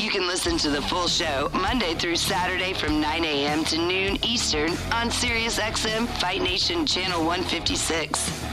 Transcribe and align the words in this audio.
You 0.00 0.08
can 0.08 0.26
listen 0.26 0.56
to 0.56 0.70
the 0.70 0.80
full 0.80 1.08
show 1.08 1.50
Monday 1.52 1.92
through 1.92 2.16
Saturday 2.16 2.72
from 2.72 3.02
9 3.02 3.22
a.m. 3.22 3.64
to 3.66 3.76
noon 3.76 4.16
Eastern 4.24 4.70
on 4.94 5.10
SiriusXM 5.10 6.08
Fight 6.18 6.40
Nation 6.40 6.86
Channel 6.86 7.22
156. 7.22 8.44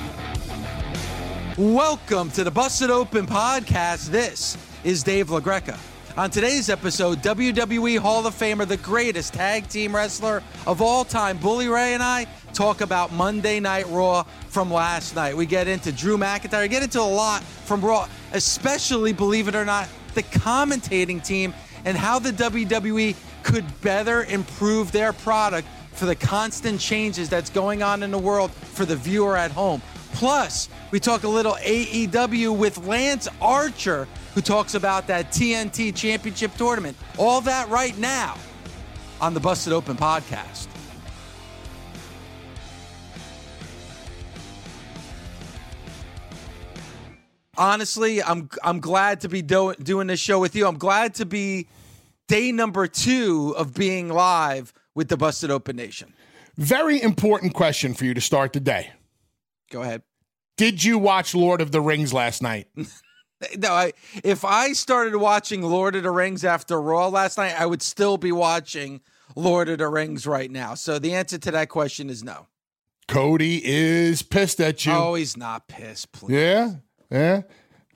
Welcome 1.58 2.32
to 2.32 2.44
the 2.44 2.52
Busted 2.52 2.91
Open 2.91 3.26
podcast. 3.26 4.10
This 4.10 4.58
is 4.84 5.04
Dave 5.04 5.30
LaGreca. 5.30 5.80
On 6.18 6.30
today's 6.30 6.70
episode, 6.70 7.20
WWE 7.20 7.98
Hall 7.98 8.27
of 8.27 8.36
Famer, 8.36 8.68
the 8.68 8.76
greatest 8.76 9.34
tag 9.34 9.70
team 9.70 9.96
wrestler 9.96 10.43
of 10.66 10.82
all 10.82 11.05
time, 11.05 11.38
Bully 11.38 11.70
Ray 11.70 11.93
and 11.93 12.04
I 12.04 12.27
talk 12.52 12.82
about 12.82 13.14
Monday 13.14 13.62
Night 13.62 13.88
Raw 13.88 14.24
from 14.49 14.70
last 14.70 15.16
night. 15.16 15.38
We 15.38 15.46
get 15.46 15.70
into 15.70 15.93
Drew 15.93 16.18
McIntyre, 16.18 16.64
we 16.64 16.68
get 16.68 16.84
into 16.84 16.99
a 16.99 17.04
lot 17.04 17.41
from 17.41 17.80
Raw, 17.80 18.10
especially, 18.34 19.14
believe 19.14 19.48
it 19.48 19.55
or 19.55 19.64
not, 19.64 19.88
the 20.18 20.23
commentating 20.23 21.23
team 21.23 21.54
and 21.85 21.96
how 21.96 22.18
the 22.18 22.32
WWE 22.32 23.15
could 23.43 23.82
better 23.82 24.24
improve 24.24 24.91
their 24.91 25.13
product 25.13 25.68
for 25.93 26.05
the 26.05 26.15
constant 26.15 26.79
changes 26.79 27.29
that's 27.29 27.51
going 27.51 27.84
on 27.84 28.01
in 28.01 28.09
the 28.12 28.18
world 28.18 28.51
for 28.51 28.84
the 28.84 28.96
viewer 28.96 29.37
at 29.37 29.51
home. 29.51 29.82
Plus, 30.13 30.70
we 30.90 30.99
talk 30.99 31.24
a 31.24 31.27
little 31.27 31.54
AEW 31.54 32.57
with 32.57 32.79
Lance 32.85 33.27
Archer, 33.40 34.07
who 34.34 34.41
talks 34.41 34.74
about 34.74 35.05
that 35.07 35.32
TNT 35.32 35.96
Championship 35.96 36.54
tournament. 36.55 36.98
All 37.18 37.41
that 37.41 37.70
right 37.70 37.98
now 37.98 38.37
on 39.21 39.35
the 39.35 39.40
Busted 39.40 39.71
Open 39.71 39.96
podcast. 39.96 40.68
Honestly, 47.58 48.22
I'm 48.22 48.50
I'm 48.63 48.80
glad 48.80 49.22
to 49.22 49.30
be 49.30 49.41
do- 49.41 49.76
doing 49.76 50.08
this 50.08 50.20
show 50.20 50.40
with 50.40 50.55
you. 50.55 50.68
I'm 50.68 50.77
glad 50.77 51.16
to 51.16 51.26
be 51.26 51.68
day 52.27 52.52
number 52.52 52.88
two 52.88 53.55
of 53.58 53.74
being 53.74 54.10
live 54.10 54.74
with 54.96 55.10
the 55.10 55.18
Busted 55.18 55.49
Open 55.52 55.76
Nation. 55.76 56.14
Very 56.58 57.02
important 57.02 57.54
question 57.54 57.94
for 57.94 58.05
you 58.05 58.14
to 58.14 58.22
start 58.22 58.54
the 58.54 58.60
day. 58.60 58.91
Go 59.72 59.82
ahead. 59.82 60.04
Did 60.58 60.84
you 60.84 60.98
watch 60.98 61.36
Lord 61.36 61.62
of 61.62 61.72
the 61.72 61.82
Rings 61.82 62.14
last 62.14 62.41
night? 62.41 62.68
No, 63.55 63.71
I, 63.71 63.94
if 64.24 64.44
I 64.44 64.74
started 64.74 65.16
watching 65.16 65.62
Lord 65.62 65.96
of 65.96 66.02
the 66.02 66.10
Rings 66.10 66.44
after 66.44 66.81
Raw 66.81 67.08
last 67.10 67.38
night, 67.38 67.54
I 67.56 67.68
would 67.68 67.84
still 67.84 68.18
be 68.18 68.31
watching 68.31 69.02
Lord 69.36 69.70
of 69.70 69.78
the 69.78 69.88
Rings 69.88 70.26
right 70.26 70.50
now. 70.50 70.74
So 70.74 70.98
the 70.98 71.14
answer 71.14 71.38
to 71.38 71.52
that 71.52 71.70
question 71.70 72.10
is 72.10 72.24
no. 72.24 72.48
Cody 73.08 73.62
is 73.64 74.24
pissed 74.24 74.60
at 74.60 74.84
you. 74.88 74.92
Oh, 74.92 75.14
he's 75.14 75.38
not 75.38 75.68
pissed, 75.68 76.12
please. 76.14 76.34
Yeah, 76.34 76.72
yeah. 77.09 77.41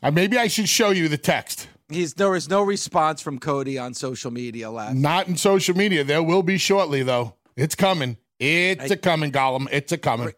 Uh, 0.04 0.12
maybe 0.12 0.38
I 0.38 0.48
should 0.48 0.68
show 0.70 0.90
you 0.92 1.08
the 1.08 1.18
text. 1.18 1.68
He's 1.90 2.14
there 2.14 2.30
was 2.30 2.50
no 2.50 2.62
response 2.62 3.22
from 3.22 3.38
Cody 3.38 3.78
on 3.78 3.94
social 3.94 4.32
media 4.32 4.72
last. 4.72 4.96
Not 4.96 5.28
in 5.28 5.36
social 5.38 5.76
media. 5.76 6.04
There 6.04 6.24
will 6.24 6.44
be 6.44 6.58
shortly, 6.58 7.04
though. 7.04 7.36
It's 7.56 7.76
coming. 7.76 8.18
It's 8.40 8.90
I- 8.92 8.96
a 8.96 8.98
coming, 8.98 9.32
Gollum. 9.32 9.68
It's 9.72 9.92
a 9.92 9.98
coming. 9.98 10.32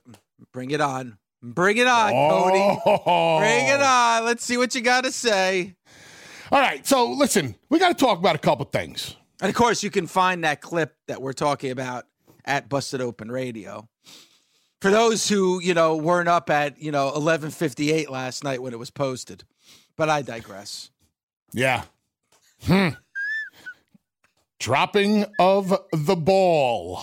Bring 0.51 0.71
it 0.71 0.81
on. 0.81 1.17
Bring 1.41 1.77
it 1.77 1.87
on, 1.87 2.11
Cody. 2.11 2.79
Oh. 2.85 3.39
Bring 3.39 3.67
it 3.67 3.81
on. 3.81 4.23
Let's 4.25 4.45
see 4.45 4.57
what 4.57 4.73
you 4.75 4.81
got 4.81 5.03
to 5.03 5.11
say. 5.11 5.75
All 6.51 6.59
right. 6.59 6.85
So 6.87 7.11
listen, 7.11 7.55
we 7.69 7.79
got 7.79 7.89
to 7.97 8.05
talk 8.05 8.17
about 8.17 8.35
a 8.35 8.39
couple 8.39 8.65
things. 8.65 9.15
And 9.41 9.49
of 9.49 9.55
course, 9.55 9.83
you 9.83 9.89
can 9.89 10.07
find 10.07 10.43
that 10.45 10.61
clip 10.61 10.95
that 11.07 11.21
we're 11.21 11.33
talking 11.33 11.71
about 11.71 12.05
at 12.45 12.69
Busted 12.69 13.01
Open 13.01 13.29
Radio. 13.29 13.87
For 14.83 14.91
those 14.91 15.29
who, 15.29 15.61
you 15.61 15.73
know, 15.73 15.95
weren't 15.95 16.27
up 16.27 16.49
at, 16.49 16.77
you 16.77 16.91
know, 16.91 17.09
11:58 17.15 18.09
last 18.09 18.43
night 18.43 18.61
when 18.61 18.73
it 18.73 18.79
was 18.79 18.91
posted. 18.91 19.45
But 19.95 20.09
I 20.09 20.21
digress. 20.21 20.89
Yeah. 21.53 21.83
Hmm. 22.63 22.89
Dropping 24.59 25.23
of 25.39 25.69
the 25.93 26.17
ball. 26.17 27.01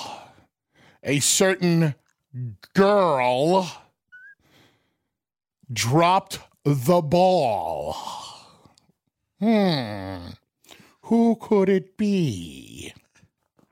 A 1.03 1.21
certain 1.21 1.95
girl 2.75 3.67
dropped 5.73 6.41
the 6.65 7.01
ball. 7.01 7.97
Hmm. 9.39 10.33
Who 11.05 11.35
could 11.37 11.71
it 11.71 11.97
be? 11.97 12.93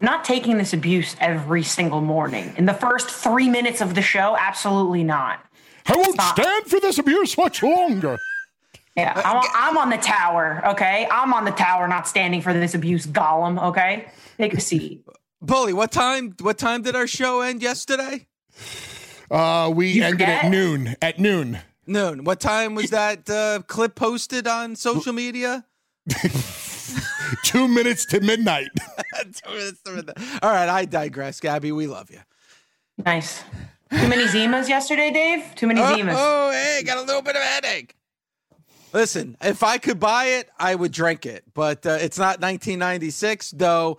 Not 0.01 0.25
taking 0.25 0.59
this 0.59 0.73
abuse 0.73 1.17
every 1.21 1.63
single 1.63 2.01
morning. 2.01 2.53
In 2.57 2.67
the 2.67 2.75
first 2.75 3.11
three 3.11 3.49
minutes 3.49 3.81
of 3.81 3.95
the 3.95 4.03
show, 4.03 4.37
absolutely 4.39 5.05
not. 5.05 5.45
I 5.87 5.97
won't 5.97 6.15
Stop. 6.15 6.39
stand 6.39 6.67
for 6.67 6.81
this 6.81 6.99
abuse 6.99 7.37
much 7.37 7.63
longer. 7.63 8.19
Yeah, 8.97 9.13
I'm, 9.25 9.43
I'm 9.55 9.79
on 9.79 9.91
the 9.91 9.97
tower, 9.97 10.61
okay? 10.67 11.07
I'm 11.11 11.33
on 11.33 11.45
the 11.45 11.53
tower, 11.53 11.87
not 11.87 12.09
standing 12.09 12.43
for 12.43 12.53
this 12.53 12.75
abuse, 12.75 13.07
Gollum, 13.07 13.63
okay? 13.69 14.09
Take 14.39 14.55
a 14.55 14.61
seat. 14.61 15.05
Bully, 15.41 15.73
what 15.73 15.93
time 15.93 16.35
what 16.41 16.59
time 16.59 16.83
did 16.83 16.97
our 16.97 17.07
show 17.07 17.41
end 17.41 17.63
yesterday? 17.63 18.27
Uh, 19.31 19.71
we 19.73 19.91
You 19.93 20.03
ended 20.03 20.29
at 20.29 20.51
noon. 20.51 20.97
At 21.01 21.19
noon. 21.21 21.59
Noon. 21.87 22.25
What 22.25 22.41
time 22.41 22.75
was 22.75 22.91
that 22.91 23.31
uh, 23.31 23.61
clip 23.69 23.95
posted 23.95 24.49
on 24.49 24.75
social 24.75 25.13
media? 25.13 25.65
Two 27.45 27.69
minutes 27.69 28.05
to 28.07 28.21
midnight. 28.21 28.69
All 30.43 30.51
right, 30.51 30.69
I 30.69 30.85
digress, 30.85 31.41
Gabby. 31.41 31.73
We 31.73 31.87
love 31.87 32.11
you. 32.11 32.21
Nice. 33.05 33.43
Too 33.91 34.09
many 34.09 34.25
Zimas 34.25 34.69
yesterday, 34.69 35.11
Dave? 35.11 35.55
Too 35.55 35.67
many 35.67 35.81
Oh, 35.81 35.85
Zimas. 35.85 36.15
oh, 36.17 36.51
hey, 36.53 36.83
got 36.85 36.99
a 36.99 37.03
little 37.03 37.23
bit 37.23 37.37
of 37.37 37.43
a 37.43 37.45
headache. 37.47 37.95
Listen, 38.93 39.37
if 39.43 39.63
I 39.63 39.79
could 39.79 40.01
buy 40.01 40.25
it, 40.27 40.49
I 40.59 40.75
would 40.75 40.93
drink 40.93 41.27
it, 41.27 41.45
but 41.55 41.85
uh, 41.87 41.99
it's 42.01 42.19
not 42.19 42.41
1996. 42.41 43.51
Though 43.53 43.99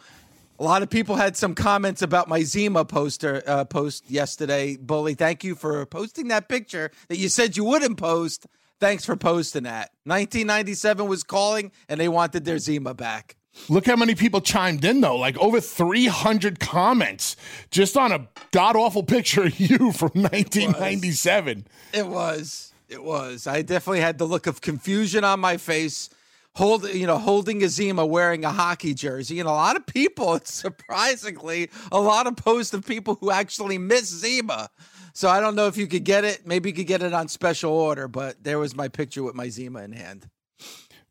a 0.59 0.63
lot 0.63 0.81
of 0.81 0.89
people 0.89 1.15
had 1.15 1.37
some 1.37 1.53
comments 1.55 2.01
about 2.01 2.27
my 2.27 2.41
Zima 2.43 2.85
poster 2.85 3.43
uh, 3.45 3.65
post 3.65 4.09
yesterday. 4.09 4.77
Bully, 4.77 5.13
thank 5.13 5.43
you 5.43 5.55
for 5.55 5.85
posting 5.85 6.27
that 6.29 6.49
picture 6.49 6.91
that 7.07 7.17
you 7.17 7.29
said 7.29 7.55
you 7.55 7.63
wouldn't 7.63 7.97
post. 7.97 8.47
Thanks 8.79 9.05
for 9.05 9.15
posting 9.15 9.63
that. 9.63 9.91
1997 10.05 11.07
was 11.07 11.23
calling, 11.23 11.71
and 11.87 11.99
they 11.99 12.07
wanted 12.07 12.45
their 12.45 12.59
Zima 12.59 12.93
back. 12.93 13.35
Look 13.67 13.85
how 13.85 13.95
many 13.95 14.15
people 14.15 14.41
chimed 14.41 14.85
in 14.85 15.01
though, 15.01 15.17
like 15.17 15.37
over 15.37 15.59
300 15.59 16.59
comments 16.59 17.35
just 17.71 17.97
on 17.97 18.11
a 18.11 18.27
god 18.51 18.75
awful 18.75 19.03
picture 19.03 19.43
of 19.43 19.59
you 19.59 19.91
from 19.91 20.11
1997. 20.13 21.67
It 21.93 22.07
was. 22.07 22.73
It 22.87 23.03
was. 23.03 23.47
I 23.47 23.61
definitely 23.61 23.99
had 24.01 24.17
the 24.17 24.25
look 24.25 24.47
of 24.47 24.61
confusion 24.61 25.23
on 25.23 25.39
my 25.39 25.57
face. 25.57 26.09
Hold, 26.55 26.89
you 26.89 27.05
know, 27.05 27.19
holding 27.19 27.63
a 27.63 27.69
Zima, 27.69 28.05
wearing 28.05 28.43
a 28.43 28.49
hockey 28.49 28.93
jersey, 28.93 29.39
and 29.39 29.47
a 29.47 29.51
lot 29.51 29.75
of 29.75 29.85
people, 29.85 30.39
surprisingly, 30.43 31.69
a 31.91 31.99
lot 31.99 32.27
of 32.27 32.35
posts 32.35 32.73
of 32.73 32.85
people 32.85 33.15
who 33.21 33.29
actually 33.29 33.77
miss 33.77 34.05
Zima. 34.05 34.69
So 35.19 35.27
I 35.27 35.41
don't 35.41 35.55
know 35.55 35.67
if 35.67 35.75
you 35.75 35.85
could 35.85 36.05
get 36.05 36.23
it. 36.23 36.47
Maybe 36.47 36.69
you 36.69 36.73
could 36.73 36.87
get 36.87 37.03
it 37.03 37.13
on 37.13 37.27
special 37.27 37.73
order, 37.73 38.07
but 38.07 38.41
there 38.41 38.57
was 38.57 38.73
my 38.73 38.87
picture 38.87 39.21
with 39.21 39.35
my 39.35 39.49
Zima 39.49 39.81
in 39.81 39.91
hand. 39.91 40.29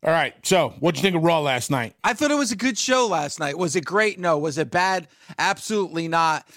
All 0.03 0.09
right, 0.09 0.33
so 0.41 0.69
what'd 0.79 0.97
you 0.97 1.03
think 1.03 1.15
of 1.15 1.21
Raw 1.21 1.41
last 1.41 1.69
night? 1.69 1.93
I 2.03 2.13
thought 2.13 2.31
it 2.31 2.37
was 2.37 2.51
a 2.51 2.55
good 2.55 2.75
show 2.75 3.05
last 3.05 3.39
night. 3.39 3.55
Was 3.55 3.75
it 3.75 3.85
great? 3.85 4.19
No. 4.19 4.39
Was 4.39 4.57
it 4.57 4.71
bad? 4.71 5.09
Absolutely 5.37 6.07
not. 6.07 6.47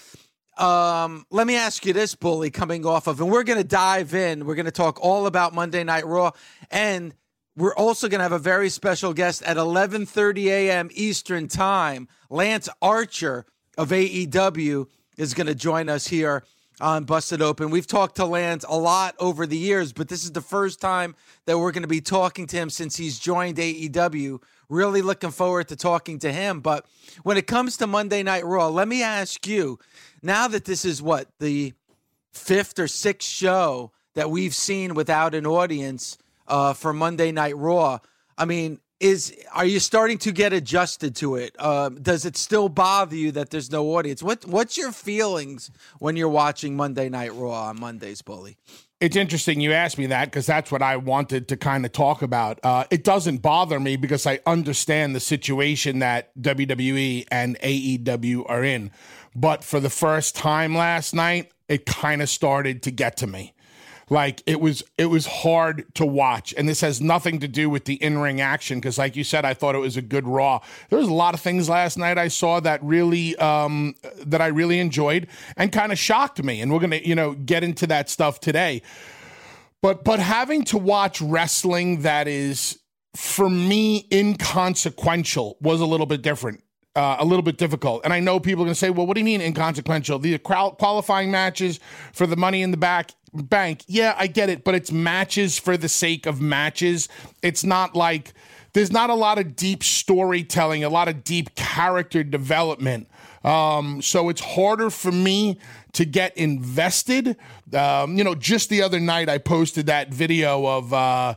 Um, 0.57 1.27
let 1.29 1.45
me 1.45 1.55
ask 1.55 1.85
you 1.85 1.93
this, 1.93 2.15
Bully, 2.15 2.49
coming 2.49 2.87
off 2.87 3.05
of, 3.05 3.21
and 3.21 3.31
we're 3.31 3.43
going 3.43 3.59
to 3.59 3.63
dive 3.63 4.15
in. 4.15 4.47
We're 4.47 4.55
going 4.55 4.65
to 4.65 4.71
talk 4.71 4.99
all 4.99 5.27
about 5.27 5.53
Monday 5.53 5.83
Night 5.83 6.07
Raw, 6.07 6.31
and 6.71 7.13
we're 7.55 7.75
also 7.75 8.09
going 8.09 8.17
to 8.17 8.23
have 8.23 8.31
a 8.31 8.39
very 8.39 8.69
special 8.69 9.13
guest 9.13 9.43
at 9.43 9.57
11:30 9.57 10.45
a.m. 10.45 10.89
Eastern 10.91 11.47
Time, 11.47 12.07
Lance 12.31 12.67
Archer 12.81 13.45
of 13.77 13.89
AEW, 13.89 14.87
is 15.17 15.35
going 15.35 15.45
to 15.45 15.53
join 15.53 15.87
us 15.87 16.07
here 16.07 16.43
on 16.81 17.03
Busted 17.03 17.41
Open. 17.41 17.69
We've 17.69 17.87
talked 17.87 18.15
to 18.15 18.25
Lance 18.25 18.65
a 18.67 18.77
lot 18.77 19.15
over 19.19 19.45
the 19.45 19.57
years, 19.57 19.93
but 19.93 20.07
this 20.07 20.23
is 20.23 20.31
the 20.31 20.41
first 20.41 20.81
time 20.81 21.15
that 21.45 21.57
we're 21.57 21.71
going 21.71 21.83
to 21.83 21.87
be 21.87 22.01
talking 22.01 22.47
to 22.47 22.57
him 22.57 22.69
since 22.69 22.95
he's 22.95 23.19
joined 23.19 23.57
AEW. 23.57 24.41
Really 24.69 25.01
looking 25.01 25.31
forward 25.31 25.67
to 25.69 25.75
talking 25.75 26.19
to 26.19 26.31
him. 26.31 26.61
But 26.61 26.85
when 27.23 27.37
it 27.37 27.47
comes 27.47 27.77
to 27.77 27.87
Monday 27.87 28.23
Night 28.23 28.45
Raw, 28.45 28.69
let 28.69 28.87
me 28.87 29.03
ask 29.03 29.45
you 29.45 29.79
now 30.21 30.47
that 30.47 30.65
this 30.65 30.85
is 30.85 31.01
what 31.01 31.27
the 31.39 31.73
fifth 32.31 32.79
or 32.79 32.87
sixth 32.87 33.29
show 33.29 33.91
that 34.15 34.29
we've 34.29 34.55
seen 34.55 34.93
without 34.95 35.35
an 35.35 35.45
audience 35.45 36.17
uh, 36.47 36.73
for 36.73 36.93
Monday 36.93 37.31
Night 37.31 37.55
Raw. 37.57 37.99
I 38.37 38.45
mean, 38.45 38.79
is 39.03 39.35
are 39.53 39.65
you 39.65 39.79
starting 39.79 40.17
to 40.19 40.31
get 40.31 40.53
adjusted 40.53 41.15
to 41.17 41.35
it? 41.35 41.55
Uh, 41.59 41.89
does 41.89 42.25
it 42.25 42.37
still 42.37 42.69
bother 42.69 43.15
you 43.15 43.31
that 43.33 43.49
there's 43.49 43.69
no 43.69 43.97
audience? 43.97 44.23
What 44.23 44.45
What's 44.45 44.77
your 44.77 44.91
feelings 44.91 45.69
when 45.99 46.15
you're 46.15 46.29
watching 46.29 46.75
Monday 46.75 47.09
Night 47.09 47.33
Raw 47.33 47.65
on 47.65 47.79
Mondays, 47.79 48.21
Bully? 48.21 48.57
It's 49.01 49.17
interesting 49.17 49.59
you 49.59 49.73
asked 49.73 49.97
me 49.97 50.05
that 50.05 50.25
because 50.25 50.45
that's 50.45 50.71
what 50.71 50.81
I 50.81 50.95
wanted 50.95 51.49
to 51.49 51.57
kind 51.57 51.85
of 51.85 51.91
talk 51.91 52.21
about. 52.21 52.61
Uh, 52.63 52.85
it 52.89 53.03
doesn't 53.03 53.41
bother 53.41 53.77
me 53.77 53.97
because 53.97 54.25
I 54.25 54.39
understand 54.45 55.13
the 55.13 55.19
situation 55.19 55.99
that 55.99 56.33
WWE 56.41 57.25
and 57.29 57.59
AEW 57.59 58.49
are 58.49 58.63
in. 58.63 58.91
But 59.35 59.65
for 59.65 59.81
the 59.81 59.89
first 59.89 60.37
time 60.37 60.73
last 60.73 61.13
night, 61.13 61.51
it 61.67 61.85
kind 61.85 62.21
of 62.21 62.29
started 62.29 62.83
to 62.83 62.91
get 62.91 63.17
to 63.17 63.27
me. 63.27 63.53
Like 64.09 64.43
it 64.45 64.59
was 64.59 64.83
it 64.97 65.05
was 65.05 65.25
hard 65.25 65.93
to 65.95 66.05
watch. 66.05 66.53
And 66.57 66.67
this 66.67 66.81
has 66.81 67.01
nothing 67.01 67.39
to 67.39 67.47
do 67.47 67.69
with 67.69 67.85
the 67.85 67.95
in-ring 67.95 68.41
action 68.41 68.79
because 68.79 68.97
like 68.97 69.15
you 69.15 69.23
said 69.23 69.45
I 69.45 69.53
thought 69.53 69.75
it 69.75 69.79
was 69.79 69.97
a 69.97 70.01
good 70.01 70.27
raw. 70.27 70.59
There 70.89 70.99
was 70.99 71.07
a 71.07 71.13
lot 71.13 71.33
of 71.33 71.39
things 71.39 71.69
last 71.69 71.97
night 71.97 72.17
I 72.17 72.27
saw 72.27 72.59
that 72.61 72.83
really 72.83 73.35
um 73.37 73.95
that 74.25 74.41
I 74.41 74.47
really 74.47 74.79
enjoyed 74.79 75.27
and 75.57 75.71
kind 75.71 75.91
of 75.91 75.97
shocked 75.97 76.43
me 76.43 76.61
and 76.61 76.71
we're 76.71 76.79
to, 76.79 77.07
you 77.07 77.15
know, 77.15 77.33
get 77.33 77.63
into 77.63 77.87
that 77.87 78.09
stuff 78.09 78.39
today. 78.39 78.81
But 79.81 80.03
but 80.03 80.19
having 80.19 80.63
to 80.65 80.77
watch 80.77 81.21
wrestling 81.21 82.01
that 82.01 82.27
is 82.27 82.79
for 83.15 83.49
me 83.49 84.07
inconsequential 84.11 85.57
was 85.61 85.81
a 85.81 85.85
little 85.85 86.05
bit 86.07 86.21
different 86.21 86.63
uh, 86.95 87.17
a 87.19 87.25
little 87.25 87.43
bit 87.43 87.57
difficult. 87.57 88.01
And 88.03 88.13
I 88.13 88.19
know 88.19 88.39
people 88.39 88.63
are 88.63 88.65
going 88.65 88.73
to 88.73 88.79
say, 88.79 88.89
well, 88.89 89.07
what 89.07 89.15
do 89.15 89.21
you 89.21 89.25
mean 89.25 89.41
inconsequential? 89.41 90.19
The 90.19 90.37
qualifying 90.37 91.31
matches 91.31 91.79
for 92.11 92.27
the 92.27 92.35
money 92.35 92.61
in 92.61 92.71
the 92.71 92.77
back 92.77 93.11
bank. 93.33 93.83
Yeah, 93.87 94.15
I 94.17 94.27
get 94.27 94.49
it, 94.49 94.63
but 94.63 94.75
it's 94.75 94.91
matches 94.91 95.57
for 95.57 95.75
the 95.75 95.89
sake 95.89 96.25
of 96.25 96.39
matches. 96.39 97.09
It's 97.41 97.63
not 97.63 97.95
like 97.95 98.33
there's 98.73 98.91
not 98.91 99.09
a 99.09 99.15
lot 99.15 99.39
of 99.39 99.55
deep 99.55 99.83
storytelling, 99.83 100.83
a 100.83 100.89
lot 100.89 101.07
of 101.07 101.23
deep 101.23 101.55
character 101.55 102.23
development. 102.23 103.07
Um, 103.43 104.01
so 104.01 104.29
it's 104.29 104.41
harder 104.41 104.89
for 104.89 105.11
me 105.11 105.59
to 105.93 106.05
get 106.05 106.35
invested. 106.37 107.35
Um, 107.73 108.17
you 108.17 108.23
know, 108.23 108.35
just 108.35 108.69
the 108.69 108.81
other 108.81 108.99
night 108.99 109.29
I 109.29 109.37
posted 109.37 109.87
that 109.87 110.13
video 110.13 110.65
of 110.65 110.93
uh, 110.93 111.35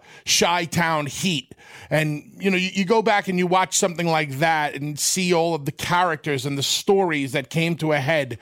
Town 0.70 1.06
Heat 1.06 1.52
and, 1.90 2.32
you 2.38 2.50
know, 2.50 2.56
you, 2.56 2.70
you 2.72 2.84
go 2.84 3.02
back 3.02 3.28
and 3.28 3.38
you 3.38 3.46
watch 3.46 3.76
something 3.76 4.06
like 4.06 4.38
that 4.38 4.74
and 4.74 4.98
see 4.98 5.32
all 5.32 5.54
of 5.54 5.64
the 5.64 5.72
characters 5.72 6.46
and 6.46 6.56
the 6.56 6.62
stories 6.62 7.32
that 7.32 7.50
came 7.50 7.76
to 7.76 7.92
a 7.92 7.98
head. 7.98 8.38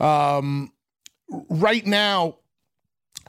Um, 0.00 0.72
right 1.28 1.86
now, 1.86 2.38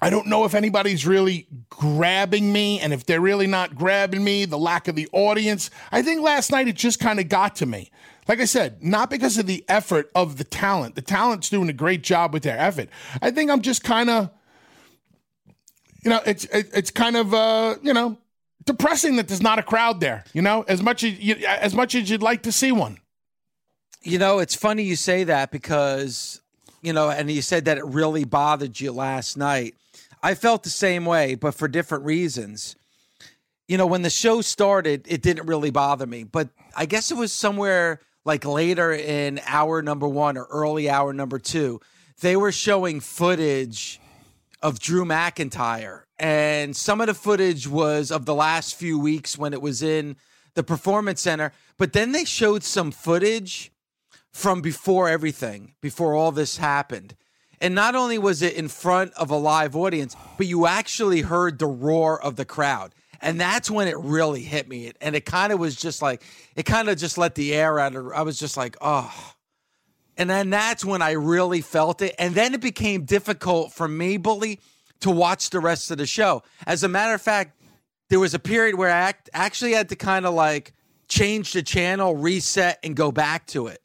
I 0.02 0.10
don't 0.10 0.28
know 0.28 0.44
if 0.44 0.56
anybody's 0.56 1.06
really 1.06 1.48
grabbing 1.70 2.52
me, 2.52 2.80
and 2.80 2.92
if 2.92 3.06
they're 3.06 3.22
really 3.22 3.48
not 3.48 3.76
grabbing 3.76 4.24
me, 4.24 4.46
the 4.46 4.58
lack 4.58 4.88
of 4.88 4.96
the 4.96 5.08
audience. 5.12 5.70
I 5.92 6.02
think 6.02 6.22
last 6.22 6.52
night 6.52 6.68
it 6.68 6.76
just 6.76 7.00
kind 7.00 7.20
of 7.20 7.30
got 7.30 7.56
to 7.58 7.66
me. 7.66 7.92
Like 8.28 8.40
I 8.40 8.46
said, 8.46 8.84
not 8.84 9.10
because 9.10 9.38
of 9.38 9.48
the 9.48 9.66
effort 9.68 10.10
of 10.16 10.38
the 10.38 10.44
talent. 10.44 10.96
The 10.96 11.02
talent's 11.02 11.50
doing 11.50 11.70
a 11.70 11.74
great 11.74 12.04
job 12.04 12.34
with 12.34 12.44
their 12.44 12.58
effort. 12.58 12.90
I 13.22 13.32
think 13.32 13.52
I'm 13.52 13.62
just 13.62 13.84
kind 13.84 14.10
of, 14.10 14.30
you 16.04 16.10
know, 16.10 16.22
it's 16.26 16.46
it's 16.46 16.92
kind 16.92 17.18
of 17.18 17.34
uh, 17.34 17.76
you 17.82 17.94
know, 17.94 18.18
depressing 18.66 19.18
that 19.18 19.28
there's 19.28 19.42
not 19.42 19.60
a 19.60 19.64
crowd 19.64 20.00
there. 20.00 20.24
You 20.34 20.42
know, 20.42 20.64
as 20.68 20.82
much 20.82 21.04
as 21.04 21.20
you, 21.20 21.36
as 21.46 21.74
much 21.74 21.96
as 21.96 22.10
you'd 22.10 22.22
like 22.22 22.44
to 22.44 22.52
see 22.52 22.72
one. 22.72 23.00
You 24.02 24.20
know, 24.20 24.40
it's 24.40 24.56
funny 24.56 24.84
you 24.84 24.98
say 24.98 25.24
that 25.26 25.52
because 25.52 26.42
you 26.82 26.92
know, 26.94 27.10
and 27.10 27.32
you 27.32 27.42
said 27.42 27.66
that 27.66 27.78
it 27.78 27.86
really 27.86 28.26
bothered 28.26 28.80
you 28.80 28.92
last 28.92 29.38
night. 29.38 29.76
I 30.22 30.36
felt 30.36 30.64
the 30.64 30.70
same 30.70 31.06
way, 31.06 31.36
but 31.36 31.56
for 31.56 31.68
different 31.68 32.06
reasons. 32.06 32.76
You 33.68 33.78
know, 33.78 33.86
when 33.86 34.02
the 34.02 34.10
show 34.10 34.42
started, 34.42 35.06
it 35.08 35.22
didn't 35.22 35.48
really 35.48 35.72
bother 35.72 36.06
me, 36.06 36.26
but 36.26 36.50
I 36.76 36.86
guess 36.86 37.12
it 37.12 37.18
was 37.18 37.32
somewhere 37.32 38.02
like 38.26 38.46
later 38.46 38.92
in 38.92 39.42
hour 39.46 39.82
number 39.82 40.08
one 40.08 40.38
or 40.38 40.46
early 40.46 40.90
hour 40.90 41.14
number 41.14 41.40
two. 41.40 41.82
They 42.22 42.36
were 42.36 42.52
showing 42.52 43.00
footage 43.00 44.00
of 44.62 44.80
Drew 44.80 45.04
McIntyre 45.04 46.04
and 46.18 46.76
some 46.76 47.02
of 47.02 47.08
the 47.08 47.14
footage 47.14 47.68
was 47.68 48.12
of 48.12 48.26
the 48.26 48.34
last 48.34 48.76
few 48.76 48.98
weeks 48.98 49.38
when 49.38 49.54
it 49.54 49.62
was 49.62 49.84
in 49.84 50.16
the 50.54 50.64
performance 50.64 51.22
center 51.22 51.52
but 51.78 51.92
then 51.92 52.14
they 52.14 52.24
showed 52.24 52.64
some 52.64 52.92
footage 52.92 53.72
from 54.32 54.62
before 54.62 55.10
everything 55.10 55.74
before 55.82 56.14
all 56.14 56.32
this 56.32 56.58
happened 56.58 57.16
and 57.60 57.76
not 57.76 57.94
only 57.96 58.18
was 58.18 58.42
it 58.42 58.54
in 58.54 58.68
front 58.68 59.12
of 59.14 59.30
a 59.30 59.36
live 59.36 59.76
audience 59.76 60.16
but 60.38 60.48
you 60.48 60.66
actually 60.66 61.22
heard 61.22 61.60
the 61.60 61.68
roar 61.68 62.22
of 62.24 62.36
the 62.38 62.46
crowd 62.46 62.94
and 63.24 63.42
that's 63.42 63.72
when 63.72 63.88
it 63.88 63.98
really 63.98 64.44
hit 64.44 64.68
me 64.68 64.92
and 65.02 65.16
it 65.16 65.26
kind 65.26 65.52
of 65.52 65.60
was 65.60 65.76
just 65.76 66.02
like 66.02 66.24
it 66.56 66.64
kind 66.64 66.90
of 66.90 66.98
just 66.98 67.18
let 67.18 67.34
the 67.36 67.54
air 67.56 67.80
out 67.80 67.96
of 67.96 68.12
i 68.14 68.22
was 68.22 68.38
just 68.38 68.56
like 68.56 68.78
oh 68.82 69.34
and 70.18 70.30
then 70.30 70.52
that's 70.52 70.86
when 70.86 71.02
i 71.02 71.12
really 71.12 71.62
felt 71.62 72.02
it 72.02 72.14
and 72.20 72.36
then 72.36 72.54
it 72.54 72.62
became 72.62 73.06
difficult 73.06 73.74
for 73.74 73.88
me 73.88 74.18
bully 74.18 74.60
to 75.04 75.12
watch 75.12 75.50
the 75.50 75.60
rest 75.60 75.92
of 75.92 75.98
the 75.98 76.06
show. 76.06 76.44
As 76.66 76.84
a 76.84 76.88
matter 76.88 77.14
of 77.14 77.22
fact, 77.22 77.62
there 78.10 78.20
was 78.20 78.34
a 78.34 78.40
period 78.40 78.76
where 78.76 78.92
I 78.92 79.14
actually 79.34 79.74
had 79.74 79.90
to 79.90 79.96
kind 79.98 80.26
of 80.26 80.34
like 80.34 80.74
change 81.10 81.52
the 81.52 81.62
channel, 81.62 82.16
reset, 82.16 82.80
and 82.84 82.96
go 82.96 83.12
back 83.12 83.46
to 83.48 83.68
it. 83.68 83.82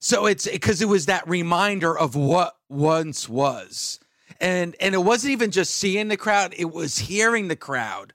So 0.00 0.26
it's 0.26 0.48
because 0.48 0.80
it 0.80 0.88
was 0.88 1.06
that 1.06 1.28
reminder 1.28 1.96
of 1.96 2.16
what 2.16 2.56
once 2.68 3.28
was. 3.28 4.00
And 4.40 4.74
and 4.80 4.94
it 4.94 5.04
wasn't 5.04 5.32
even 5.32 5.50
just 5.50 5.74
seeing 5.74 6.08
the 6.08 6.16
crowd, 6.16 6.54
it 6.56 6.72
was 6.72 6.98
hearing 6.98 7.48
the 7.48 7.56
crowd. 7.56 8.14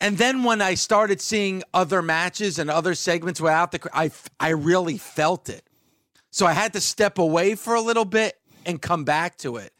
And 0.00 0.16
then 0.16 0.44
when 0.44 0.62
I 0.62 0.74
started 0.74 1.20
seeing 1.20 1.62
other 1.74 2.00
matches 2.00 2.58
and 2.58 2.70
other 2.70 2.94
segments 2.94 3.40
without 3.40 3.72
the 3.72 3.88
I 3.92 4.10
I 4.38 4.50
really 4.50 4.98
felt 4.98 5.48
it. 5.48 5.64
So 6.30 6.46
I 6.46 6.52
had 6.52 6.72
to 6.72 6.80
step 6.80 7.18
away 7.18 7.54
for 7.54 7.74
a 7.74 7.80
little 7.80 8.04
bit 8.04 8.38
and 8.64 8.80
come 8.80 9.04
back 9.04 9.36
to 9.38 9.56
it. 9.56 9.72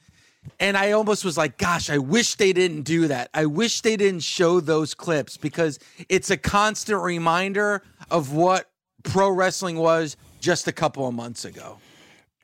And 0.58 0.76
I 0.76 0.92
almost 0.92 1.24
was 1.24 1.36
like, 1.36 1.58
gosh, 1.58 1.90
I 1.90 1.98
wish 1.98 2.34
they 2.36 2.52
didn't 2.52 2.82
do 2.82 3.08
that. 3.08 3.30
I 3.34 3.46
wish 3.46 3.82
they 3.82 3.96
didn't 3.96 4.22
show 4.22 4.60
those 4.60 4.94
clips 4.94 5.36
because 5.36 5.78
it's 6.08 6.30
a 6.30 6.36
constant 6.36 7.02
reminder 7.02 7.82
of 8.10 8.32
what 8.32 8.70
pro 9.02 9.30
wrestling 9.30 9.76
was 9.76 10.16
just 10.40 10.66
a 10.66 10.72
couple 10.72 11.06
of 11.06 11.14
months 11.14 11.44
ago. 11.44 11.78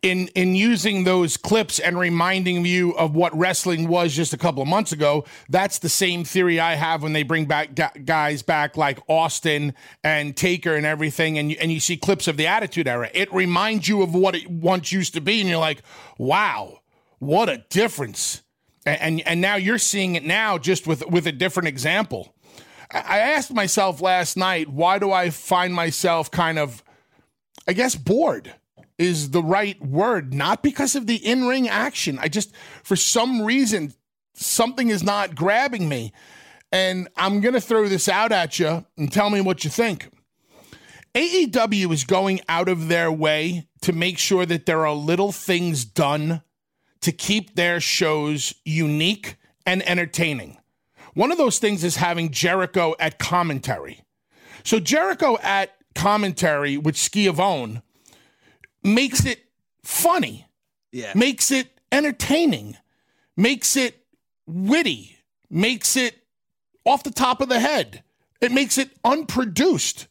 In 0.06 0.28
in 0.28 0.54
using 0.54 1.04
those 1.04 1.36
clips 1.36 1.78
and 1.78 1.98
reminding 1.98 2.64
you 2.64 2.92
of 2.92 3.14
what 3.14 3.36
wrestling 3.36 3.88
was 3.88 4.14
just 4.14 4.32
a 4.32 4.38
couple 4.38 4.62
of 4.62 4.68
months 4.68 4.92
ago, 4.92 5.24
that's 5.48 5.78
the 5.78 5.88
same 5.88 6.22
theory 6.24 6.60
I 6.60 6.74
have 6.74 7.02
when 7.02 7.12
they 7.12 7.22
bring 7.24 7.46
back 7.46 7.70
guys 8.04 8.42
back 8.42 8.76
like 8.76 9.00
Austin 9.08 9.74
and 10.04 10.36
Taker 10.36 10.74
and 10.74 10.86
everything, 10.86 11.38
and 11.38 11.50
you, 11.50 11.56
and 11.60 11.72
you 11.72 11.80
see 11.80 11.96
clips 11.96 12.28
of 12.28 12.36
the 12.36 12.46
Attitude 12.46 12.86
Era. 12.86 13.10
It 13.12 13.32
reminds 13.32 13.88
you 13.88 14.02
of 14.02 14.14
what 14.14 14.34
it 14.34 14.48
once 14.48 14.92
used 14.92 15.14
to 15.14 15.20
be, 15.20 15.40
and 15.40 15.50
you're 15.50 15.58
like, 15.58 15.82
wow 16.18 16.80
what 17.18 17.48
a 17.48 17.64
difference. 17.70 18.42
And, 18.84 19.00
and, 19.00 19.20
and 19.26 19.40
now 19.40 19.56
you're 19.56 19.78
seeing 19.78 20.14
it 20.14 20.24
now 20.24 20.58
just 20.58 20.86
with, 20.86 21.06
with 21.06 21.26
a 21.26 21.32
different 21.32 21.68
example. 21.68 22.34
I 22.90 23.18
asked 23.18 23.52
myself 23.52 24.00
last 24.00 24.36
night, 24.36 24.68
why 24.68 24.98
do 24.98 25.10
I 25.10 25.30
find 25.30 25.74
myself 25.74 26.30
kind 26.30 26.58
of, 26.58 26.84
I 27.66 27.72
guess, 27.72 27.96
bored 27.96 28.54
is 28.98 29.30
the 29.30 29.42
right 29.42 29.80
word, 29.80 30.32
not 30.32 30.62
because 30.62 30.94
of 30.94 31.06
the 31.06 31.16
in 31.16 31.46
ring 31.46 31.68
action. 31.68 32.18
I 32.18 32.28
just, 32.28 32.54
for 32.82 32.96
some 32.96 33.42
reason, 33.42 33.92
something 34.34 34.88
is 34.88 35.02
not 35.02 35.34
grabbing 35.34 35.88
me. 35.88 36.12
And 36.72 37.08
I'm 37.16 37.40
going 37.40 37.54
to 37.54 37.60
throw 37.60 37.88
this 37.88 38.08
out 38.08 38.32
at 38.32 38.58
you 38.58 38.84
and 38.96 39.12
tell 39.12 39.30
me 39.30 39.40
what 39.40 39.64
you 39.64 39.70
think. 39.70 40.10
AEW 41.14 41.92
is 41.92 42.04
going 42.04 42.40
out 42.48 42.68
of 42.68 42.88
their 42.88 43.10
way 43.10 43.68
to 43.82 43.92
make 43.92 44.18
sure 44.18 44.44
that 44.44 44.66
there 44.66 44.86
are 44.86 44.94
little 44.94 45.32
things 45.32 45.84
done 45.84 46.42
to 47.00 47.12
keep 47.12 47.54
their 47.54 47.80
shows 47.80 48.52
unique 48.64 49.36
and 49.64 49.86
entertaining. 49.88 50.58
One 51.14 51.32
of 51.32 51.38
those 51.38 51.58
things 51.58 51.84
is 51.84 51.96
having 51.96 52.30
Jericho 52.30 52.94
at 53.00 53.18
commentary. 53.18 54.02
So 54.64 54.78
Jericho 54.80 55.38
at 55.42 55.70
commentary 55.94 56.76
with 56.76 56.96
Schiavone 56.96 57.80
makes 58.86 59.24
it 59.24 59.44
funny. 59.82 60.46
Yeah. 60.92 61.12
Makes 61.14 61.50
it 61.50 61.78
entertaining. 61.92 62.76
Makes 63.36 63.76
it 63.76 64.04
witty. 64.46 65.18
Makes 65.50 65.96
it 65.96 66.16
off 66.84 67.02
the 67.02 67.10
top 67.10 67.40
of 67.40 67.48
the 67.48 67.60
head. 67.60 68.02
It 68.40 68.52
makes 68.52 68.78
it 68.78 68.90
unproduced. 69.04 70.08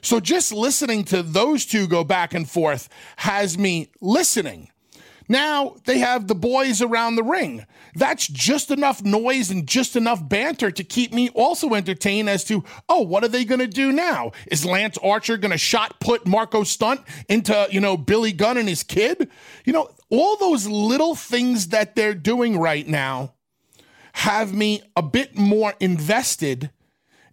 So 0.00 0.20
just 0.20 0.52
listening 0.52 1.04
to 1.04 1.22
those 1.22 1.66
two 1.66 1.86
go 1.86 2.04
back 2.04 2.34
and 2.34 2.48
forth 2.48 2.88
has 3.16 3.58
me 3.58 3.90
listening. 4.00 4.70
Now 5.28 5.76
they 5.84 5.98
have 5.98 6.26
the 6.26 6.34
boys 6.34 6.80
around 6.80 7.16
the 7.16 7.22
ring. 7.22 7.66
That's 7.94 8.26
just 8.26 8.70
enough 8.70 9.02
noise 9.02 9.50
and 9.50 9.66
just 9.66 9.96
enough 9.96 10.26
banter 10.26 10.70
to 10.70 10.84
keep 10.84 11.12
me 11.12 11.28
also 11.30 11.74
entertained 11.74 12.30
as 12.30 12.44
to, 12.44 12.64
oh, 12.88 13.02
what 13.02 13.24
are 13.24 13.28
they 13.28 13.44
going 13.44 13.60
to 13.60 13.66
do 13.66 13.92
now? 13.92 14.32
Is 14.50 14.64
Lance 14.64 14.96
Archer 15.02 15.36
going 15.36 15.50
to 15.52 15.58
shot 15.58 16.00
put 16.00 16.26
Marko 16.26 16.64
Stunt 16.64 17.02
into, 17.28 17.66
you 17.70 17.80
know, 17.80 17.96
Billy 17.96 18.32
Gunn 18.32 18.56
and 18.56 18.68
his 18.68 18.82
kid? 18.82 19.28
You 19.64 19.72
know, 19.72 19.90
all 20.10 20.36
those 20.36 20.66
little 20.66 21.14
things 21.14 21.68
that 21.68 21.94
they're 21.94 22.14
doing 22.14 22.58
right 22.58 22.86
now 22.86 23.34
have 24.12 24.54
me 24.54 24.82
a 24.96 25.02
bit 25.02 25.36
more 25.36 25.74
invested 25.78 26.70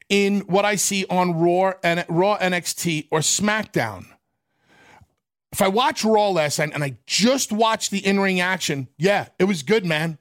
in 0.10 0.42
what 0.42 0.66
I 0.66 0.76
see 0.76 1.06
on 1.10 1.40
Raw 1.40 1.74
and 1.84 2.06
Raw 2.10 2.38
NXT 2.38 3.08
or 3.12 3.20
SmackDown. 3.20 4.06
If 5.56 5.62
I 5.62 5.70
watch 5.70 6.04
Raw 6.04 6.32
last 6.32 6.60
night 6.60 6.72
and 6.74 6.84
I 6.84 6.98
just 7.08 7.54
watched 7.54 7.90
the 7.90 8.06
in-ring 8.06 8.42
action, 8.42 8.90
yeah, 8.98 9.30
it 9.40 9.46
was 9.46 9.64
good, 9.64 9.86
man. 9.86 10.18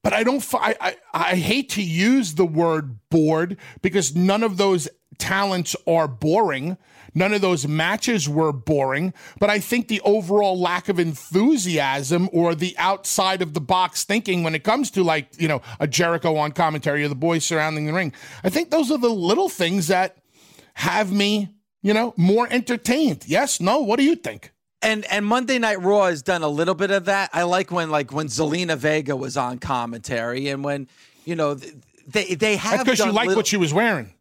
But 0.00 0.12
I 0.12 0.22
don't. 0.22 0.46
I, 0.54 0.76
I 0.80 0.96
I 1.12 1.34
hate 1.34 1.70
to 1.70 1.82
use 1.82 2.34
the 2.34 2.46
word 2.46 3.00
bored 3.10 3.56
because 3.82 4.14
none 4.14 4.44
of 4.44 4.56
those 4.56 4.88
talents 5.18 5.74
are 5.88 6.06
boring. 6.06 6.76
None 7.16 7.34
of 7.34 7.40
those 7.40 7.66
matches 7.66 8.28
were 8.28 8.52
boring, 8.52 9.12
but 9.40 9.50
I 9.50 9.58
think 9.58 9.88
the 9.88 10.00
overall 10.02 10.56
lack 10.56 10.88
of 10.88 11.00
enthusiasm 11.00 12.28
or 12.32 12.54
the 12.54 12.76
outside 12.78 13.42
of 13.42 13.54
the 13.54 13.60
box 13.60 14.04
thinking 14.04 14.44
when 14.44 14.54
it 14.54 14.62
comes 14.62 14.88
to 14.92 15.02
like, 15.02 15.30
you 15.36 15.48
know, 15.48 15.62
a 15.80 15.88
Jericho 15.88 16.36
on 16.36 16.52
commentary 16.52 17.02
or 17.02 17.08
the 17.08 17.16
boys 17.16 17.44
surrounding 17.44 17.86
the 17.86 17.92
ring, 17.92 18.12
I 18.44 18.50
think 18.50 18.70
those 18.70 18.92
are 18.92 18.98
the 18.98 19.08
little 19.08 19.48
things 19.48 19.88
that 19.88 20.18
have 20.74 21.12
me, 21.12 21.53
you 21.84 21.94
know, 21.94 22.14
more 22.16 22.48
entertained. 22.50 23.22
Yes, 23.28 23.60
no, 23.60 23.78
what 23.78 24.00
do 24.00 24.04
you 24.04 24.16
think? 24.16 24.50
and 24.84 25.04
and 25.06 25.26
Monday 25.26 25.58
Night 25.58 25.80
Raw 25.80 26.06
has 26.06 26.22
done 26.22 26.42
a 26.42 26.48
little 26.48 26.74
bit 26.74 26.90
of 26.90 27.06
that. 27.06 27.30
I 27.32 27.42
like 27.44 27.70
when 27.70 27.90
like 27.90 28.12
when 28.12 28.28
Zelina 28.28 28.76
Vega 28.76 29.16
was 29.16 29.36
on 29.36 29.58
commentary 29.58 30.48
and 30.48 30.62
when 30.62 30.88
you 31.24 31.34
know 31.34 31.54
they 32.06 32.34
they 32.34 32.56
have 32.56 32.84
because 32.84 32.98
you 33.00 33.10
like 33.10 33.28
little, 33.28 33.38
what 33.38 33.46
she 33.46 33.56
was 33.56 33.72
wearing. 33.72 34.12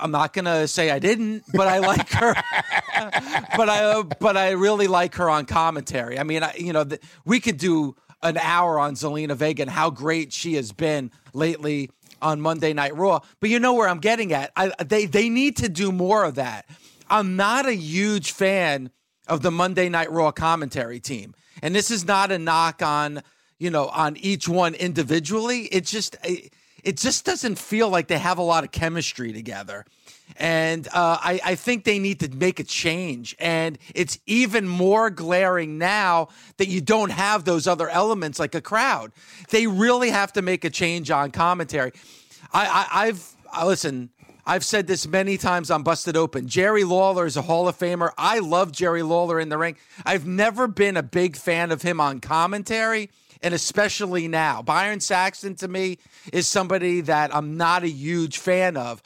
I'm 0.00 0.10
not 0.10 0.32
gonna 0.32 0.68
say 0.68 0.90
I 0.90 0.98
didn't, 0.98 1.44
but 1.52 1.66
I 1.66 1.78
like 1.78 2.08
her. 2.10 2.34
but 3.56 3.68
I, 3.68 3.84
uh, 3.84 4.02
but 4.02 4.36
I 4.36 4.50
really 4.50 4.86
like 4.86 5.16
her 5.16 5.28
on 5.28 5.46
commentary. 5.46 6.18
I 6.18 6.22
mean, 6.22 6.42
I, 6.42 6.54
you 6.56 6.72
know, 6.72 6.84
the, 6.84 7.00
we 7.24 7.40
could 7.40 7.56
do 7.56 7.96
an 8.22 8.36
hour 8.38 8.78
on 8.78 8.94
Zelina 8.94 9.34
Vega 9.34 9.62
and 9.62 9.70
how 9.70 9.90
great 9.90 10.32
she 10.32 10.54
has 10.54 10.72
been 10.72 11.10
lately 11.32 11.90
on 12.20 12.40
Monday 12.40 12.72
Night 12.72 12.96
Raw. 12.96 13.20
But 13.40 13.50
you 13.50 13.60
know 13.60 13.74
where 13.74 13.88
I'm 13.88 14.00
getting 14.00 14.32
at. 14.32 14.52
I, 14.56 14.72
they 14.84 15.06
they 15.06 15.28
need 15.28 15.56
to 15.58 15.68
do 15.68 15.90
more 15.90 16.24
of 16.24 16.36
that. 16.36 16.66
I'm 17.10 17.36
not 17.36 17.66
a 17.66 17.74
huge 17.74 18.32
fan 18.32 18.90
of 19.26 19.42
the 19.42 19.50
Monday 19.50 19.88
Night 19.88 20.10
Raw 20.10 20.30
commentary 20.30 21.00
team, 21.00 21.34
and 21.62 21.74
this 21.74 21.90
is 21.90 22.04
not 22.04 22.32
a 22.32 22.38
knock 22.38 22.82
on 22.82 23.22
you 23.58 23.70
know 23.70 23.88
on 23.88 24.16
each 24.16 24.48
one 24.48 24.74
individually. 24.74 25.62
It 25.66 25.84
just. 25.84 26.16
It, 26.84 26.96
just 26.96 27.26
doesn't 27.26 27.58
feel 27.58 27.90
like 27.90 28.06
they 28.06 28.18
have 28.18 28.38
a 28.38 28.42
lot 28.42 28.64
of 28.64 28.70
chemistry 28.70 29.32
together. 29.32 29.84
And 30.36 30.86
uh, 30.88 31.18
I, 31.20 31.40
I, 31.44 31.54
think 31.54 31.84
they 31.84 31.98
need 31.98 32.20
to 32.20 32.28
make 32.30 32.60
a 32.60 32.64
change. 32.64 33.36
And 33.38 33.76
it's 33.94 34.18
even 34.26 34.66
more 34.68 35.10
glaring 35.10 35.76
now 35.76 36.28
that 36.56 36.68
you 36.68 36.80
don't 36.80 37.10
have 37.10 37.44
those 37.44 37.66
other 37.66 37.90
elements 37.90 38.38
like 38.38 38.54
a 38.54 38.60
crowd. 38.60 39.12
They 39.50 39.66
really 39.66 40.10
have 40.10 40.32
to 40.34 40.40
make 40.40 40.64
a 40.64 40.70
change 40.70 41.10
on 41.10 41.30
commentary. 41.30 41.92
I, 42.52 42.66
I, 42.66 43.06
I've 43.06 43.36
I, 43.52 43.66
listen. 43.66 44.10
I've 44.48 44.64
said 44.64 44.86
this 44.86 45.06
many 45.06 45.36
times 45.36 45.70
on 45.70 45.82
Busted 45.82 46.16
Open. 46.16 46.48
Jerry 46.48 46.82
Lawler 46.82 47.26
is 47.26 47.36
a 47.36 47.42
Hall 47.42 47.68
of 47.68 47.78
Famer. 47.78 48.12
I 48.16 48.38
love 48.38 48.72
Jerry 48.72 49.02
Lawler 49.02 49.38
in 49.38 49.50
the 49.50 49.58
ring. 49.58 49.76
I've 50.06 50.26
never 50.26 50.66
been 50.66 50.96
a 50.96 51.02
big 51.02 51.36
fan 51.36 51.70
of 51.70 51.82
him 51.82 52.00
on 52.00 52.20
commentary 52.20 53.10
and 53.42 53.52
especially 53.52 54.26
now. 54.26 54.62
Byron 54.62 55.00
Saxton 55.00 55.54
to 55.56 55.68
me 55.68 55.98
is 56.32 56.48
somebody 56.48 57.02
that 57.02 57.36
I'm 57.36 57.58
not 57.58 57.82
a 57.82 57.90
huge 57.90 58.38
fan 58.38 58.78
of. 58.78 59.02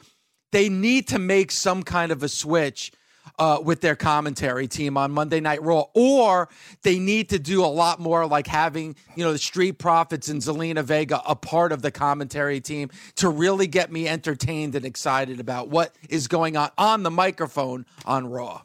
They 0.53 0.69
need 0.69 1.09
to 1.09 1.19
make 1.19 1.51
some 1.51 1.83
kind 1.83 2.13
of 2.13 2.23
a 2.23 2.29
switch 2.29 2.93
uh, 3.39 3.59
with 3.63 3.81
their 3.81 3.95
commentary 3.95 4.67
team 4.67 4.97
on 4.97 5.11
Monday 5.11 5.39
Night 5.39 5.61
Raw, 5.61 5.85
or 5.93 6.49
they 6.83 6.99
need 6.99 7.29
to 7.29 7.39
do 7.39 7.63
a 7.63 7.67
lot 7.67 7.99
more 7.99 8.25
like 8.27 8.47
having, 8.47 8.95
you 9.15 9.23
know, 9.23 9.31
the 9.31 9.37
Street 9.37 9.73
Profits 9.79 10.29
and 10.29 10.41
Zelina 10.41 10.83
Vega 10.83 11.21
a 11.27 11.35
part 11.35 11.71
of 11.71 11.81
the 11.81 11.91
commentary 11.91 12.61
team 12.61 12.89
to 13.15 13.29
really 13.29 13.67
get 13.67 13.91
me 13.91 14.07
entertained 14.07 14.75
and 14.75 14.85
excited 14.85 15.39
about 15.39 15.69
what 15.69 15.95
is 16.09 16.27
going 16.27 16.57
on 16.57 16.69
on 16.77 17.03
the 17.03 17.11
microphone 17.11 17.85
on 18.05 18.27
Raw. 18.27 18.61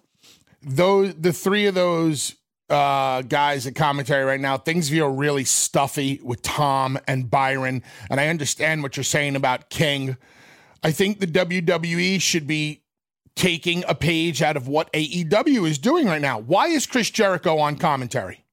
Those 0.62 1.14
the 1.14 1.32
three 1.32 1.66
of 1.66 1.74
those 1.74 2.34
uh, 2.68 3.22
guys 3.22 3.66
at 3.66 3.74
commentary 3.74 4.24
right 4.24 4.40
now. 4.40 4.58
Things 4.58 4.90
feel 4.90 5.08
really 5.08 5.44
stuffy 5.44 6.20
with 6.22 6.42
Tom 6.42 6.98
and 7.06 7.30
Byron, 7.30 7.82
and 8.10 8.20
I 8.20 8.28
understand 8.28 8.82
what 8.82 8.96
you're 8.96 9.04
saying 9.04 9.36
about 9.36 9.70
King. 9.70 10.16
I 10.82 10.92
think 10.92 11.20
the 11.20 11.26
WWE 11.26 12.20
should 12.20 12.46
be 12.46 12.82
taking 13.38 13.84
a 13.88 13.94
page 13.94 14.42
out 14.42 14.56
of 14.56 14.66
what 14.68 14.92
AEW 14.92 15.66
is 15.66 15.78
doing 15.78 16.06
right 16.06 16.20
now. 16.20 16.40
Why 16.40 16.66
is 16.66 16.86
Chris 16.86 17.08
Jericho 17.08 17.58
on 17.58 17.76
commentary? 17.76 18.44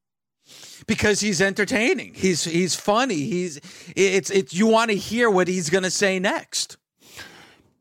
Because 0.88 1.20
he's 1.20 1.42
entertaining. 1.42 2.14
He's 2.14 2.44
he's 2.44 2.76
funny. 2.76 3.16
He's 3.16 3.60
it's 3.96 4.30
it's 4.30 4.54
you 4.54 4.68
want 4.68 4.92
to 4.92 4.98
hear 4.98 5.30
what 5.30 5.48
he's 5.48 5.72
going 5.72 5.84
to 5.84 5.92
say 5.92 6.20
next. 6.20 6.78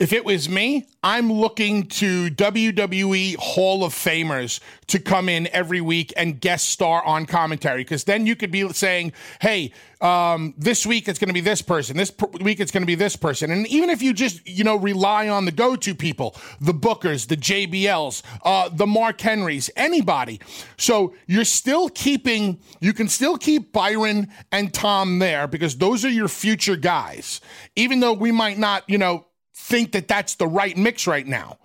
If 0.00 0.12
it 0.12 0.24
was 0.24 0.48
me, 0.48 0.88
I'm 1.04 1.32
looking 1.32 1.86
to 1.86 2.28
WWE 2.28 3.36
Hall 3.36 3.84
of 3.84 3.94
Famers 3.94 4.58
to 4.88 4.98
come 4.98 5.28
in 5.28 5.46
every 5.52 5.80
week 5.80 6.12
and 6.16 6.40
guest 6.40 6.68
star 6.68 7.00
on 7.04 7.26
commentary 7.26 7.82
because 7.82 8.02
then 8.02 8.26
you 8.26 8.34
could 8.34 8.50
be 8.50 8.68
saying, 8.72 9.12
hey, 9.40 9.72
um, 10.00 10.52
this 10.58 10.84
week 10.84 11.06
it's 11.06 11.20
going 11.20 11.28
to 11.28 11.34
be 11.34 11.40
this 11.40 11.62
person, 11.62 11.96
this 11.96 12.10
per- 12.10 12.26
week 12.40 12.58
it's 12.58 12.72
going 12.72 12.82
to 12.82 12.88
be 12.88 12.96
this 12.96 13.14
person. 13.14 13.52
And 13.52 13.68
even 13.68 13.88
if 13.88 14.02
you 14.02 14.12
just, 14.12 14.44
you 14.48 14.64
know, 14.64 14.74
rely 14.74 15.28
on 15.28 15.44
the 15.44 15.52
go 15.52 15.76
to 15.76 15.94
people, 15.94 16.34
the 16.60 16.74
Bookers, 16.74 17.28
the 17.28 17.36
JBLs, 17.36 18.22
uh, 18.44 18.70
the 18.70 18.88
Mark 18.88 19.20
Henrys, 19.20 19.70
anybody. 19.76 20.40
So 20.76 21.14
you're 21.28 21.44
still 21.44 21.88
keeping, 21.88 22.58
you 22.80 22.94
can 22.94 23.06
still 23.06 23.38
keep 23.38 23.72
Byron 23.72 24.26
and 24.50 24.74
Tom 24.74 25.20
there 25.20 25.46
because 25.46 25.76
those 25.76 26.04
are 26.04 26.10
your 26.10 26.28
future 26.28 26.76
guys. 26.76 27.40
Even 27.76 28.00
though 28.00 28.12
we 28.12 28.32
might 28.32 28.58
not, 28.58 28.82
you 28.88 28.98
know, 28.98 29.26
think 29.54 29.92
that 29.92 30.08
that's 30.08 30.34
the 30.34 30.46
right 30.46 30.76
mix 30.76 31.06
right 31.06 31.26
now. 31.26 31.58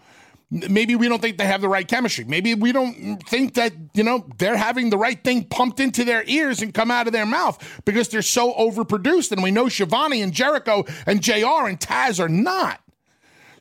Maybe 0.51 0.95
we 0.95 1.07
don't 1.07 1.21
think 1.21 1.37
they 1.37 1.45
have 1.45 1.61
the 1.61 1.69
right 1.69 1.87
chemistry. 1.87 2.23
Maybe 2.23 2.55
we 2.55 2.71
don't 2.71 3.19
think 3.27 3.53
that, 3.53 3.71
you 3.93 4.03
know, 4.03 4.25
they're 4.39 4.57
having 4.57 4.89
the 4.89 4.97
right 4.97 5.23
thing 5.23 5.43
pumped 5.43 5.79
into 5.79 6.03
their 6.03 6.23
ears 6.25 6.63
and 6.63 6.73
come 6.73 6.89
out 6.89 7.05
of 7.05 7.13
their 7.13 7.27
mouth 7.27 7.81
because 7.85 8.09
they're 8.09 8.23
so 8.23 8.53
overproduced. 8.53 9.31
And 9.31 9.43
we 9.43 9.51
know 9.51 9.69
Schiavone 9.69 10.23
and 10.23 10.33
Jericho 10.33 10.85
and 11.05 11.21
JR 11.21 11.67
and 11.67 11.79
Taz 11.79 12.19
are 12.19 12.29
not. 12.29 12.81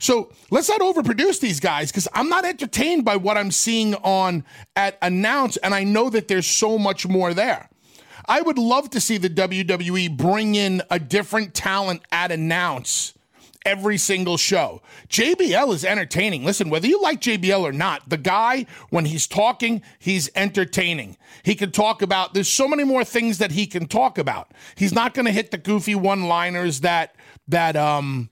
So 0.00 0.32
let's 0.50 0.68
not 0.70 0.80
overproduce 0.80 1.40
these 1.40 1.60
guys 1.60 1.90
because 1.90 2.08
I'm 2.14 2.30
not 2.30 2.46
entertained 2.46 3.04
by 3.04 3.16
what 3.16 3.36
I'm 3.36 3.50
seeing 3.50 3.94
on 3.96 4.44
at 4.74 4.96
announce. 5.02 5.58
And 5.58 5.74
I 5.74 5.84
know 5.84 6.08
that 6.08 6.28
there's 6.28 6.46
so 6.46 6.78
much 6.78 7.06
more 7.06 7.34
there. 7.34 7.68
I 8.26 8.40
would 8.40 8.58
love 8.58 8.88
to 8.90 9.00
see 9.00 9.18
the 9.18 9.30
WWE 9.30 10.16
bring 10.16 10.54
in 10.54 10.82
a 10.90 10.98
different 10.98 11.54
talent 11.54 12.02
at 12.12 12.30
announce 12.30 13.14
every 13.68 13.98
single 13.98 14.38
show. 14.38 14.80
JBL 15.10 15.74
is 15.74 15.84
entertaining. 15.84 16.42
Listen, 16.42 16.70
whether 16.70 16.86
you 16.86 17.02
like 17.02 17.20
JBL 17.20 17.60
or 17.60 17.72
not, 17.72 18.08
the 18.08 18.16
guy, 18.16 18.64
when 18.88 19.04
he's 19.04 19.26
talking, 19.26 19.82
he's 19.98 20.30
entertaining. 20.34 21.18
He 21.42 21.54
can 21.54 21.70
talk 21.70 22.00
about, 22.00 22.32
there's 22.32 22.48
so 22.48 22.66
many 22.66 22.82
more 22.82 23.04
things 23.04 23.36
that 23.38 23.52
he 23.52 23.66
can 23.66 23.86
talk 23.86 24.16
about. 24.16 24.52
He's 24.74 24.94
not 24.94 25.12
going 25.12 25.26
to 25.26 25.32
hit 25.32 25.50
the 25.50 25.58
goofy 25.58 25.94
one 25.94 26.28
liners 26.28 26.80
that, 26.80 27.14
that, 27.48 27.76
um, 27.76 28.30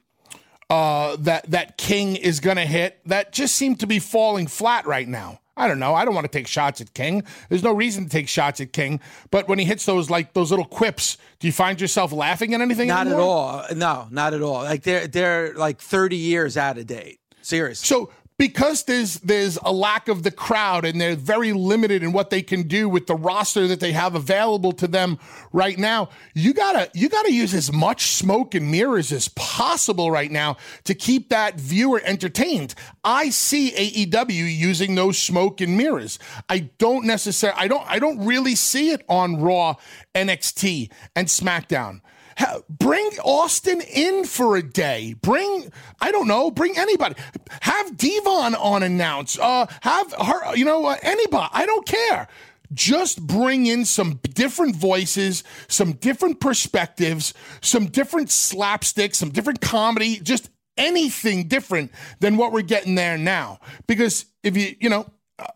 uh, 0.70 1.16
that, 1.16 1.50
that 1.50 1.76
King 1.76 2.16
is 2.16 2.40
going 2.40 2.56
to 2.56 2.66
hit 2.66 2.98
that 3.04 3.32
just 3.32 3.54
seem 3.56 3.76
to 3.76 3.86
be 3.86 3.98
falling 3.98 4.46
flat 4.46 4.86
right 4.86 5.06
now. 5.06 5.40
I 5.56 5.68
don't 5.68 5.78
know. 5.78 5.94
I 5.94 6.04
don't 6.04 6.14
want 6.14 6.30
to 6.30 6.38
take 6.38 6.46
shots 6.46 6.80
at 6.80 6.92
King. 6.92 7.22
There's 7.48 7.62
no 7.62 7.72
reason 7.72 8.04
to 8.04 8.10
take 8.10 8.28
shots 8.28 8.60
at 8.60 8.72
King. 8.72 9.00
But 9.30 9.48
when 9.48 9.58
he 9.58 9.64
hits 9.64 9.86
those 9.86 10.10
like 10.10 10.34
those 10.34 10.50
little 10.50 10.66
quips, 10.66 11.16
do 11.38 11.46
you 11.46 11.52
find 11.52 11.80
yourself 11.80 12.12
laughing 12.12 12.52
at 12.54 12.60
anything? 12.60 12.88
Not 12.88 13.06
anymore? 13.06 13.20
at 13.20 13.24
all. 13.24 13.64
No, 13.76 14.08
not 14.10 14.34
at 14.34 14.42
all. 14.42 14.62
Like 14.64 14.82
they're 14.82 15.06
they're 15.06 15.54
like 15.54 15.80
30 15.80 16.16
years 16.16 16.56
out 16.56 16.76
of 16.78 16.86
date. 16.86 17.20
Seriously. 17.40 17.86
So 17.86 18.10
because 18.38 18.84
there's 18.84 19.14
there's 19.20 19.56
a 19.62 19.72
lack 19.72 20.08
of 20.08 20.22
the 20.22 20.30
crowd 20.30 20.84
and 20.84 21.00
they're 21.00 21.16
very 21.16 21.52
limited 21.52 22.02
in 22.02 22.12
what 22.12 22.30
they 22.30 22.42
can 22.42 22.64
do 22.64 22.88
with 22.88 23.06
the 23.06 23.14
roster 23.14 23.66
that 23.66 23.80
they 23.80 23.92
have 23.92 24.14
available 24.14 24.72
to 24.72 24.86
them 24.86 25.18
right 25.52 25.78
now 25.78 26.08
you 26.34 26.52
gotta 26.52 26.90
you 26.92 27.08
gotta 27.08 27.32
use 27.32 27.54
as 27.54 27.72
much 27.72 28.08
smoke 28.08 28.54
and 28.54 28.70
mirrors 28.70 29.10
as 29.12 29.28
possible 29.28 30.10
right 30.10 30.30
now 30.30 30.56
to 30.84 30.94
keep 30.94 31.30
that 31.30 31.58
viewer 31.58 32.00
entertained. 32.04 32.74
I 33.04 33.30
see 33.30 33.70
aew 33.72 34.58
using 34.58 34.94
those 34.94 35.18
smoke 35.18 35.60
and 35.60 35.76
mirrors. 35.76 36.18
I 36.48 36.70
don't 36.78 37.06
necessarily 37.06 37.58
i 37.58 37.68
don't 37.68 37.86
i 37.88 37.98
don't 37.98 38.24
really 38.24 38.54
see 38.54 38.90
it 38.90 39.02
on 39.08 39.40
raw 39.40 39.74
nxt 40.14 40.90
and 41.14 41.28
smackdown 41.28 42.00
Ha- 42.38 42.60
bring 42.68 43.06
Austin 43.24 43.80
in 43.80 44.24
for 44.24 44.56
a 44.56 44.62
day. 44.62 45.14
Bring, 45.22 45.70
I 46.00 46.12
don't 46.12 46.28
know, 46.28 46.50
bring 46.50 46.76
anybody. 46.76 47.14
Have 47.62 47.96
Devon 47.96 48.54
on 48.54 48.82
announce. 48.82 49.38
Uh, 49.38 49.66
have 49.80 50.12
her, 50.12 50.54
you 50.54 50.64
know, 50.64 50.84
uh, 50.86 50.96
anybody. 51.02 51.48
I 51.52 51.66
don't 51.66 51.86
care. 51.86 52.28
Just 52.74 53.24
bring 53.26 53.66
in 53.66 53.84
some 53.84 54.20
different 54.34 54.76
voices, 54.76 55.44
some 55.68 55.92
different 55.92 56.40
perspectives, 56.40 57.32
some 57.60 57.86
different 57.86 58.30
slapstick, 58.30 59.14
some 59.14 59.30
different 59.30 59.60
comedy, 59.60 60.18
just 60.18 60.50
anything 60.76 61.48
different 61.48 61.90
than 62.20 62.36
what 62.36 62.52
we're 62.52 62.62
getting 62.62 62.96
there 62.96 63.16
now. 63.16 63.60
Because 63.86 64.26
if 64.42 64.56
you, 64.56 64.74
you 64.80 64.90
know, 64.90 65.06
uh, 65.38 65.46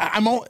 I'm 0.00 0.26
all, 0.26 0.46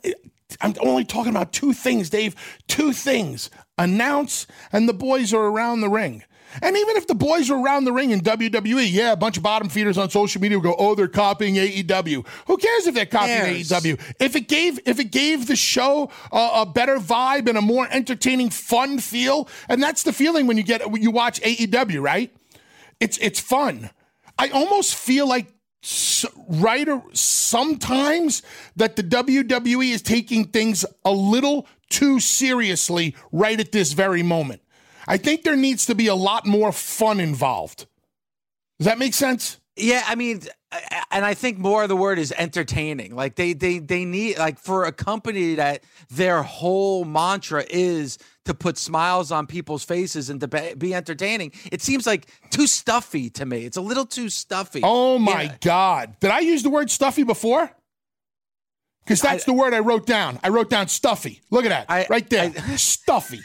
I'm 0.61 0.75
only 0.81 1.05
talking 1.05 1.31
about 1.31 1.53
two 1.53 1.73
things, 1.73 2.11
Dave. 2.11 2.35
Two 2.69 2.93
things 2.93 3.51
announce, 3.79 4.47
and 4.73 4.89
the 4.89 4.95
boys 4.95 5.33
are 5.33 5.45
around 5.47 5.81
the 5.81 5.89
ring. 5.89 6.25
And 6.63 6.77
even 6.77 6.97
if 6.97 7.07
the 7.07 7.15
boys 7.15 7.51
are 7.51 7.63
around 7.63 7.85
the 7.85 7.93
ring 7.93 8.11
in 8.11 8.21
WWE, 8.21 8.91
yeah, 8.91 9.13
a 9.13 9.17
bunch 9.17 9.37
of 9.37 9.43
bottom 9.43 9.69
feeders 9.69 9.99
on 9.99 10.09
social 10.11 10.41
media 10.41 10.59
will 10.59 10.63
go, 10.63 10.77
"Oh, 10.79 10.95
they're 10.95 11.07
copying 11.07 11.57
AEW." 11.57 12.27
Who 12.47 12.57
cares 12.57 12.87
if 12.87 12.95
they're 12.95 13.07
copying 13.07 13.39
Cares. 13.39 13.69
AEW? 13.71 14.01
If 14.19 14.35
it 14.35 14.49
gave 14.49 14.81
if 14.87 14.99
it 14.99 15.11
gave 15.11 15.47
the 15.47 15.57
show 15.57 16.11
a, 16.33 16.51
a 16.63 16.67
better 16.67 16.99
vibe 16.99 17.49
and 17.49 17.59
a 17.59 17.63
more 17.63 17.87
entertaining, 17.91 18.51
fun 18.51 18.99
feel, 18.99 19.49
and 19.69 19.83
that's 19.83 20.03
the 20.03 20.13
feeling 20.13 20.47
when 20.47 20.57
you 20.57 20.63
get 20.63 20.91
when 20.91 21.03
you 21.03 21.11
watch 21.11 21.41
AEW, 21.43 22.03
right? 22.03 22.35
It's 22.99 23.19
it's 23.19 23.41
fun. 23.41 23.91
I 24.39 24.49
almost 24.49 24.95
feel 24.95 25.29
like 25.29 25.53
right 26.49 26.89
sometimes 27.13 28.43
that 28.77 28.97
the 28.97 29.03
WWE 29.03 29.93
is 29.93 30.03
taking 30.03 30.45
things 30.45 30.85
a 31.05 31.13
little 31.13 31.67
too 31.91 32.21
seriously 32.21 33.15
right 33.33 33.59
at 33.59 33.73
this 33.73 33.93
very 33.93 34.23
moment. 34.23 34.63
I 35.07 35.17
think 35.17 35.43
there 35.43 35.57
needs 35.57 35.87
to 35.87 35.95
be 35.95 36.09
a 36.09 36.15
lot 36.15 36.47
more 36.47 36.73
fun 36.73 37.21
involved. 37.21 37.87
Does 38.79 38.87
that 38.87 38.99
make 38.99 39.15
sense? 39.15 39.59
Yeah, 39.79 40.03
I 40.07 40.17
mean, 40.17 40.41
and 41.11 41.25
I 41.25 41.35
think 41.35 41.59
more 41.59 41.85
of 41.85 41.89
the 41.89 41.97
word 41.97 42.19
is 42.19 42.33
entertaining. 42.37 43.15
Like 43.15 43.37
they 43.37 43.53
they 43.53 43.79
they 43.79 44.05
need 44.05 44.39
like 44.39 44.59
for 44.59 44.85
a 44.85 44.93
company 44.93 45.55
that 45.55 45.85
their 46.11 46.43
whole 46.43 47.05
mantra 47.05 47.65
is 47.71 48.19
to 48.45 48.55
put 48.55 48.77
smiles 48.77 49.31
on 49.31 49.47
people's 49.47 49.85
faces 49.85 50.31
and 50.31 50.41
to 50.41 50.75
be, 50.77 50.95
entertaining. 50.95 51.53
It 51.71 51.83
seems 51.83 52.07
like 52.07 52.29
too 52.51 52.67
stuffy 52.67 53.31
to 53.31 53.47
me. 53.47 53.65
It's 53.67 53.77
a 53.77 53.81
little 53.83 54.07
too 54.07 54.29
stuffy. 54.31 54.81
Oh 54.83 55.19
my 55.19 55.43
Yeah. 55.43 55.57
God. 55.61 56.17
Did 56.21 56.31
I 56.31 56.41
use 56.41 56.63
the 56.63 56.71
word 56.71 56.91
stuffy 56.91 57.23
before? 57.25 57.71
Because 59.05 59.21
that's 59.21 59.45
the 59.45 59.53
word 59.55 59.75
I 59.75 59.79
wrote 59.79 60.07
down. 60.07 60.39
I 60.43 60.49
wrote 60.49 60.69
down 60.71 60.89
stuffy. 60.89 61.41
Look 61.51 61.65
at 61.65 61.71
that. 61.71 61.87
I- 61.89 62.07
right 62.11 62.29
there. 62.29 62.53
stuffy. 62.77 63.41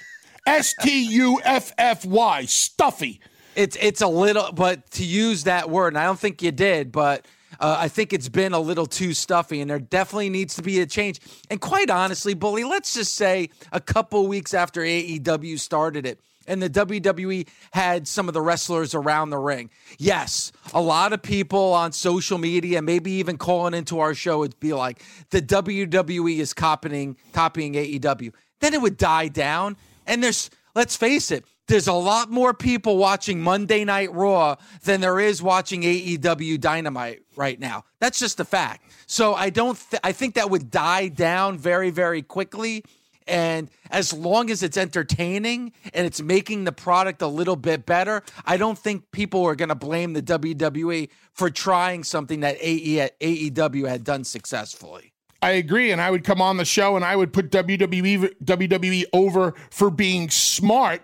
S 0.46 0.74
T 0.82 1.04
U 1.16 1.40
F 1.44 1.72
F 1.78 2.06
Y. 2.06 2.46
Stuffy. 2.46 3.22
It's 3.56 3.78
it's 3.80 4.02
a 4.02 4.08
little, 4.08 4.52
but 4.52 4.90
to 4.92 5.04
use 5.04 5.44
that 5.46 5.70
word, 5.70 5.90
and 5.90 5.98
I 5.98 6.06
don't 6.06 6.20
think 6.20 6.42
you 6.42 6.52
did, 6.52 6.92
but 6.92 7.26
uh, 7.60 7.78
I 7.80 7.88
think 7.88 8.14
it's 8.14 8.30
been 8.30 8.54
a 8.54 8.60
little 8.60 8.86
too 8.86 9.14
stuffy, 9.14 9.62
and 9.62 9.70
there 9.70 9.80
definitely 9.80 10.30
needs 10.30 10.56
to 10.56 10.62
be 10.62 10.80
a 10.82 10.86
change. 10.86 11.20
And 11.50 11.62
quite 11.62 11.90
honestly, 11.90 12.34
bully, 12.34 12.64
let's 12.64 12.94
just 12.94 13.16
say 13.16 13.50
a 13.72 13.80
couple 13.80 14.28
weeks 14.28 14.54
after 14.54 14.82
AEW 14.82 15.60
started 15.60 16.06
it. 16.06 16.20
And 16.46 16.62
the 16.62 16.70
WWE 16.70 17.48
had 17.72 18.06
some 18.06 18.28
of 18.28 18.34
the 18.34 18.42
wrestlers 18.42 18.94
around 18.94 19.30
the 19.30 19.38
ring. 19.38 19.70
Yes, 19.98 20.52
a 20.74 20.82
lot 20.82 21.14
of 21.14 21.22
people 21.22 21.72
on 21.72 21.94
social 21.94 22.38
media, 22.38 22.82
maybe 22.82 23.12
even 23.12 23.38
calling 23.38 23.74
into 23.74 24.00
our 24.00 24.14
show, 24.14 24.40
would 24.40 24.60
be 24.60 24.74
like, 24.74 25.02
"The 25.30 25.42
WWE 25.42 26.40
is 26.40 26.54
copying 26.54 27.16
copying 27.32 27.76
AEW." 27.76 28.34
Then 28.60 28.74
it 28.74 28.82
would 28.82 28.98
die 28.98 29.30
down, 29.30 29.78
and 30.06 30.22
there's 30.22 30.50
let's 30.76 30.98
face 30.98 31.32
it, 31.32 31.46
there's 31.68 31.88
a 31.88 31.94
lot 31.94 32.30
more 32.30 32.54
people 32.54 32.98
watching 32.98 33.42
Monday 33.42 33.86
Night 33.86 34.14
Raw 34.14 34.56
than 34.84 35.02
there 35.02 35.20
is 35.20 35.42
watching 35.42 35.82
AEW 35.84 36.60
Dynamite 36.60 37.24
right 37.36 37.60
now. 37.60 37.86
That's 38.00 38.20
just 38.20 38.40
a 38.40 38.46
fact. 38.46 38.84
So 39.08 39.34
I 39.34 39.50
don't. 39.50 39.80
Th- 39.90 40.02
I 40.04 40.12
think 40.12 40.36
that 40.36 40.50
would 40.50 40.70
die 40.70 41.08
down 41.08 41.58
very, 41.58 41.90
very 41.90 42.22
quickly. 42.22 42.84
And 43.26 43.70
as 43.90 44.12
long 44.12 44.50
as 44.50 44.64
it's 44.64 44.76
entertaining 44.76 45.72
and 45.94 46.06
it's 46.06 46.22
making 46.22 46.66
the 46.66 46.74
product 46.74 47.22
a 47.22 47.28
little 47.28 47.56
bit 47.56 47.86
better, 47.86 48.22
I 48.46 48.58
don't 48.58 48.78
think 48.78 49.12
people 49.12 49.46
are 49.46 49.56
going 49.56 49.70
to 49.70 49.76
blame 49.76 50.12
the 50.12 50.22
WWE 50.22 51.10
for 51.32 51.50
trying 51.50 52.04
something 52.04 52.42
that 52.42 52.58
AE, 52.60 53.10
AEW 53.22 53.88
had 53.88 54.04
done 54.04 54.26
successfully. 54.26 55.14
I 55.42 55.52
agree, 55.52 55.92
and 55.92 56.02
I 56.02 56.10
would 56.10 56.24
come 56.24 56.42
on 56.42 56.58
the 56.58 56.66
show 56.66 56.96
and 56.96 57.04
I 57.04 57.16
would 57.16 57.34
put 57.34 57.50
WWE 57.50 58.34
WWE 58.44 59.06
over 59.14 59.54
for 59.72 59.90
being 59.90 60.30
smart 60.30 61.02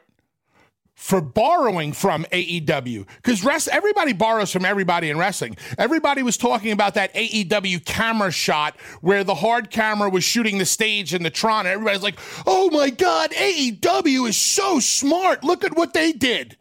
for 1.00 1.22
borrowing 1.22 1.94
from 1.94 2.26
AEW 2.26 3.08
because 3.16 3.42
rest 3.42 3.70
everybody 3.70 4.12
borrows 4.12 4.52
from 4.52 4.66
everybody 4.66 5.10
in 5.10 5.18
wrestling. 5.18 5.56
Everybody 5.78 6.24
was 6.24 6.36
talking 6.36 6.74
about 6.74 6.96
that 6.96 7.14
AEW 7.14 7.86
camera 7.86 8.32
shot 8.32 8.78
where 9.00 9.24
the 9.24 9.36
hard 9.36 9.72
camera 9.72 10.10
was 10.10 10.26
shooting 10.26 10.58
the 10.58 10.66
stage 10.66 11.14
in 11.14 11.24
the 11.24 11.30
Tron, 11.30 11.66
everybody's 11.66 12.04
like, 12.04 12.20
"Oh 12.46 12.70
my 12.70 12.90
god, 12.90 13.32
AEW 13.32 14.28
is 14.28 14.36
so 14.36 14.82
smart! 14.82 15.42
Look 15.42 15.64
at 15.64 15.78
what 15.78 15.94
they 15.94 16.12
did." 16.12 16.58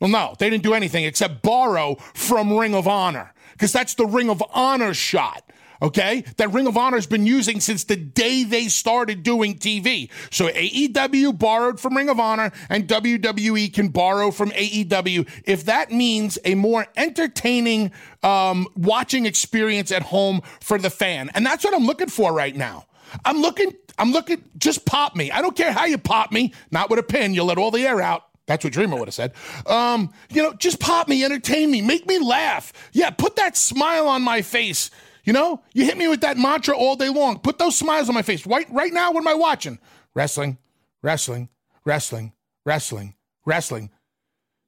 Well, 0.00 0.10
no, 0.10 0.34
they 0.38 0.48
didn't 0.48 0.64
do 0.64 0.72
anything 0.72 1.04
except 1.04 1.42
borrow 1.42 1.96
from 2.14 2.56
Ring 2.56 2.74
of 2.74 2.88
Honor 2.88 3.34
because 3.52 3.74
that's 3.74 3.92
the 3.92 4.06
Ring 4.06 4.30
of 4.30 4.42
Honor 4.54 4.94
shot. 4.94 5.52
Okay, 5.82 6.24
that 6.36 6.52
Ring 6.52 6.66
of 6.66 6.76
Honor 6.76 6.96
has 6.96 7.06
been 7.06 7.26
using 7.26 7.60
since 7.60 7.84
the 7.84 7.96
day 7.96 8.44
they 8.44 8.68
started 8.68 9.22
doing 9.22 9.58
TV. 9.58 10.10
So 10.30 10.48
AEW 10.48 11.38
borrowed 11.38 11.78
from 11.78 11.96
Ring 11.96 12.08
of 12.08 12.18
Honor, 12.18 12.52
and 12.68 12.88
WWE 12.88 13.72
can 13.72 13.88
borrow 13.88 14.30
from 14.30 14.50
AEW 14.50 15.28
if 15.44 15.64
that 15.66 15.90
means 15.90 16.38
a 16.44 16.54
more 16.54 16.86
entertaining 16.96 17.92
um, 18.22 18.68
watching 18.76 19.26
experience 19.26 19.92
at 19.92 20.02
home 20.02 20.42
for 20.60 20.78
the 20.78 20.90
fan. 20.90 21.30
And 21.34 21.44
that's 21.44 21.64
what 21.64 21.74
I'm 21.74 21.86
looking 21.86 22.08
for 22.08 22.32
right 22.32 22.54
now. 22.54 22.86
I'm 23.24 23.40
looking. 23.40 23.72
I'm 23.98 24.12
looking. 24.12 24.42
Just 24.58 24.84
pop 24.84 25.16
me. 25.16 25.30
I 25.30 25.40
don't 25.40 25.56
care 25.56 25.72
how 25.72 25.84
you 25.84 25.98
pop 25.98 26.32
me. 26.32 26.52
Not 26.70 26.90
with 26.90 26.98
a 26.98 27.02
pin. 27.02 27.34
You'll 27.34 27.46
let 27.46 27.58
all 27.58 27.70
the 27.70 27.86
air 27.86 28.00
out. 28.00 28.24
That's 28.46 28.62
what 28.62 28.72
Dreamer 28.72 28.96
would 28.96 29.08
have 29.08 29.14
said. 29.14 29.32
Um, 29.66 30.12
you 30.30 30.42
know, 30.42 30.52
just 30.54 30.78
pop 30.78 31.08
me, 31.08 31.24
entertain 31.24 31.70
me, 31.70 31.82
make 31.82 32.06
me 32.06 32.18
laugh. 32.20 32.72
Yeah, 32.92 33.10
put 33.10 33.36
that 33.36 33.56
smile 33.56 34.06
on 34.06 34.22
my 34.22 34.42
face. 34.42 34.90
You 35.26 35.32
know, 35.32 35.60
you 35.74 35.84
hit 35.84 35.98
me 35.98 36.06
with 36.06 36.20
that 36.20 36.38
mantra 36.38 36.76
all 36.76 36.94
day 36.94 37.08
long. 37.08 37.40
Put 37.40 37.58
those 37.58 37.76
smiles 37.76 38.08
on 38.08 38.14
my 38.14 38.22
face. 38.22 38.46
Right, 38.46 38.66
right 38.70 38.92
now, 38.92 39.10
what 39.10 39.20
am 39.20 39.28
I 39.28 39.34
watching? 39.34 39.80
Wrestling, 40.14 40.56
wrestling, 41.02 41.48
wrestling, 41.84 42.32
wrestling, 42.64 43.14
wrestling. 43.44 43.90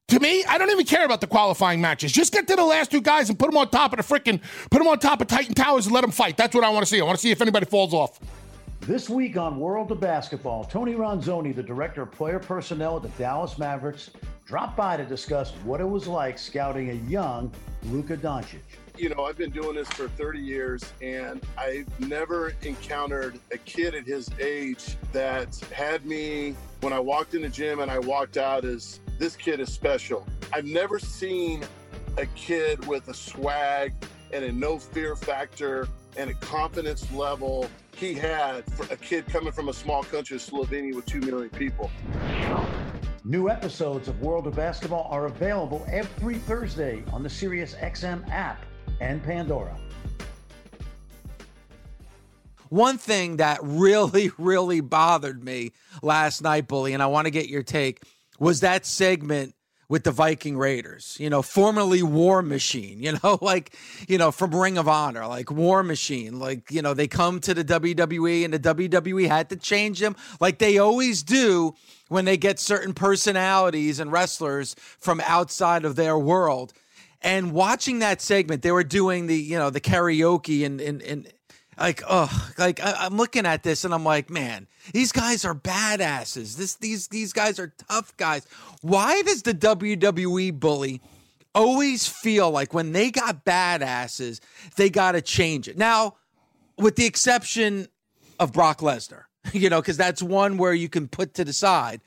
To 0.09 0.19
me, 0.19 0.45
I 0.45 0.59
don't 0.59 0.71
even 0.71 0.85
care 0.85 1.05
about 1.05 1.21
the 1.21 1.29
qualifying 1.29 1.81
matches. 1.81 2.11
Just 2.11 2.33
get 2.33 2.49
to 2.49 2.57
the 2.57 2.65
last 2.65 2.91
two 2.91 3.01
guys 3.01 3.29
and 3.29 3.39
put 3.39 3.51
them 3.51 3.57
on 3.57 3.69
top 3.69 3.93
of 3.93 3.99
the 3.99 4.15
freaking, 4.15 4.41
put 4.69 4.79
them 4.79 4.89
on 4.89 4.99
top 4.99 5.21
of 5.21 5.29
Titan 5.29 5.55
Towers 5.55 5.87
and 5.87 5.95
let 5.95 6.01
them 6.01 6.11
fight. 6.11 6.37
That's 6.37 6.55
what 6.55 6.65
I 6.65 6.71
want 6.71 6.85
to 6.85 6.91
see. 6.91 7.01
I 7.01 7.05
want 7.05 7.17
to 7.17 7.23
see 7.23 7.31
if 7.31 7.41
anybody 7.41 7.67
falls 7.67 7.95
off. 7.95 8.19
This 8.81 9.09
week 9.09 9.37
on 9.37 9.61
World 9.61 9.93
of 9.93 10.01
Basketball, 10.01 10.65
Tony 10.65 10.95
Ronzone, 10.95 11.55
the 11.55 11.63
director 11.63 12.03
of 12.03 12.11
player 12.11 12.39
personnel 12.39 12.97
at 12.97 13.03
the 13.03 13.11
Dallas 13.11 13.59
Mavericks, 13.59 14.11
dropped 14.45 14.77
by 14.77 14.97
to 14.97 15.05
discuss 15.05 15.51
what 15.63 15.81
it 15.81 15.89
was 15.89 16.09
like 16.09 16.39
scouting 16.39 16.91
a 16.91 16.95
young 17.09 17.53
Luka 17.85 18.17
Doncic. 18.17 18.61
You 18.99 19.09
know, 19.09 19.25
I've 19.25 19.37
been 19.37 19.51
doing 19.51 19.77
this 19.77 19.89
for 19.89 20.09
30 20.09 20.41
years 20.41 20.93
and 21.01 21.41
I've 21.57 21.87
never 22.01 22.55
encountered 22.63 23.39
a 23.53 23.59
kid 23.59 23.95
at 23.95 24.05
his 24.05 24.29
age 24.41 24.97
that 25.13 25.57
had 25.73 26.05
me 26.05 26.57
when 26.81 26.93
I 26.93 26.99
walked 26.99 27.35
in 27.35 27.43
the 27.43 27.49
gym 27.49 27.79
and 27.81 27.91
I 27.91 28.01
walked 28.01 28.37
out 28.37 28.65
as 28.65 29.01
this 29.19 29.37
kid 29.37 29.61
is 29.61 29.73
special. 29.73 30.27
I've 30.53 30.65
never 30.65 30.99
seen 30.99 31.65
a 32.17 32.27
kid 32.27 32.85
with 32.87 33.07
a 33.09 33.15
swag 33.15 33.95
and 34.33 34.45
a 34.45 34.51
no 34.51 34.79
fear 34.79 35.15
factor 35.15 35.87
and 36.17 36.31
a 36.31 36.35
confidence 36.35 37.11
level 37.13 37.71
he 37.95 38.15
had 38.15 38.65
for 38.73 38.93
a 38.93 38.97
kid 38.97 39.27
coming 39.27 39.53
from 39.53 39.69
a 39.69 39.73
small 39.73 40.03
country 40.03 40.39
Slovenia 40.39 40.95
with 40.95 41.07
2 41.07 41.21
million 41.21 41.51
people. 41.51 41.91
New 43.25 43.49
episodes 43.49 44.09
of 44.09 44.21
World 44.21 44.47
of 44.47 44.57
Basketball 44.57 45.07
are 45.11 45.27
available 45.27 45.85
every 45.89 46.37
Thursday 46.39 47.05
on 47.13 47.23
the 47.23 47.29
SiriusXM 47.29 48.29
app 48.31 48.65
and 49.01 49.23
Pandora. 49.23 49.77
One 52.69 52.99
thing 52.99 53.39
that 53.39 53.61
really, 53.63 54.31
really 54.39 54.81
bothered 54.81 55.43
me 55.43 55.73
last 56.03 56.43
night, 56.43 56.69
Bully, 56.69 56.93
and 56.93 57.03
I 57.03 57.07
want 57.07 57.27
to 57.27 57.31
get 57.31 57.49
your 57.49 57.63
take, 57.63 58.03
was 58.39 58.61
that 58.61 58.87
segment 58.87 59.55
with 59.89 60.05
the 60.05 60.11
Viking 60.11 60.59
Raiders, 60.59 61.17
you 61.19 61.31
know, 61.31 61.41
formerly 61.41 62.03
War 62.03 62.43
Machine, 62.43 63.03
you 63.03 63.19
know, 63.23 63.39
like, 63.41 63.75
you 64.07 64.19
know, 64.19 64.31
from 64.31 64.55
Ring 64.55 64.77
of 64.79 64.87
Honor, 64.87 65.27
like 65.27 65.51
War 65.51 65.83
Machine, 65.83 66.39
like, 66.39 66.71
you 66.71 66.83
know, 66.83 66.95
they 66.95 67.09
come 67.09 67.41
to 67.41 67.55
the 67.55 67.65
WWE 67.65 68.45
and 68.45 68.53
the 68.53 68.59
WWE 68.59 69.27
had 69.29 69.49
to 69.49 69.57
change 69.57 70.01
them 70.01 70.15
like 70.41 70.59
they 70.59 70.79
always 70.79 71.23
do 71.23 71.75
when 72.09 72.25
they 72.25 72.37
get 72.37 72.59
certain 72.59 72.93
personalities 72.93 73.99
and 73.99 74.13
wrestlers 74.13 74.75
from 74.99 75.21
outside 75.25 75.85
of 75.85 75.97
their 75.97 76.19
world. 76.19 76.73
And 77.21 77.53
watching 77.53 77.99
that 77.99 78.21
segment, 78.21 78.63
they 78.63 78.71
were 78.71 78.85
doing 78.85 79.27
the, 79.27 79.37
you 79.37 79.59
know, 79.59 79.71
the 79.71 79.81
karaoke 79.81 80.65
and, 80.65 80.81
and, 80.81 81.03
and, 81.03 81.33
like 81.79 82.03
oh 82.09 82.51
like 82.59 82.81
I, 82.81 83.07
am 83.07 83.17
looking 83.17 83.47
at 83.47 83.63
this 83.63 83.85
and 83.85 83.95
i'm 83.95 84.03
like 84.03 84.31
man 84.31 84.67
these 84.93 85.13
guys 85.13 85.45
are 85.45 85.55
badasses. 85.55 86.57
This 86.57 86.77
these 86.77 87.09
these 87.09 87.33
guys 87.33 87.59
are 87.59 87.73
tough 87.89 88.17
guys. 88.17 88.47
Why 88.81 89.23
does 89.23 89.43
the 89.43 89.55
wwe 89.55 90.59
bully 90.59 91.01
always 91.55 92.07
feel 92.07 92.51
like 92.51 92.73
when 92.73 92.93
they 92.93 93.11
got 93.11 93.45
badasses 93.45 94.41
they 94.77 94.91
got 94.91 95.13
to 95.13 95.23
change 95.23 95.69
it? 95.69 95.77
Now 95.77 96.17
with 96.77 96.97
the 96.97 97.07
exception 97.07 97.89
of 98.39 98.53
brock 98.53 98.79
lesnar 98.79 99.25
you 99.53 99.69
know 99.69 99.81
because 99.81 99.97
that's 99.97 100.23
one 100.23 100.59
where 100.59 100.75
you 100.75 100.89
can 100.89 101.09
put 101.09 101.35
to 101.35 101.45
the 101.45 101.53
side 101.53 102.01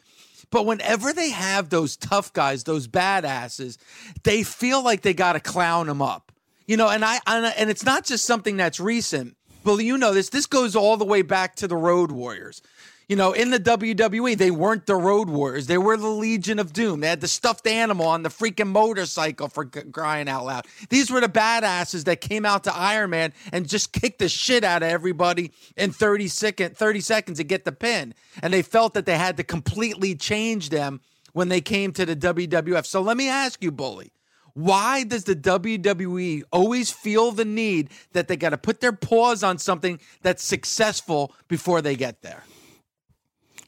but 0.52 0.66
whenever 0.66 1.14
they 1.14 1.32
have 1.32 1.70
those 1.70 1.98
tough 1.98 2.32
guys 2.34 2.64
those 2.64 2.88
badasses 2.88 3.78
they 4.24 4.44
feel 4.44 4.84
like 4.84 5.02
they 5.02 5.14
got 5.14 5.34
to 5.34 5.40
clown 5.40 5.88
them 5.88 6.02
up 6.02 6.32
you 6.68 6.78
know 6.78 6.90
and 6.90 7.04
i 7.04 7.20
and 7.26 7.70
it's 7.70 7.86
not 7.86 8.06
just 8.06 8.26
something 8.26 8.58
that's 8.58 8.80
recent 8.80 9.36
well, 9.64 9.80
you 9.80 9.98
know 9.98 10.14
this. 10.14 10.30
This 10.30 10.46
goes 10.46 10.76
all 10.76 10.98
the 10.98 11.06
way 11.06 11.22
back 11.22 11.56
to 11.58 11.68
the 11.68 11.76
Road 11.76 12.12
Warriors. 12.12 12.62
You 13.08 13.16
know, 13.16 13.34
in 13.34 13.50
the 13.50 13.60
WWE, 13.60 14.38
they 14.38 14.52
weren't 14.52 14.86
the 14.86 14.96
Road 14.96 15.30
Warriors. 15.30 15.68
They 15.68 15.78
were 15.78 15.98
the 15.98 16.08
Legion 16.08 16.60
of 16.60 16.72
Doom. 16.72 17.02
They 17.02 17.10
had 17.10 17.20
the 17.20 17.28
stuffed 17.28 17.68
animal 17.68 18.08
on 18.08 18.24
the 18.24 18.30
freaking 18.30 18.70
motorcycle 18.70 19.50
for 19.50 19.66
crying 19.66 20.30
out 20.30 20.46
loud. 20.46 20.66
These 20.90 21.12
were 21.12 21.20
the 21.20 21.28
badasses 21.28 22.06
that 22.06 22.22
came 22.22 22.46
out 22.46 22.64
to 22.66 22.76
Iron 22.76 23.10
Man 23.10 23.34
and 23.52 23.68
just 23.68 23.92
kicked 23.92 24.20
the 24.20 24.30
shit 24.30 24.64
out 24.64 24.84
of 24.84 24.90
everybody 24.90 25.52
in 25.76 25.92
30, 25.92 26.28
second, 26.30 26.78
30 26.78 27.02
seconds 27.02 27.38
to 27.40 27.44
get 27.44 27.66
the 27.66 27.72
pin. 27.72 28.14
And 28.42 28.54
they 28.54 28.62
felt 28.62 28.94
that 28.94 29.06
they 29.06 29.18
had 29.18 29.38
to 29.38 29.44
completely 29.44 30.16
change 30.16 30.70
them 30.70 31.02
when 31.34 31.50
they 31.50 31.62
came 31.62 31.92
to 31.94 32.06
the 32.06 32.16
WWF. 32.16 32.86
So 32.86 33.02
let 33.02 33.18
me 33.18 33.28
ask 33.28 33.62
you, 33.62 33.72
Bully. 33.72 34.14
Why 34.54 35.04
does 35.04 35.24
the 35.24 35.36
WWE 35.36 36.44
always 36.52 36.92
feel 36.92 37.32
the 37.32 37.46
need 37.46 37.90
that 38.14 38.28
they 38.28 38.36
got 38.36 38.50
to 38.50 38.58
put 38.58 38.82
their 38.82 38.92
paws 38.92 39.44
on 39.44 39.58
something 39.58 40.00
that's 40.22 40.44
successful 40.44 41.34
before 41.48 41.82
they 41.82 41.96
get 41.96 42.22
there? 42.22 42.44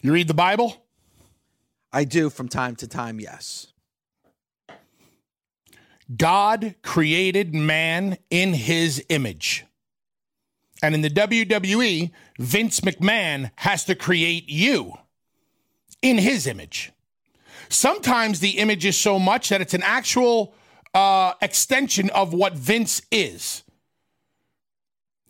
You 0.03 0.11
read 0.11 0.27
the 0.27 0.33
Bible? 0.33 0.85
I 1.93 2.03
do 2.03 2.29
from 2.29 2.49
time 2.49 2.75
to 2.77 2.87
time, 2.89 3.21
yes. 3.21 3.67
God 6.17 6.75
created 6.81 7.55
man 7.55 8.17
in 8.29 8.53
his 8.53 9.01
image. 9.07 9.65
And 10.81 10.93
in 10.93 10.99
the 10.99 11.09
WWE, 11.09 12.11
Vince 12.37 12.81
McMahon 12.81 13.51
has 13.55 13.85
to 13.85 13.95
create 13.95 14.49
you 14.49 14.93
in 16.01 16.17
his 16.17 16.47
image. 16.47 16.91
Sometimes 17.69 18.41
the 18.41 18.59
image 18.59 18.85
is 18.85 18.97
so 18.97 19.17
much 19.17 19.47
that 19.47 19.61
it's 19.61 19.73
an 19.73 19.83
actual 19.83 20.53
uh, 20.93 21.35
extension 21.41 22.09
of 22.09 22.33
what 22.33 22.55
Vince 22.55 23.01
is. 23.09 23.63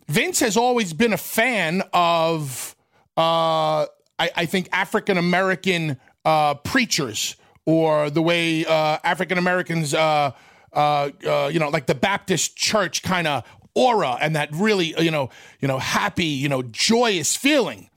Vince 0.08 0.40
has 0.40 0.56
always 0.56 0.92
been 0.92 1.12
a 1.12 1.18
fan 1.18 1.84
of, 1.92 2.74
uh, 3.16 3.86
I, 4.18 4.30
I, 4.36 4.46
think, 4.46 4.68
African 4.72 5.18
American 5.18 5.98
uh, 6.24 6.54
preachers 6.54 7.36
or 7.66 8.10
the 8.10 8.22
way 8.22 8.64
uh, 8.64 8.98
African 9.02 9.38
Americans, 9.38 9.94
uh, 9.94 10.32
uh, 10.72 11.10
you 11.52 11.58
know, 11.58 11.68
like 11.68 11.86
the 11.86 11.94
Baptist 11.94 12.56
church 12.56 13.02
kind 13.02 13.26
of 13.26 13.44
aura 13.74 14.16
and 14.20 14.36
that 14.36 14.50
really, 14.52 14.94
you 15.02 15.10
know, 15.10 15.30
you 15.60 15.68
know, 15.68 15.78
happy, 15.78 16.26
you 16.26 16.48
know, 16.48 16.62
joyous 16.62 17.36
feeling. 17.36 17.90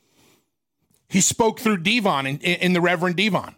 He 1.10 1.22
spoke 1.22 1.60
through 1.60 1.78
Devon 1.78 2.26
in, 2.26 2.38
in 2.38 2.74
the 2.74 2.82
Reverend 2.82 3.16
Devon. 3.16 3.56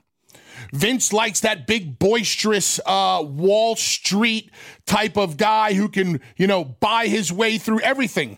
Vince 0.74 1.14
likes 1.14 1.40
that 1.40 1.66
big, 1.66 1.98
boisterous 1.98 2.80
uh, 2.86 3.24
Wall 3.26 3.76
Street 3.76 4.52
type 4.86 5.18
of 5.18 5.38
guy 5.38 5.74
who 5.74 5.90
can, 5.90 6.20
you 6.38 6.48
know, 6.48 6.64
buy 6.64 7.08
his 7.08 7.32
way 7.32 7.58
through 7.58 7.80
everything. 7.80 8.38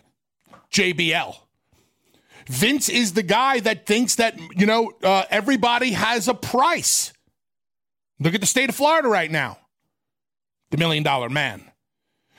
JBL. 0.72 1.36
Vince 2.46 2.88
is 2.88 3.12
the 3.12 3.22
guy 3.22 3.60
that 3.60 3.86
thinks 3.86 4.16
that, 4.16 4.38
you 4.56 4.66
know, 4.66 4.92
uh, 5.02 5.24
everybody 5.30 5.92
has 5.92 6.28
a 6.28 6.34
price. 6.34 7.12
Look 8.18 8.34
at 8.34 8.40
the 8.40 8.46
state 8.46 8.68
of 8.68 8.74
Florida 8.74 9.08
right 9.08 9.30
now 9.30 9.58
the 10.70 10.78
million 10.78 11.02
dollar 11.02 11.28
man. 11.28 11.70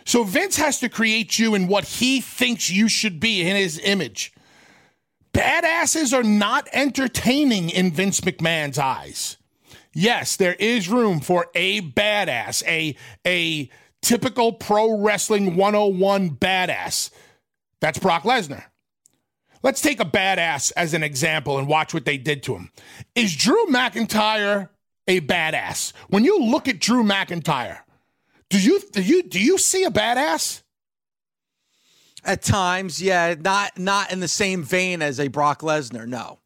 So 0.06 0.24
Vince 0.24 0.58
has 0.58 0.80
to 0.80 0.90
create 0.90 1.38
you 1.38 1.54
in 1.54 1.68
what 1.68 1.84
he 1.86 2.20
thinks 2.20 2.70
you 2.70 2.88
should 2.88 3.20
be 3.20 3.42
in 3.42 3.56
his 3.56 3.80
image. 3.84 4.34
Badasses 5.34 6.18
are 6.18 6.24
not 6.24 6.68
entertaining 6.74 7.70
in 7.70 7.92
Vince 7.92 8.22
McMahon's 8.22 8.80
eyes 8.80 9.38
yes, 9.94 10.36
there 10.36 10.56
is 10.56 10.90
room 10.90 11.20
for 11.20 11.48
a 11.56 11.82
badass, 11.82 12.64
a 12.68 12.96
a 13.26 13.70
typical 14.02 14.54
pro 14.54 15.00
wrestling 15.00 15.56
101 15.56 16.32
badass. 16.32 17.12
That's 17.80 18.00
Brock 18.00 18.24
Lesnar. 18.24 18.66
Let's 19.64 19.80
take 19.80 20.02
a 20.02 20.06
badass 20.06 20.74
as 20.76 20.94
an 20.94 21.04
example 21.04 21.58
and 21.58 21.68
watch 21.68 21.94
what 21.94 22.04
they 22.04 22.18
did 22.18 22.44
to 22.44 22.56
him. 22.56 22.70
Is 23.16 23.34
Drew 23.36 23.66
McIntyre 23.68 24.70
a 25.08 25.22
badass? 25.22 25.94
When 26.10 26.26
you 26.26 26.40
look 26.40 26.68
at 26.68 26.80
Drew 26.80 27.04
McIntyre, 27.04 27.80
do 28.50 28.60
you 28.60 28.82
do 28.92 29.02
you 29.02 29.24
do 29.24 29.40
you 29.40 29.58
see 29.58 29.86
a 29.86 29.90
badass? 29.90 30.62
At 32.26 32.42
times, 32.42 33.02
yeah, 33.02 33.36
not 33.40 33.78
not 33.80 34.12
in 34.12 34.20
the 34.20 34.28
same 34.28 34.64
vein 34.64 35.02
as 35.02 35.20
a 35.20 35.30
Brock 35.30 35.62
Lesnar, 35.62 36.06
no. 36.06 36.40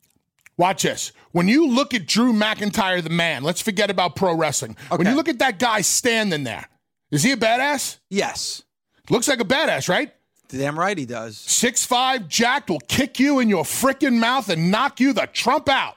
Watch 0.56 0.84
this. 0.84 1.12
When 1.32 1.48
you 1.48 1.68
look 1.68 1.94
at 1.94 2.08
Drew 2.08 2.34
McIntyre, 2.34 3.04
the 3.04 3.12
man, 3.12 3.44
let's 3.44 3.62
forget 3.62 3.92
about 3.92 4.16
pro 4.16 4.34
wrestling. 4.36 4.76
Okay. 4.88 4.98
When 4.98 5.08
you 5.08 5.16
look 5.16 5.30
at 5.30 5.40
that 5.40 5.60
guy 5.60 5.82
standing 5.82 6.44
there, 6.44 6.68
is 7.12 7.24
he 7.24 7.32
a 7.32 7.38
badass? 7.38 7.98
Yes. 8.10 8.64
Looks 9.10 9.28
like 9.28 9.40
a 9.40 9.46
badass, 9.46 9.88
right? 9.88 10.12
Damn 10.50 10.80
right 10.80 10.98
he 10.98 11.06
does. 11.06 11.38
Six 11.38 11.86
five 11.86 12.28
jacked 12.28 12.70
will 12.70 12.80
kick 12.80 13.20
you 13.20 13.40
in 13.40 13.50
your 13.50 13.64
freaking 13.64 14.20
mouth 14.20 14.50
and 14.50 14.72
knock 14.72 15.00
you 15.00 15.14
the 15.14 15.28
trump 15.28 15.68
out. 15.68 15.96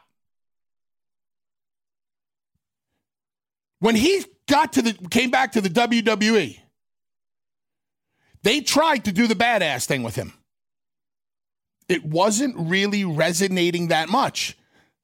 When 3.79 3.95
he 3.95 4.25
got 4.49 4.75
to 4.75 4.83
the 4.83 4.93
came 5.09 5.31
back 5.31 5.53
to 5.53 5.61
the 5.61 5.71
WWE, 5.71 6.59
they 8.43 8.61
tried 8.61 9.05
to 9.05 9.13
do 9.13 9.27
the 9.27 9.35
badass 9.35 9.87
thing 9.87 10.03
with 10.03 10.17
him 10.17 10.33
it 11.91 12.05
wasn't 12.05 12.55
really 12.57 13.05
resonating 13.05 13.89
that 13.89 14.09
much. 14.09 14.57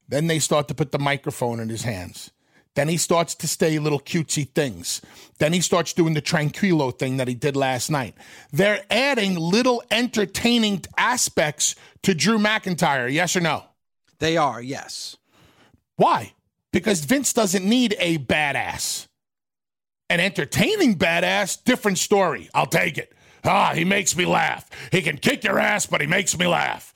Then 0.07 0.27
they 0.27 0.39
start 0.39 0.69
to 0.69 0.73
put 0.73 0.93
the 0.93 0.97
microphone 0.97 1.59
in 1.59 1.67
his 1.67 1.83
hands. 1.83 2.31
Then 2.77 2.89
he 2.89 2.97
starts 2.97 3.33
to 3.33 3.47
say 3.47 3.79
little 3.79 3.99
cutesy 3.99 4.47
things. 4.47 5.01
Then 5.39 5.51
he 5.51 5.61
starts 5.61 5.93
doing 5.93 6.13
the 6.13 6.21
tranquilo 6.21 6.95
thing 6.95 7.17
that 7.17 7.27
he 7.27 7.33
did 7.33 7.55
last 7.55 7.89
night. 7.89 8.13
They're 8.53 8.85
adding 8.91 9.33
little 9.35 9.81
entertaining 9.89 10.85
aspects 10.95 11.73
to 12.03 12.13
Drew 12.13 12.37
McIntyre, 12.37 13.11
yes 13.11 13.35
or 13.35 13.39
no? 13.39 13.63
They 14.19 14.37
are, 14.37 14.61
yes. 14.61 15.17
Why? 15.95 16.33
Because 16.71 17.03
Vince 17.03 17.33
doesn't 17.33 17.65
need 17.65 17.95
a 17.97 18.19
badass. 18.19 19.07
An 20.11 20.19
entertaining 20.19 20.99
badass, 20.99 21.63
different 21.63 21.97
story. 21.97 22.47
I'll 22.53 22.67
take 22.67 22.99
it. 22.99 23.11
Ah, 23.43 23.73
he 23.73 23.85
makes 23.85 24.15
me 24.15 24.27
laugh. 24.27 24.69
He 24.91 25.01
can 25.01 25.17
kick 25.17 25.43
your 25.43 25.57
ass, 25.57 25.87
but 25.87 25.99
he 25.99 26.05
makes 26.05 26.37
me 26.37 26.45
laugh. 26.45 26.93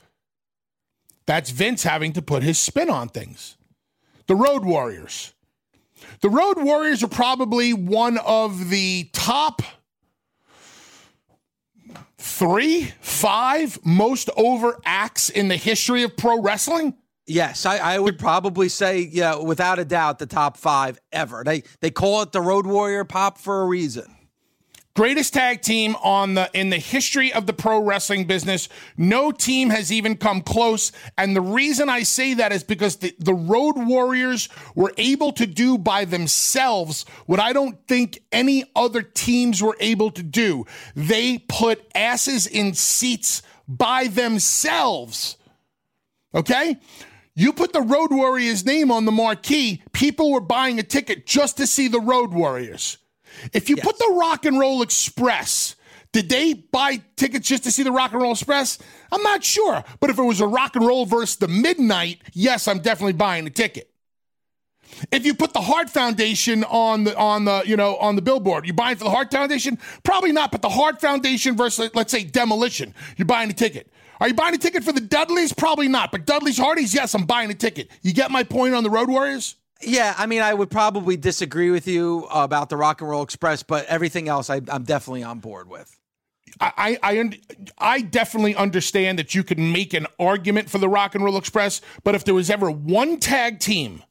That's 1.26 1.50
Vince 1.50 1.82
having 1.82 2.14
to 2.14 2.22
put 2.22 2.44
his 2.44 2.60
spin 2.60 2.92
on 2.92 3.10
things. 3.10 3.58
The 4.28 4.36
Road 4.36 4.64
Warriors. 4.64 5.34
The 6.20 6.30
Road 6.30 6.58
Warriors 6.58 7.04
are 7.04 7.08
probably 7.08 7.74
one 7.74 8.18
of 8.18 8.70
the 8.70 9.10
top 9.14 9.62
three, 12.18 12.92
five 13.02 13.80
most 13.84 14.30
over 14.36 14.80
acts 14.86 15.30
in 15.30 15.48
the 15.48 15.56
history 15.56 16.04
of 16.04 16.16
pro 16.16 16.42
wrestling. 16.42 16.96
Yes, 17.28 17.66
I, 17.66 17.78
I, 17.78 18.00
would 18.00 18.20
probably 18.20 18.68
say, 18.68 19.00
yeah, 19.00 19.36
without 19.36 19.80
a 19.80 19.86
doubt, 19.86 20.20
the 20.20 20.26
top 20.26 20.58
five 20.58 21.00
ever. 21.12 21.44
They 21.46 21.64
they 21.80 21.92
call 21.92 22.24
it 22.24 22.32
the 22.32 22.42
Road 22.42 22.66
Warrior 22.66 23.06
Pop 23.06 23.38
for 23.38 23.62
a 23.62 23.66
reason. 23.66 24.14
Greatest 25.02 25.34
tag 25.34 25.64
team 25.64 25.96
on 26.04 26.36
the 26.36 26.48
in 26.54 26.70
the 26.70 26.78
history 26.78 27.34
of 27.34 27.48
the 27.48 27.54
pro 27.54 27.82
wrestling 27.82 28.26
business. 28.26 28.70
No 28.98 29.32
team 29.32 29.72
has 29.72 29.92
even 29.92 30.16
come 30.16 30.42
close. 30.42 30.92
And 31.18 31.36
the 31.36 31.42
reason 31.42 31.90
I 31.90 32.04
say 32.04 32.36
that 32.36 32.52
is 32.52 32.64
because 32.64 32.98
the, 32.98 33.12
the 33.18 33.34
Road 33.34 33.78
Warriors 33.78 34.48
were 34.76 34.94
able 35.00 35.32
to 35.32 35.48
do 35.48 35.80
by 35.80 36.06
themselves 36.06 37.08
what 37.26 37.40
I 37.40 37.52
don't 37.52 37.80
think 37.88 38.22
any 38.32 38.64
other 38.76 39.02
teams 39.02 39.60
were 39.60 39.76
able 39.80 40.12
to 40.12 40.22
do. 40.22 40.68
They 40.96 41.40
put 41.40 41.84
asses 41.96 42.46
in 42.46 42.76
seats 42.76 43.42
by 43.68 44.06
themselves. 44.06 45.36
Okay? 46.36 46.78
You 47.34 47.54
put 47.54 47.74
the 47.74 47.82
Road 47.82 48.12
Warriors 48.12 48.64
name 48.68 48.92
on 48.92 49.06
the 49.06 49.12
marquee, 49.12 49.82
people 49.94 50.32
were 50.32 50.42
buying 50.42 50.78
a 50.78 50.84
ticket 50.84 51.26
just 51.26 51.58
to 51.58 51.66
see 51.66 51.88
the 51.88 52.00
Road 52.00 52.34
Warriors. 52.34 53.00
If 53.54 53.70
you 53.70 53.76
yes. 53.78 53.86
put 53.86 53.98
the 53.98 54.16
Rock 54.20 54.46
and 54.46 54.60
Roll 54.60 54.82
Express, 54.82 55.76
did 56.12 56.30
they 56.30 56.54
buy 56.54 57.02
tickets 57.16 57.48
just 57.48 57.64
to 57.64 57.72
see 57.72 57.84
the 57.84 57.92
Rock 57.92 58.12
and 58.12 58.22
Roll 58.22 58.34
Express? 58.34 58.78
I'm 59.12 59.24
not 59.24 59.44
sure. 59.44 59.84
But 60.00 60.10
if 60.10 60.18
it 60.20 60.24
was 60.24 60.42
a 60.42 60.48
rock 60.48 60.76
and 60.76 60.86
roll 60.86 61.06
versus 61.06 61.38
the 61.38 61.48
midnight, 61.48 62.22
yes, 62.34 62.68
I'm 62.68 62.80
definitely 62.80 63.14
buying 63.14 63.46
the 63.46 63.50
ticket. 63.50 63.90
If 65.12 65.26
you 65.26 65.34
put 65.34 65.54
the 65.54 65.62
Hart 65.62 65.90
Foundation 65.90 66.66
on 66.66 67.06
the 67.06 67.18
on 67.18 67.46
the 67.46 67.64
you 67.66 67.78
know 67.78 67.96
on 67.98 68.18
the 68.18 68.22
billboard, 68.22 68.68
you 68.68 68.74
buying 68.74 68.98
for 68.98 69.06
the 69.06 69.10
Hart 69.10 69.32
Foundation? 69.32 69.80
Probably 70.04 70.34
not. 70.34 70.52
But 70.52 70.62
the 70.62 70.70
Hart 70.70 71.00
Foundation 71.00 71.56
versus 71.56 71.90
let's 71.94 72.12
say 72.12 72.26
Demolition, 72.26 72.94
you're 73.16 73.26
buying 73.26 73.50
a 73.50 73.54
ticket. 73.54 73.92
Are 74.20 74.28
you 74.28 74.34
buying 74.34 74.54
a 74.54 74.58
ticket 74.58 74.84
for 74.84 74.92
the 74.92 75.02
Dudleys? 75.02 75.54
Probably 75.54 75.88
not. 75.88 76.12
But 76.12 76.26
Dudley's 76.26 76.58
Hardys, 76.58 76.94
yes, 76.94 77.16
I'm 77.16 77.26
buying 77.26 77.50
a 77.50 77.56
ticket. 77.56 77.90
You 78.04 78.14
get 78.14 78.30
my 78.30 78.44
point 78.44 78.76
on 78.76 78.84
the 78.84 78.90
Road 78.90 79.10
Warriors? 79.10 79.56
Yeah, 79.84 80.14
I 80.18 80.26
mean, 80.26 80.42
I 80.42 80.54
would 80.54 80.70
probably 80.70 81.18
disagree 81.18 81.72
with 81.72 81.88
you 81.88 82.28
about 82.32 82.70
the 82.70 82.78
Rock 82.78 83.02
and 83.02 83.10
Roll 83.10 83.24
Express, 83.24 83.64
but 83.64 83.86
everything 83.88 84.28
else, 84.28 84.50
I, 84.50 84.62
am 84.68 84.84
definitely 84.84 85.24
on 85.24 85.40
board 85.40 85.70
with. 85.70 85.98
I, 86.60 86.98
I, 87.02 87.40
I 87.78 88.02
definitely 88.02 88.56
understand 88.56 89.18
that 89.20 89.34
you 89.34 89.44
can 89.44 89.72
make 89.72 89.94
an 89.94 90.08
argument 90.20 90.70
for 90.70 90.78
the 90.78 90.90
Rock 90.90 91.16
and 91.16 91.24
Roll 91.24 91.38
Express, 91.38 91.82
but 92.04 92.16
if 92.16 92.26
there 92.26 92.34
was 92.34 92.50
ever 92.50 92.70
one 92.70 93.20
tag 93.20 93.60
team 93.60 94.04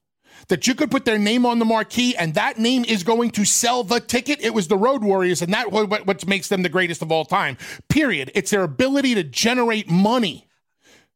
that 0.49 0.67
you 0.67 0.75
could 0.75 0.91
put 0.91 1.05
their 1.05 1.19
name 1.19 1.47
on 1.47 1.59
the 1.59 1.65
marquee 1.65 2.17
and 2.17 2.35
that 2.35 2.59
name 2.59 2.85
is 2.85 3.03
going 3.03 3.31
to 3.33 3.45
sell 3.45 3.85
the 3.85 4.01
ticket, 4.01 4.41
it 4.41 4.53
was 4.53 4.69
the 4.69 4.77
Road 4.77 5.03
Warriors, 5.03 5.43
and 5.43 5.53
that 5.55 5.71
what, 5.71 6.07
what 6.07 6.27
makes 6.27 6.49
them 6.49 6.63
the 6.63 6.69
greatest 6.69 7.03
of 7.03 7.13
all 7.13 7.25
time. 7.25 7.57
Period. 7.89 8.31
It's 8.35 8.51
their 8.51 8.65
ability 8.65 9.15
to 9.15 9.23
generate 9.23 9.89
money, 9.89 10.49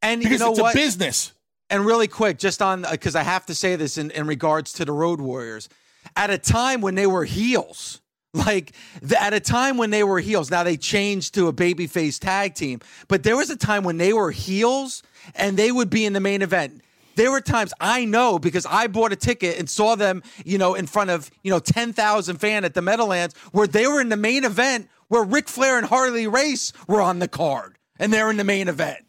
and 0.03 0.21
because 0.21 0.41
you 0.41 0.47
know 0.47 0.53
it's 0.53 0.61
what? 0.61 0.75
a 0.75 0.79
business. 0.79 1.34
And 1.71 1.87
really 1.87 2.09
quick, 2.09 2.39
just 2.39 2.61
on 2.61 2.85
uh, 2.85 2.93
because 2.93 3.17
I 3.17 3.23
have 3.23 3.47
to 3.47 3.55
say 3.55 3.77
this 3.77 3.99
in, 3.99 4.11
in 4.11 4.27
regards 4.27 4.73
to 4.75 4.85
the 4.85 4.93
Road 4.93 5.21
Warriors, 5.21 5.69
at 6.17 6.31
a 6.31 6.39
time 6.39 6.81
when 6.81 6.95
they 6.95 7.07
were 7.07 7.25
heels. 7.25 8.01
Like 8.35 8.73
the, 9.01 9.23
at 9.23 9.33
a 9.33 9.39
time 9.39 9.77
when 9.77 9.91
they 9.91 10.03
were 10.03 10.19
heels, 10.19 10.51
now 10.51 10.65
they 10.65 10.77
changed 10.77 11.35
to 11.35 11.47
a 11.47 11.53
babyface 11.53 12.19
tag 12.19 12.57
team, 12.57 12.81
but 13.07 13.23
there 13.23 13.37
was 13.37 13.49
a 13.49 13.55
time 13.57 13.85
when 13.85 13.97
they 13.97 14.13
were 14.13 14.33
heels 14.33 15.05
and 15.37 15.57
they 15.57 15.71
would 15.71 15.89
be 15.89 16.05
in 16.05 16.15
the 16.15 16.21
main 16.21 16.43
event. 16.43 16.83
There 17.15 17.31
were 17.31 17.41
times 17.41 17.73
I 17.81 18.05
know 18.05 18.41
because 18.41 18.67
I 18.67 18.89
bought 18.89 19.13
a 19.13 19.17
ticket 19.17 19.59
and 19.61 19.71
saw 19.71 19.95
them, 19.95 20.25
you 20.45 20.59
know, 20.59 20.75
in 20.75 20.89
front 20.89 21.11
of, 21.11 21.31
you 21.45 21.51
know, 21.53 21.61
10,000 21.61 22.39
fan 22.39 22.65
at 22.65 22.75
the 22.75 22.83
Meadowlands 22.83 23.37
where 23.53 23.69
they 23.69 23.87
were 23.87 24.01
in 24.01 24.09
the 24.09 24.17
main 24.17 24.45
event 24.45 24.89
where 25.07 25.23
Ric 25.23 25.49
Flair 25.49 25.79
and 25.79 25.87
Harley 25.87 26.27
Race 26.27 26.73
were 26.89 27.01
on 27.01 27.21
the 27.21 27.29
card 27.29 27.79
and 27.99 28.13
they're 28.13 28.31
in 28.31 28.37
the 28.37 28.43
main 28.43 28.69
event. 28.69 29.05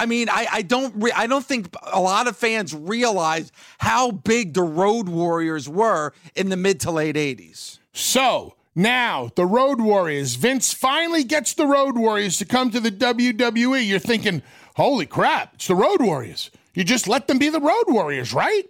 I 0.00 0.06
mean, 0.06 0.30
I, 0.30 0.46
I 0.50 0.62
don't 0.62 0.94
re- 0.96 1.12
I 1.14 1.26
don't 1.26 1.44
think 1.44 1.76
a 1.92 2.00
lot 2.00 2.26
of 2.26 2.34
fans 2.34 2.74
realize 2.74 3.52
how 3.76 4.10
big 4.10 4.54
the 4.54 4.62
Road 4.62 5.10
Warriors 5.10 5.68
were 5.68 6.14
in 6.34 6.48
the 6.48 6.56
mid 6.56 6.80
to 6.80 6.90
late 6.90 7.16
80s. 7.16 7.80
So 7.92 8.54
now 8.74 9.30
the 9.34 9.44
Road 9.44 9.78
Warriors, 9.78 10.36
Vince 10.36 10.72
finally 10.72 11.22
gets 11.22 11.52
the 11.52 11.66
Road 11.66 11.98
Warriors 11.98 12.38
to 12.38 12.46
come 12.46 12.70
to 12.70 12.80
the 12.80 12.90
WWE. 12.90 13.86
You're 13.86 13.98
thinking, 13.98 14.42
holy 14.76 15.04
crap, 15.04 15.56
it's 15.56 15.66
the 15.66 15.74
Road 15.74 16.00
Warriors. 16.00 16.50
You 16.72 16.82
just 16.82 17.06
let 17.06 17.28
them 17.28 17.38
be 17.38 17.50
the 17.50 17.60
Road 17.60 17.84
Warriors, 17.88 18.32
right? 18.32 18.64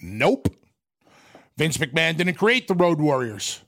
Nope. 0.00 0.48
Vince 1.58 1.76
McMahon 1.76 2.16
didn't 2.16 2.36
create 2.36 2.68
the 2.68 2.74
Road 2.74 3.00
Warriors. 3.00 3.60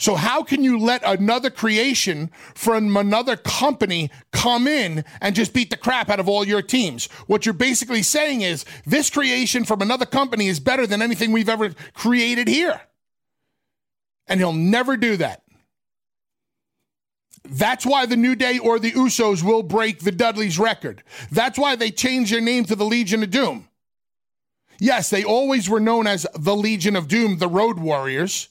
So, 0.00 0.14
how 0.14 0.42
can 0.42 0.64
you 0.64 0.78
let 0.78 1.02
another 1.04 1.50
creation 1.50 2.30
from 2.54 2.96
another 2.96 3.36
company 3.36 4.10
come 4.32 4.66
in 4.66 5.04
and 5.20 5.34
just 5.34 5.52
beat 5.52 5.68
the 5.68 5.76
crap 5.76 6.08
out 6.08 6.18
of 6.18 6.26
all 6.26 6.42
your 6.46 6.62
teams? 6.62 7.04
What 7.26 7.44
you're 7.44 7.52
basically 7.52 8.02
saying 8.02 8.40
is 8.40 8.64
this 8.86 9.10
creation 9.10 9.64
from 9.64 9.82
another 9.82 10.06
company 10.06 10.46
is 10.46 10.58
better 10.58 10.86
than 10.86 11.02
anything 11.02 11.32
we've 11.32 11.50
ever 11.50 11.74
created 11.92 12.48
here. 12.48 12.80
And 14.26 14.40
he'll 14.40 14.54
never 14.54 14.96
do 14.96 15.18
that. 15.18 15.42
That's 17.44 17.84
why 17.84 18.06
the 18.06 18.16
New 18.16 18.34
Day 18.34 18.58
or 18.58 18.78
the 18.78 18.92
Usos 18.92 19.42
will 19.42 19.62
break 19.62 20.00
the 20.00 20.12
Dudleys 20.12 20.58
record. 20.58 21.02
That's 21.30 21.58
why 21.58 21.76
they 21.76 21.90
changed 21.90 22.32
their 22.32 22.40
name 22.40 22.64
to 22.64 22.74
the 22.74 22.86
Legion 22.86 23.22
of 23.22 23.30
Doom. 23.30 23.68
Yes, 24.78 25.10
they 25.10 25.24
always 25.24 25.68
were 25.68 25.78
known 25.78 26.06
as 26.06 26.26
the 26.34 26.56
Legion 26.56 26.96
of 26.96 27.06
Doom, 27.06 27.36
the 27.36 27.48
Road 27.48 27.78
Warriors, 27.78 28.48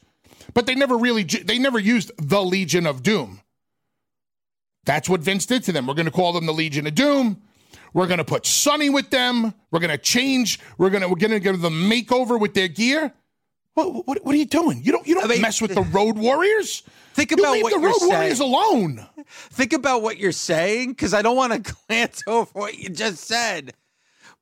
but 0.53 0.65
they 0.65 0.75
never 0.75 0.97
really 0.97 1.23
they 1.23 1.59
never 1.59 1.79
used 1.79 2.11
the 2.17 2.41
Legion 2.41 2.85
of 2.85 3.03
Doom. 3.03 3.41
That's 4.85 5.09
what 5.09 5.21
Vince 5.21 5.45
did 5.45 5.63
to 5.65 5.71
them. 5.71 5.87
We're 5.87 5.93
going 5.93 6.05
to 6.05 6.11
call 6.11 6.33
them 6.33 6.45
the 6.45 6.53
Legion 6.53 6.87
of 6.87 6.95
Doom. 6.95 7.41
We're 7.93 8.07
going 8.07 8.19
to 8.19 8.25
put 8.25 8.45
Sunny 8.45 8.89
with 8.89 9.09
them. 9.09 9.53
We're 9.71 9.79
going 9.79 9.91
to 9.91 9.97
change. 9.97 10.59
We're 10.77 10.89
going 10.89 11.01
to 11.01 11.09
we're 11.09 11.15
going 11.15 11.31
to 11.31 11.39
give 11.39 11.61
them 11.61 11.89
makeover 11.89 12.39
with 12.39 12.53
their 12.53 12.67
gear. 12.67 13.13
What, 13.73 14.07
what, 14.07 14.25
what 14.25 14.35
are 14.35 14.37
you 14.37 14.45
doing? 14.45 14.81
You 14.83 14.91
don't 14.91 15.07
you 15.07 15.15
don't 15.15 15.25
I 15.25 15.27
mean, 15.27 15.41
mess 15.41 15.61
with 15.61 15.73
the 15.73 15.81
Road 15.81 16.17
Warriors. 16.17 16.83
Think 17.13 17.31
about 17.31 17.49
what 17.49 17.57
you 17.57 17.63
what 17.63 17.73
the 17.73 17.79
you're 17.79 17.89
Road 17.89 17.99
saying. 17.99 18.11
Warriors 18.11 18.39
alone. 18.39 19.07
Think 19.27 19.73
about 19.73 20.01
what 20.01 20.17
you're 20.17 20.31
saying 20.31 20.89
because 20.89 21.13
I 21.13 21.21
don't 21.21 21.35
want 21.35 21.53
to 21.53 21.75
glance 21.87 22.23
over 22.27 22.49
what 22.53 22.77
you 22.77 22.89
just 22.89 23.25
said. 23.25 23.73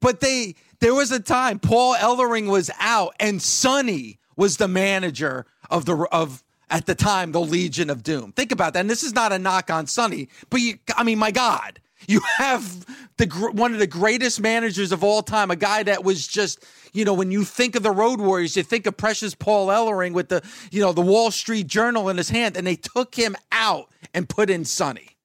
But 0.01 0.21
they 0.21 0.55
there 0.79 0.93
was 0.93 1.11
a 1.11 1.19
time 1.19 1.59
Paul 1.59 1.95
Ellering 1.95 2.49
was 2.49 2.71
out 2.79 3.15
and 3.19 3.41
Sunny 3.41 4.19
was 4.37 4.57
the 4.57 4.67
manager 4.69 5.45
of 5.69 5.85
the 5.85 5.97
of 6.11 6.43
at 6.69 6.85
the 6.85 6.95
time 6.95 7.33
the 7.33 7.41
Legion 7.41 7.89
of 7.89 8.03
Doom. 8.03 8.31
Think 8.31 8.53
about 8.53 8.73
that. 8.73 8.79
And 8.79 8.89
this 8.89 9.03
is 9.03 9.13
not 9.13 9.33
a 9.33 9.39
knock 9.39 9.69
on 9.69 9.87
Sunny, 9.87 10.29
but 10.49 10.61
you, 10.61 10.79
I 10.95 11.03
mean, 11.03 11.17
my 11.17 11.31
God, 11.31 11.79
you 12.07 12.21
have 12.37 12.85
the 13.17 13.25
one 13.53 13.73
of 13.73 13.79
the 13.79 13.87
greatest 13.87 14.39
managers 14.39 14.93
of 14.93 15.03
all 15.03 15.21
time, 15.21 15.51
a 15.51 15.55
guy 15.57 15.83
that 15.83 16.05
was 16.05 16.25
just 16.25 16.63
you 16.97 17.05
know, 17.05 17.13
when 17.13 17.31
you 17.31 17.43
think 17.43 17.75
of 17.75 17.83
the 17.83 17.91
Road 17.91 18.19
Warriors, 18.19 18.57
you 18.57 18.63
think 18.63 18.87
of 18.87 18.97
precious 18.97 19.35
Paul 19.35 19.67
Ellering 19.67 20.13
with 20.13 20.29
the, 20.29 20.41
you 20.71 20.81
know, 20.81 20.93
the 20.93 21.01
Wall 21.01 21.29
Street 21.29 21.67
Journal 21.67 22.09
in 22.09 22.17
his 22.17 22.29
hand, 22.29 22.57
and 22.57 22.65
they 22.65 22.75
took 22.75 23.13
him 23.13 23.35
out 23.51 23.91
and 24.15 24.27
put 24.27 24.49
in 24.49 24.65
Sunny. 24.65 25.17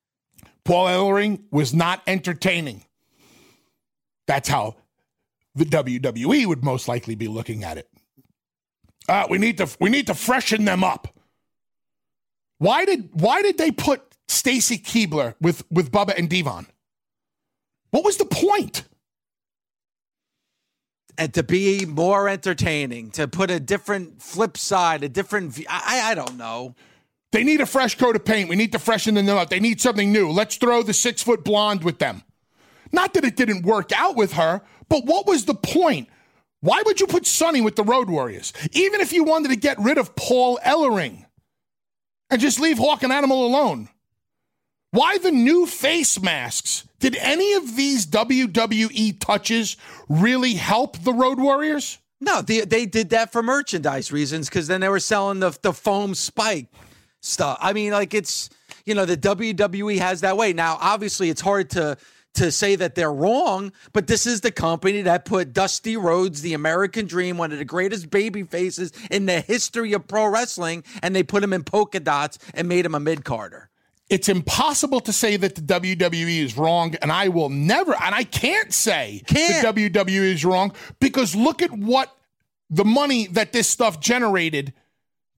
Paul 0.65 0.87
Ellering 0.87 1.41
was 1.51 1.73
not 1.73 2.03
entertaining. 2.07 2.85
That's 4.27 4.51
how 4.51 4.77
the 5.55 5.65
WWE 5.65 6.47
would 6.47 6.63
most 6.63 6.89
likely 6.89 7.15
be 7.15 7.27
looking 7.27 7.65
at 7.65 7.79
it. 7.79 7.89
Uh, 9.09 9.27
we 9.29 9.39
need 9.39 9.59
to 9.59 9.69
we 9.81 9.91
need 9.91 10.07
to 10.07 10.15
freshen 10.15 10.65
them 10.65 10.85
up. 10.85 11.09
Why 12.59 12.85
did 12.85 13.11
why 13.13 13.43
did 13.43 13.59
they 13.59 13.71
put 13.71 14.03
Stacy 14.29 14.79
Keibler 14.79 15.35
with 15.41 15.65
with 15.71 15.91
Bubba 15.91 16.17
and 16.17 16.29
Devon? 16.29 16.67
What 17.91 18.05
was 18.05 18.17
the 18.17 18.25
point? 18.25 18.85
and 21.19 21.33
to 21.35 21.43
be 21.43 21.85
more 21.87 22.29
entertaining, 22.29 23.11
to 23.13 23.29
put 23.29 23.51
a 23.51 23.61
different 23.61 24.23
flip 24.23 24.57
side, 24.57 25.05
a 25.05 25.09
different 25.09 25.53
view. 25.53 25.67
I, 25.69 26.11
I 26.11 26.15
don't 26.15 26.37
know. 26.37 26.75
They 27.33 27.45
need 27.45 27.61
a 27.61 27.67
fresh 27.67 27.97
coat 27.97 28.17
of 28.17 28.25
paint. 28.25 28.49
We 28.49 28.57
need 28.57 28.73
to 28.73 28.79
freshen 28.79 29.15
them 29.15 29.29
up. 29.29 29.49
They 29.49 29.61
need 29.61 29.81
something 29.81 30.13
new. 30.13 30.31
Let's 30.31 30.57
throw 30.57 30.83
the 30.83 30.93
six 30.93 31.23
foot 31.23 31.45
blonde 31.45 31.85
with 31.85 31.99
them. 31.99 32.23
Not 32.93 33.15
that 33.15 33.25
it 33.25 33.37
didn't 33.37 33.65
work 33.65 33.91
out 33.93 34.17
with 34.17 34.33
her, 34.35 34.63
but 34.89 35.07
what 35.07 35.27
was 35.27 35.47
the 35.47 35.55
point? 35.55 36.09
Why 36.63 36.81
would 36.87 37.01
you 37.01 37.09
put 37.09 37.27
Sunny 37.27 37.61
with 37.61 37.75
the 37.75 37.83
Road 37.83 38.09
Warriors? 38.09 38.53
Even 38.71 39.01
if 39.01 39.13
you 39.13 39.25
wanted 39.25 39.49
to 39.49 39.57
get 39.57 39.79
rid 39.81 39.99
of 39.99 40.15
Paul 40.15 40.61
Ellering 40.65 41.27
and 42.31 42.41
just 42.41 42.61
leave 42.61 42.79
Hawk 42.79 43.03
and 43.03 43.13
Animal 43.13 43.45
alone. 43.45 43.89
Why 44.93 45.19
the 45.19 45.33
new 45.33 45.67
face 45.67 46.23
masks? 46.23 46.87
Did 47.01 47.17
any 47.17 47.55
of 47.55 47.77
these 47.77 48.07
WWE 48.07 49.19
touches 49.19 49.77
really 50.09 50.55
help 50.55 50.99
the 50.99 51.13
Road 51.13 51.41
Warriors? 51.41 51.99
No, 52.21 52.43
they, 52.43 52.61
they 52.61 52.87
did 52.87 53.11
that 53.11 53.33
for 53.33 53.43
merchandise 53.43 54.13
reasons 54.13 54.49
because 54.49 54.69
then 54.69 54.81
they 54.81 54.89
were 54.89 55.01
selling 55.01 55.41
the, 55.41 55.59
the 55.63 55.73
foam 55.73 56.15
spike 56.15 56.69
stuff. 57.21 57.59
I 57.61 57.73
mean, 57.73 57.91
like 57.91 58.15
it's, 58.15 58.51
you 58.87 58.95
know, 58.95 59.05
the 59.05 59.17
WWE 59.17 59.99
has 59.99 60.21
that 60.21 60.37
way. 60.37 60.53
Now, 60.53 60.79
obviously, 60.81 61.29
it's 61.29 61.41
hard 61.41 61.71
to 61.71 61.97
to 62.35 62.51
say 62.51 62.77
that 62.77 62.95
they're 62.95 63.13
wrong, 63.13 63.73
but 63.93 64.07
this 64.07 64.27
is 64.27 64.41
the 64.41 64.51
company 64.51 65.03
that 65.03 65.25
put 65.25 65.53
Dusty 65.53 65.97
Rhodes, 65.97 66.43
the 66.43 66.55
American 66.55 67.07
Dream, 67.07 67.37
one 67.37 67.53
of 67.53 67.59
the 67.59 67.65
greatest 67.65 68.11
baby 68.11 68.43
faces 68.43 68.93
in 69.11 69.27
the 69.27 69.41
history 69.41 69.93
of 69.93 70.09
pro 70.09 70.27
wrestling, 70.27 70.85
and 71.03 71.15
they 71.15 71.23
put 71.23 71.45
him 71.45 71.53
in 71.53 71.63
polka 71.65 72.01
dots 72.01 72.39
and 72.55 72.69
made 72.69 72.87
him 72.87 72.95
a 72.95 73.01
mid 73.01 73.25
carder 73.25 73.69
it's 74.13 74.29
impossible 74.29 75.01
to 75.01 75.13
say 75.13 75.39
that 75.39 75.55
the 75.55 75.63
WWE 75.63 76.45
is 76.45 76.59
wrong, 76.59 76.95
and 77.01 77.11
I 77.11 77.29
will 77.29 77.49
never, 77.49 77.95
and 77.95 78.15
I 78.15 78.25
can't 78.25 78.71
say 78.73 79.23
can't. 79.27 79.75
the 79.75 79.89
WWE 79.89 80.33
is 80.35 80.45
wrong 80.45 80.75
because 81.01 81.35
look 81.35 81.63
at 81.63 81.71
what 81.71 82.15
the 82.69 82.85
money 82.85 83.27
that 83.29 83.53
this 83.53 83.69
stuff 83.69 84.01
generated 84.01 84.75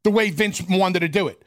the 0.02 0.10
way 0.10 0.30
Vince 0.30 0.60
wanted 0.68 1.00
to 1.00 1.08
do 1.08 1.28
it. 1.28 1.40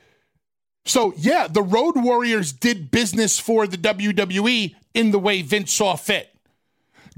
So, 0.86 1.14
yeah, 1.18 1.48
the 1.50 1.62
Road 1.62 1.96
Warriors 1.98 2.54
did 2.54 2.92
business 2.92 3.38
for 3.38 3.68
the 3.68 3.78
WWE 3.78 4.76
in 4.98 5.12
the 5.12 5.20
way 5.20 5.44
Vince 5.44 5.72
saw 5.72 5.96
fit. 5.96 6.34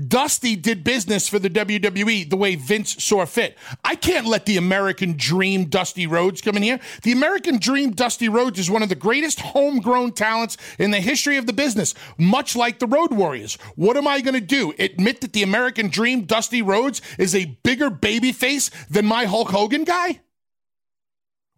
Dusty 0.08 0.56
did 0.56 0.84
business 0.84 1.28
for 1.28 1.40
the 1.40 1.50
WWE 1.50 2.30
the 2.30 2.38
way 2.38 2.56
Vince 2.56 3.04
saw 3.04 3.26
fit. 3.26 3.58
I 3.84 3.96
can't 3.96 4.26
let 4.26 4.46
the 4.46 4.56
American 4.56 5.16
Dream 5.18 5.66
Dusty 5.66 6.08
Rhodes 6.08 6.42
come 6.42 6.56
in 6.56 6.64
here. 6.64 6.80
The 7.04 7.12
American 7.12 7.58
Dream 7.58 7.92
Dusty 7.92 8.30
Rhodes 8.30 8.60
is 8.60 8.70
one 8.70 8.82
of 8.82 8.88
the 8.88 8.96
greatest 8.96 9.42
homegrown 9.42 10.14
talents 10.14 10.56
in 10.78 10.92
the 10.92 11.02
history 11.02 11.36
of 11.36 11.48
the 11.48 11.54
business, 11.54 11.96
much 12.18 12.56
like 12.56 12.80
the 12.80 12.88
Road 12.88 13.12
Warriors. 13.12 13.56
What 13.76 13.98
am 13.98 14.08
I 14.08 14.22
going 14.22 14.36
to 14.36 14.42
do? 14.42 14.74
Admit 14.80 15.20
that 15.22 15.34
the 15.34 15.44
American 15.44 15.90
Dream 15.90 16.24
Dusty 16.24 16.62
Rhodes 16.62 17.02
is 17.18 17.36
a 17.36 17.58
bigger 17.64 17.90
baby 17.90 18.32
face 18.32 18.72
than 18.90 19.06
my 19.06 19.26
Hulk 19.26 19.50
Hogan 19.50 19.84
guy? 19.84 20.22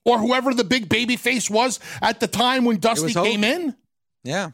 Or 0.03 0.17
whoever 0.17 0.51
the 0.53 0.63
big 0.63 0.89
baby 0.89 1.15
face 1.15 1.47
was 1.47 1.79
at 2.01 2.19
the 2.19 2.27
time 2.27 2.65
when 2.65 2.77
Dusty 2.77 3.13
came 3.13 3.43
in? 3.43 3.75
Yeah. 4.23 4.51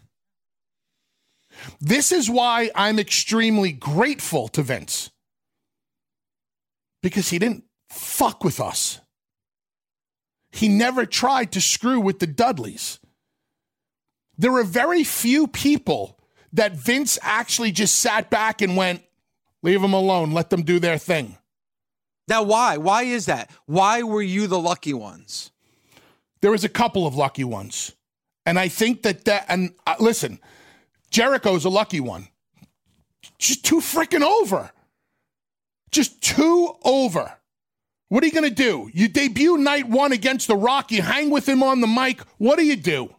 This 1.80 2.12
is 2.12 2.30
why 2.30 2.72
I'm 2.76 3.00
extremely 3.00 3.72
grateful 3.72 4.48
to 4.50 4.62
Vince. 4.62 5.12
because 7.02 7.30
he 7.30 7.39
didn't 7.39 7.63
fuck 7.89 8.43
with 8.43 8.60
us. 8.60 9.00
He 10.52 10.67
never 10.67 11.06
tried 11.06 11.52
to 11.54 11.62
screw 11.62 12.00
with 12.00 12.20
the 12.20 12.28
Dudleys. 12.28 13.00
There 14.38 14.54
are 14.56 14.63
very 14.63 15.04
few 15.04 15.48
people 15.48 16.20
that 16.54 16.74
Vince 16.74 17.17
actually 17.22 17.72
just 17.72 17.98
sat 17.98 18.30
back 18.30 18.62
and 18.62 18.76
went, 18.76 19.04
leave 19.63 19.82
them 19.82 19.93
alone, 19.93 20.32
let 20.32 20.50
them 20.50 20.63
do 20.63 20.80
their 20.80 20.98
thing. 20.98 21.38
Now, 22.28 22.43
why? 22.43 22.78
Why 22.78 23.04
is 23.04 23.26
that? 23.28 23.50
Why 23.65 24.04
were 24.04 24.22
you 24.22 24.48
the 24.48 24.60
lucky 24.60 24.93
ones? 24.93 25.52
There 26.41 26.52
was 26.52 26.63
a 26.63 26.70
couple 26.70 27.08
of 27.08 27.15
lucky 27.15 27.43
ones. 27.43 27.93
And 28.46 28.60
I 28.60 28.67
think 28.67 29.04
that 29.04 29.26
that, 29.26 29.46
and 29.50 29.74
uh, 29.86 29.96
listen, 30.00 30.39
Jericho's 31.12 31.65
a 31.65 31.70
lucky 31.70 32.00
one. 32.00 32.28
Just 33.39 33.65
too 33.65 33.80
freaking 33.80 34.24
over. 34.24 34.72
Just 35.91 36.22
too 36.22 36.76
over. 36.84 37.34
What 38.10 38.24
are 38.24 38.28
you 38.28 38.34
going 38.34 38.50
to 38.50 38.56
do? 38.56 38.89
You 38.93 39.08
debut 39.08 39.58
night 39.58 39.88
one 39.88 40.12
against 40.12 40.48
The 40.48 40.56
Rock, 40.56 40.91
you 40.91 41.02
hang 41.02 41.30
with 41.30 41.48
him 41.48 41.62
on 41.62 41.82
the 41.82 41.88
mic. 41.88 42.22
What 42.38 42.58
do 42.58 42.65
you 42.65 42.76
do? 42.76 43.13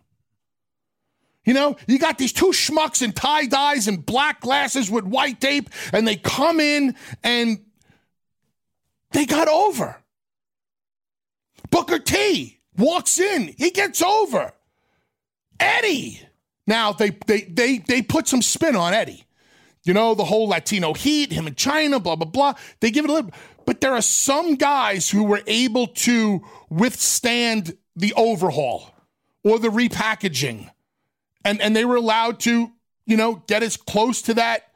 You 1.45 1.55
know, 1.55 1.77
you 1.87 1.99
got 1.99 2.19
these 2.19 2.33
two 2.33 2.51
schmucks 2.51 3.03
in 3.03 3.13
tie 3.13 3.47
dyes 3.47 3.89
and 3.89 4.05
black 4.05 4.41
glasses 4.41 4.91
with 4.91 5.05
white 5.05 5.41
tape, 5.41 5.71
and 5.93 6.07
they 6.07 6.17
come 6.17 6.61
in 6.61 6.95
and 7.23 7.65
they 9.13 9.25
got 9.25 9.49
over. 9.49 9.97
Booker 11.71 11.99
T 11.99 12.61
walks 12.77 13.19
in, 13.19 13.55
he 13.57 13.71
gets 13.71 14.03
over. 14.03 14.53
Eddie. 15.59 16.21
Now 16.69 16.93
they 16.93 17.11
they 17.27 17.41
they 17.41 17.79
they 17.79 18.03
put 18.03 18.29
some 18.29 18.43
spin 18.43 18.77
on 18.77 18.93
Eddie. 18.93 19.25
You 19.85 19.95
know, 19.95 20.15
the 20.15 20.25
whole 20.25 20.49
Latino 20.49 20.93
heat, 20.93 21.33
him 21.33 21.47
in 21.47 21.55
China, 21.55 21.99
blah, 21.99 22.15
blah, 22.15 22.29
blah. 22.29 22.55
They 22.81 22.91
give 22.91 23.07
it 23.07 23.11
a 23.11 23.15
little, 23.15 23.31
but 23.65 23.81
there 23.81 23.95
are 23.95 24.03
some 24.03 24.57
guys 24.57 25.09
who 25.09 25.25
were 25.25 25.41
able 25.47 25.87
to 25.87 26.43
withstand 26.69 27.75
the 27.97 28.13
overhaul 28.15 28.95
or 29.43 29.59
the 29.59 29.69
repackaging. 29.69 30.71
And, 31.43 31.59
and 31.63 31.75
they 31.75 31.87
were 31.87 31.97
allowed 31.97 32.41
to, 32.41 32.71
you 33.07 33.17
know, 33.17 33.37
get 33.47 33.63
as 33.63 33.79
close 33.79 34.21
to 34.23 34.35
that 34.35 34.75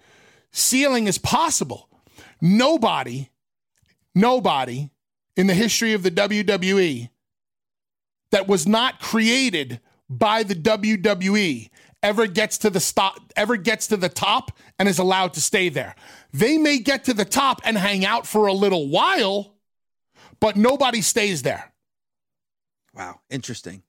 ceiling 0.51 1.09
as 1.09 1.19
possible. 1.19 1.91
Nobody, 2.41 3.29
nobody 4.15 4.89
in 5.37 5.47
the 5.47 5.55
history 5.55 5.93
of 5.93 6.03
the 6.05 6.11
WWE 6.11 7.11
that 8.31 8.49
was 8.49 8.67
not 8.67 8.99
created 8.99 9.81
by 10.09 10.43
the 10.43 10.55
WWE 10.55 11.71
ever 12.03 12.27
gets 12.27 12.59
to 12.59 12.71
the 12.71 12.81
stop 12.81 13.19
ever 13.37 13.57
gets 13.57 13.87
to 13.89 13.97
the 13.97 14.09
top 14.09 14.53
and 14.79 14.89
is 14.89 14.99
allowed 14.99 15.35
to 15.35 15.41
stay 15.41 15.69
there. 15.69 15.95
They 16.33 16.59
may 16.59 16.79
get 16.79 17.05
to 17.05 17.15
the 17.15 17.25
top 17.25 17.61
and 17.65 17.77
hang 17.77 18.05
out 18.05 18.27
for 18.27 18.47
a 18.47 18.53
little 18.53 18.89
while, 18.89 19.55
but 20.41 20.57
nobody 20.57 21.01
stays 21.01 21.43
there. 21.43 21.73
Wow, 22.95 23.21
interesting. 23.31 23.83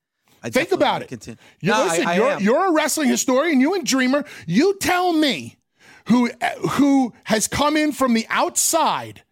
I 0.43 0.49
Think 0.49 0.73
about 0.73 1.02
it. 1.02 1.08
Continue. 1.08 1.38
You 1.62 1.71
no, 1.71 1.86
listen, 1.86 2.06
I, 2.06 2.12
I 2.12 2.15
you're, 2.15 2.32
am. 2.32 2.41
you're 2.41 2.67
a 2.67 2.73
wrestling 2.73 3.08
historian, 3.08 3.62
you 3.62 3.76
and 3.76 3.86
Dreamer. 3.86 4.26
You 4.45 4.78
tell 4.80 5.13
me 5.13 5.58
who 6.06 6.30
who 6.71 7.13
has 7.26 7.47
come 7.47 7.78
in 7.78 7.93
from 7.93 8.13
the 8.13 8.26
outside 8.30 9.23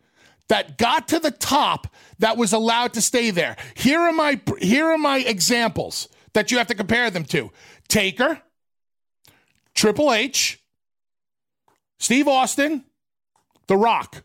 that 0.47 0.77
got 0.77 1.09
to 1.09 1.19
the 1.19 1.31
top 1.31 1.87
that 2.19 2.37
was 2.37 2.53
allowed 2.53 2.93
to 2.93 3.01
stay 3.01 3.29
there. 3.31 3.57
Here 3.75 3.99
are 3.99 4.13
my 4.13 4.39
here 4.59 4.85
are 4.85 4.97
my 4.97 5.19
examples 5.19 6.07
that 6.33 6.49
you 6.51 6.57
have 6.57 6.67
to 6.67 6.75
compare 6.75 7.09
them 7.09 7.25
to. 7.25 7.51
Taker, 7.89 8.41
Triple 9.75 10.13
H, 10.13 10.61
Steve 11.99 12.27
Austin, 12.27 12.85
The 13.67 13.77
Rock. 13.77 14.23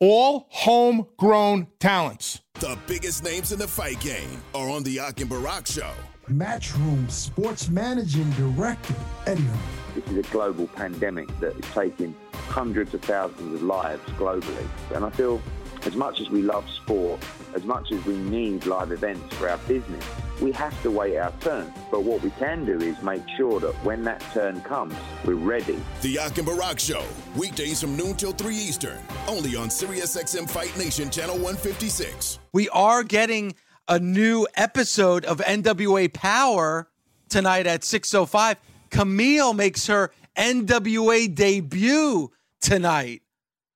All 0.00 0.48
homegrown 0.50 1.68
talents. 1.78 2.40
The 2.54 2.76
biggest 2.88 3.22
names 3.22 3.52
in 3.52 3.58
the 3.60 3.68
fight 3.68 4.00
game 4.00 4.42
are 4.52 4.68
on 4.68 4.82
the 4.82 4.98
Ak 4.98 5.20
and 5.20 5.30
Barak 5.30 5.66
show. 5.66 5.92
Matchroom 6.28 7.08
sports 7.10 7.68
managing 7.68 8.28
director, 8.32 8.94
Eddie 9.26 9.42
Hearn. 9.42 9.58
This 9.94 10.04
is 10.06 10.18
a 10.18 10.30
global 10.30 10.66
pandemic 10.68 11.28
that 11.38 11.54
is 11.56 11.70
taking 11.72 12.16
hundreds 12.32 12.94
of 12.94 13.02
thousands 13.02 13.54
of 13.54 13.62
lives 13.62 14.02
globally. 14.18 14.66
And 14.94 15.04
I 15.04 15.10
feel 15.10 15.40
as 15.84 15.96
much 15.96 16.20
as 16.20 16.30
we 16.30 16.42
love 16.42 16.68
sport, 16.70 17.20
as 17.54 17.64
much 17.64 17.90
as 17.92 18.04
we 18.04 18.16
need 18.16 18.66
live 18.66 18.92
events 18.92 19.34
for 19.36 19.48
our 19.48 19.58
business, 19.58 20.04
we 20.40 20.52
have 20.52 20.80
to 20.82 20.90
wait 20.90 21.16
our 21.16 21.32
turn. 21.40 21.72
But 21.90 22.02
what 22.02 22.22
we 22.22 22.30
can 22.30 22.64
do 22.64 22.78
is 22.78 23.00
make 23.02 23.22
sure 23.36 23.60
that 23.60 23.74
when 23.84 24.02
that 24.04 24.20
turn 24.32 24.60
comes, 24.62 24.94
we're 25.24 25.34
ready. 25.34 25.78
The 26.00 26.10
Yak 26.10 26.38
and 26.38 26.46
Barak 26.46 26.78
Show, 26.78 27.04
weekdays 27.36 27.80
from 27.80 27.96
noon 27.96 28.14
till 28.14 28.32
3 28.32 28.54
Eastern, 28.54 28.98
only 29.28 29.56
on 29.56 29.68
SiriusXM 29.68 30.48
Fight 30.48 30.76
Nation 30.76 31.10
Channel 31.10 31.36
156. 31.36 32.38
We 32.52 32.68
are 32.70 33.02
getting 33.02 33.54
a 33.88 33.98
new 33.98 34.46
episode 34.54 35.24
of 35.24 35.38
NWA 35.38 36.12
Power 36.12 36.88
tonight 37.28 37.66
at 37.66 37.82
6.05. 37.82 38.56
Camille 38.90 39.54
makes 39.54 39.86
her 39.86 40.10
NWA 40.36 41.34
debut 41.34 42.30
tonight 42.60 43.21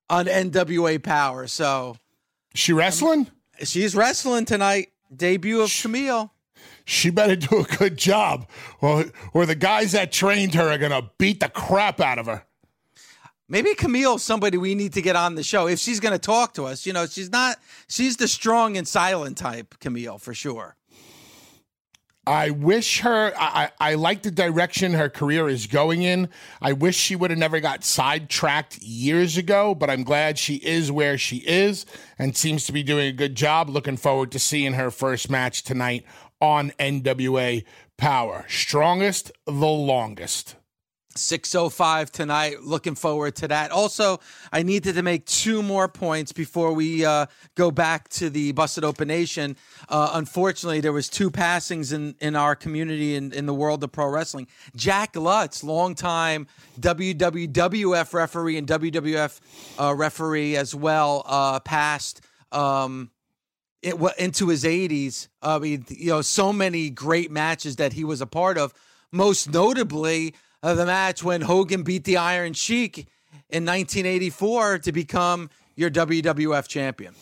on 0.09 0.25
NWA 0.25 1.01
Power. 1.01 1.47
So 1.47 1.97
she 2.53 2.73
wrestling? 2.73 3.29
She's 3.63 3.95
wrestling 3.95 4.45
tonight. 4.45 4.89
Debut 5.15 5.61
of 5.61 5.71
Camille. 5.81 6.33
She 6.85 7.09
better 7.09 7.35
do 7.35 7.59
a 7.59 7.63
good 7.63 7.97
job, 7.97 8.47
or 8.81 9.05
or 9.33 9.45
the 9.45 9.55
guys 9.55 9.91
that 9.91 10.11
trained 10.11 10.53
her 10.53 10.69
are 10.69 10.77
gonna 10.77 11.11
beat 11.17 11.39
the 11.39 11.49
crap 11.49 11.99
out 11.99 12.17
of 12.17 12.27
her. 12.27 12.45
Maybe 13.49 13.73
Camille's 13.75 14.23
somebody 14.23 14.57
we 14.57 14.75
need 14.75 14.93
to 14.93 15.01
get 15.01 15.15
on 15.15 15.35
the 15.35 15.43
show 15.43 15.67
if 15.67 15.79
she's 15.79 16.01
going 16.01 16.11
to 16.11 16.19
talk 16.19 16.53
to 16.55 16.65
us. 16.65 16.85
You 16.85 16.91
know, 16.91 17.05
she's 17.05 17.29
not. 17.29 17.57
She's 17.87 18.17
the 18.17 18.27
strong 18.27 18.75
and 18.75 18.85
silent 18.85 19.37
type, 19.37 19.75
Camille, 19.79 20.17
for 20.17 20.33
sure. 20.33 20.75
I 22.27 22.49
wish 22.49 22.99
her, 22.99 23.31
I, 23.37 23.71
I 23.79 23.93
like 23.93 24.21
the 24.21 24.31
direction 24.31 24.93
her 24.95 25.09
career 25.09 25.47
is 25.47 25.65
going 25.65 26.01
in. 26.03 26.27
I 26.61 26.73
wish 26.73 26.97
she 26.97 27.15
would 27.15 27.29
have 27.29 27.39
never 27.39 27.61
got 27.61 27.85
sidetracked 27.85 28.79
years 28.79 29.37
ago, 29.37 29.73
but 29.73 29.89
I'm 29.89 30.03
glad 30.03 30.37
she 30.37 30.55
is 30.55 30.91
where 30.91 31.17
she 31.17 31.37
is 31.37 31.85
and 32.19 32.35
seems 32.35 32.65
to 32.65 32.73
be 32.73 32.83
doing 32.83 33.07
a 33.07 33.13
good 33.13 33.35
job. 33.35 33.69
Looking 33.69 33.95
forward 33.95 34.33
to 34.33 34.39
seeing 34.39 34.73
her 34.73 34.91
first 34.91 35.29
match 35.29 35.63
tonight 35.63 36.03
on 36.41 36.71
NWA 36.71 37.63
Power. 37.95 38.45
Strongest, 38.49 39.31
the 39.45 39.53
longest. 39.53 40.56
605 41.17 42.11
tonight. 42.11 42.63
Looking 42.63 42.95
forward 42.95 43.35
to 43.37 43.47
that. 43.49 43.71
Also, 43.71 44.19
I 44.51 44.63
needed 44.63 44.95
to 44.95 45.03
make 45.03 45.25
two 45.25 45.61
more 45.61 45.87
points 45.87 46.31
before 46.31 46.73
we 46.73 47.05
uh, 47.05 47.27
go 47.55 47.71
back 47.71 48.09
to 48.09 48.29
the 48.29 48.51
Busted 48.53 48.83
Open 48.83 49.07
Nation. 49.07 49.57
Uh, 49.89 50.11
unfortunately, 50.13 50.81
there 50.81 50.93
was 50.93 51.09
two 51.09 51.29
passings 51.29 51.91
in, 51.91 52.15
in 52.19 52.35
our 52.35 52.55
community 52.55 53.15
in, 53.15 53.33
in 53.33 53.45
the 53.45 53.53
world 53.53 53.83
of 53.83 53.91
pro 53.91 54.07
wrestling. 54.09 54.47
Jack 54.75 55.13
Lotz, 55.13 55.63
longtime 55.63 56.47
WWF 56.79 58.13
referee 58.13 58.57
and 58.57 58.67
WWF 58.67 59.39
uh, 59.79 59.93
referee 59.95 60.55
as 60.55 60.73
well, 60.73 61.23
uh, 61.25 61.59
passed 61.59 62.21
um, 62.51 63.11
it, 63.81 63.95
into 64.17 64.49
his 64.49 64.63
80s. 64.63 65.27
I 65.41 65.59
mean, 65.59 65.85
you 65.89 66.09
know, 66.09 66.21
so 66.21 66.51
many 66.51 66.89
great 66.89 67.31
matches 67.31 67.77
that 67.77 67.93
he 67.93 68.03
was 68.03 68.21
a 68.21 68.27
part 68.27 68.57
of. 68.57 68.73
Most 69.11 69.51
notably, 69.51 70.35
of 70.67 70.75
the 70.75 70.85
match 70.85 71.23
when 71.23 71.41
Hogan 71.41 71.83
beat 71.83 72.03
the 72.03 72.17
Iron 72.17 72.51
Sheik 72.51 73.07
in 73.49 73.63
1984 73.65 74.79
to 74.79 74.91
become 74.91 75.49
your 75.77 75.89
WWF 75.89 76.67
champion. 76.67 77.15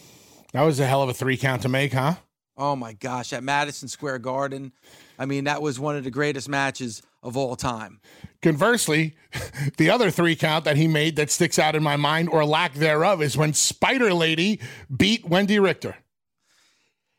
That 0.51 0.63
was 0.63 0.79
a 0.79 0.87
hell 0.87 1.03
of 1.03 1.09
a 1.09 1.13
three 1.13 1.37
count 1.37 1.61
to 1.61 1.69
make, 1.69 1.93
huh? 1.93 2.15
Oh 2.57 2.75
my 2.75 2.93
gosh, 2.93 3.33
at 3.33 3.43
Madison 3.43 3.87
Square 3.87 4.19
Garden. 4.19 4.71
I 5.19 5.27
mean, 5.27 5.43
that 5.43 5.61
was 5.61 5.79
one 5.79 5.95
of 5.95 6.03
the 6.03 6.09
greatest 6.09 6.49
matches 6.49 7.03
of 7.21 7.37
all 7.37 7.55
time. 7.55 7.99
Conversely, 8.41 9.15
the 9.77 9.91
other 9.91 10.09
three 10.09 10.35
count 10.35 10.65
that 10.65 10.77
he 10.77 10.87
made 10.87 11.15
that 11.17 11.29
sticks 11.29 11.59
out 11.59 11.75
in 11.75 11.83
my 11.83 11.97
mind, 11.97 12.29
or 12.29 12.45
lack 12.45 12.73
thereof, 12.73 13.21
is 13.21 13.37
when 13.37 13.53
Spider 13.53 14.11
Lady 14.13 14.59
beat 14.95 15.23
Wendi 15.23 15.61
Richter. 15.61 15.97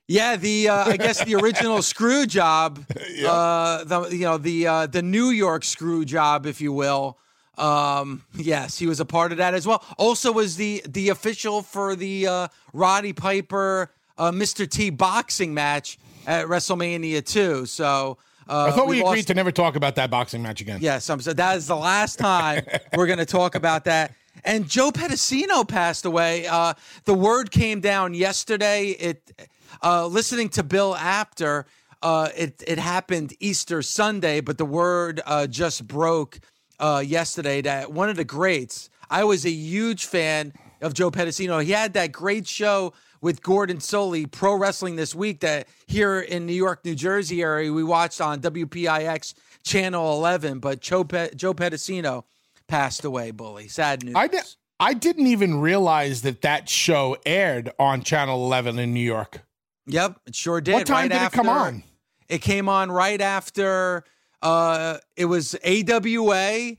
Yeah, 0.08 0.36
the 0.36 0.68
uh, 0.68 0.84
I 0.84 0.96
guess 0.96 1.24
the 1.24 1.34
original 1.34 1.82
screw 1.82 2.26
job, 2.26 2.84
yeah. 3.10 3.30
uh, 3.30 3.84
the 3.84 4.08
you 4.10 4.20
know 4.20 4.38
the 4.38 4.66
uh, 4.66 4.86
the 4.86 5.02
New 5.02 5.30
York 5.30 5.64
screw 5.64 6.04
job, 6.04 6.46
if 6.46 6.60
you 6.60 6.72
will. 6.72 7.18
Um, 7.58 8.22
yes, 8.34 8.78
he 8.78 8.86
was 8.86 9.00
a 9.00 9.04
part 9.04 9.32
of 9.32 9.38
that 9.38 9.54
as 9.54 9.66
well. 9.66 9.82
Also, 9.98 10.30
was 10.30 10.56
the 10.56 10.82
the 10.86 11.08
official 11.08 11.62
for 11.62 11.96
the 11.96 12.26
uh, 12.26 12.48
Roddy 12.72 13.12
Piper 13.12 13.90
uh, 14.16 14.30
Mr. 14.30 14.68
T 14.70 14.90
boxing 14.90 15.52
match 15.54 15.98
at 16.26 16.46
WrestleMania 16.46 17.24
two. 17.24 17.66
So. 17.66 18.18
Uh, 18.48 18.66
I 18.66 18.76
thought 18.76 18.86
we, 18.86 18.98
we 18.98 19.00
agreed 19.00 19.16
lost... 19.16 19.26
to 19.26 19.34
never 19.34 19.50
talk 19.50 19.74
about 19.74 19.96
that 19.96 20.08
boxing 20.08 20.40
match 20.40 20.60
again. 20.60 20.78
Yes, 20.80 21.10
I'm 21.10 21.20
so 21.20 21.32
that 21.32 21.56
is 21.56 21.66
the 21.66 21.74
last 21.74 22.16
time 22.20 22.64
we're 22.96 23.08
going 23.08 23.18
to 23.18 23.26
talk 23.26 23.56
about 23.56 23.86
that. 23.86 24.14
And 24.44 24.68
Joe 24.68 24.92
Pedicino 24.92 25.66
passed 25.66 26.04
away. 26.04 26.46
Uh, 26.46 26.74
the 27.06 27.14
word 27.14 27.50
came 27.50 27.80
down 27.80 28.14
yesterday. 28.14 28.90
It 28.90 29.48
uh, 29.82 30.06
listening 30.06 30.48
to 30.50 30.62
Bill 30.62 30.94
Apter, 30.94 31.66
uh, 32.02 32.28
it 32.36 32.62
it 32.66 32.78
happened 32.78 33.34
Easter 33.40 33.82
Sunday, 33.82 34.40
but 34.40 34.58
the 34.58 34.64
word 34.64 35.20
uh, 35.26 35.46
just 35.46 35.86
broke 35.86 36.38
uh, 36.78 37.02
yesterday 37.04 37.62
that 37.62 37.92
one 37.92 38.08
of 38.08 38.16
the 38.16 38.24
greats. 38.24 38.90
I 39.08 39.24
was 39.24 39.46
a 39.46 39.50
huge 39.50 40.06
fan 40.06 40.52
of 40.82 40.92
Joe 40.92 41.10
Pedicino. 41.10 41.62
He 41.62 41.72
had 41.72 41.92
that 41.94 42.12
great 42.12 42.46
show 42.46 42.92
with 43.20 43.42
Gordon 43.42 43.78
Solie, 43.78 44.30
Pro 44.30 44.54
Wrestling 44.54 44.96
This 44.96 45.14
Week, 45.14 45.40
that 45.40 45.68
here 45.86 46.20
in 46.20 46.46
New 46.46 46.52
York, 46.52 46.84
New 46.84 46.94
Jersey 46.94 47.42
area, 47.42 47.72
we 47.72 47.84
watched 47.84 48.20
on 48.20 48.40
WPIX 48.40 49.34
Channel 49.62 50.12
11. 50.16 50.58
But 50.58 50.80
Joe, 50.80 51.04
Pe- 51.04 51.34
Joe 51.34 51.54
Pedicino 51.54 52.24
passed 52.66 53.04
away, 53.04 53.30
bully. 53.30 53.68
Sad 53.68 54.04
news. 54.04 54.14
I, 54.16 54.26
di- 54.26 54.40
I 54.78 54.92
didn't 54.94 55.28
even 55.28 55.60
realize 55.60 56.22
that 56.22 56.42
that 56.42 56.68
show 56.68 57.16
aired 57.24 57.70
on 57.78 58.02
Channel 58.02 58.44
11 58.44 58.78
in 58.78 58.92
New 58.92 59.00
York. 59.00 59.45
Yep, 59.86 60.20
it 60.26 60.34
sure 60.34 60.60
did. 60.60 60.74
What 60.74 60.86
time 60.86 60.96
right 60.96 61.08
did 61.10 61.16
after, 61.16 61.40
it 61.40 61.44
come 61.44 61.48
on? 61.48 61.82
It 62.28 62.38
came 62.42 62.68
on 62.68 62.90
right 62.90 63.20
after 63.20 64.04
uh, 64.42 64.98
it 65.16 65.26
was 65.26 65.56
AWA, 65.64 66.76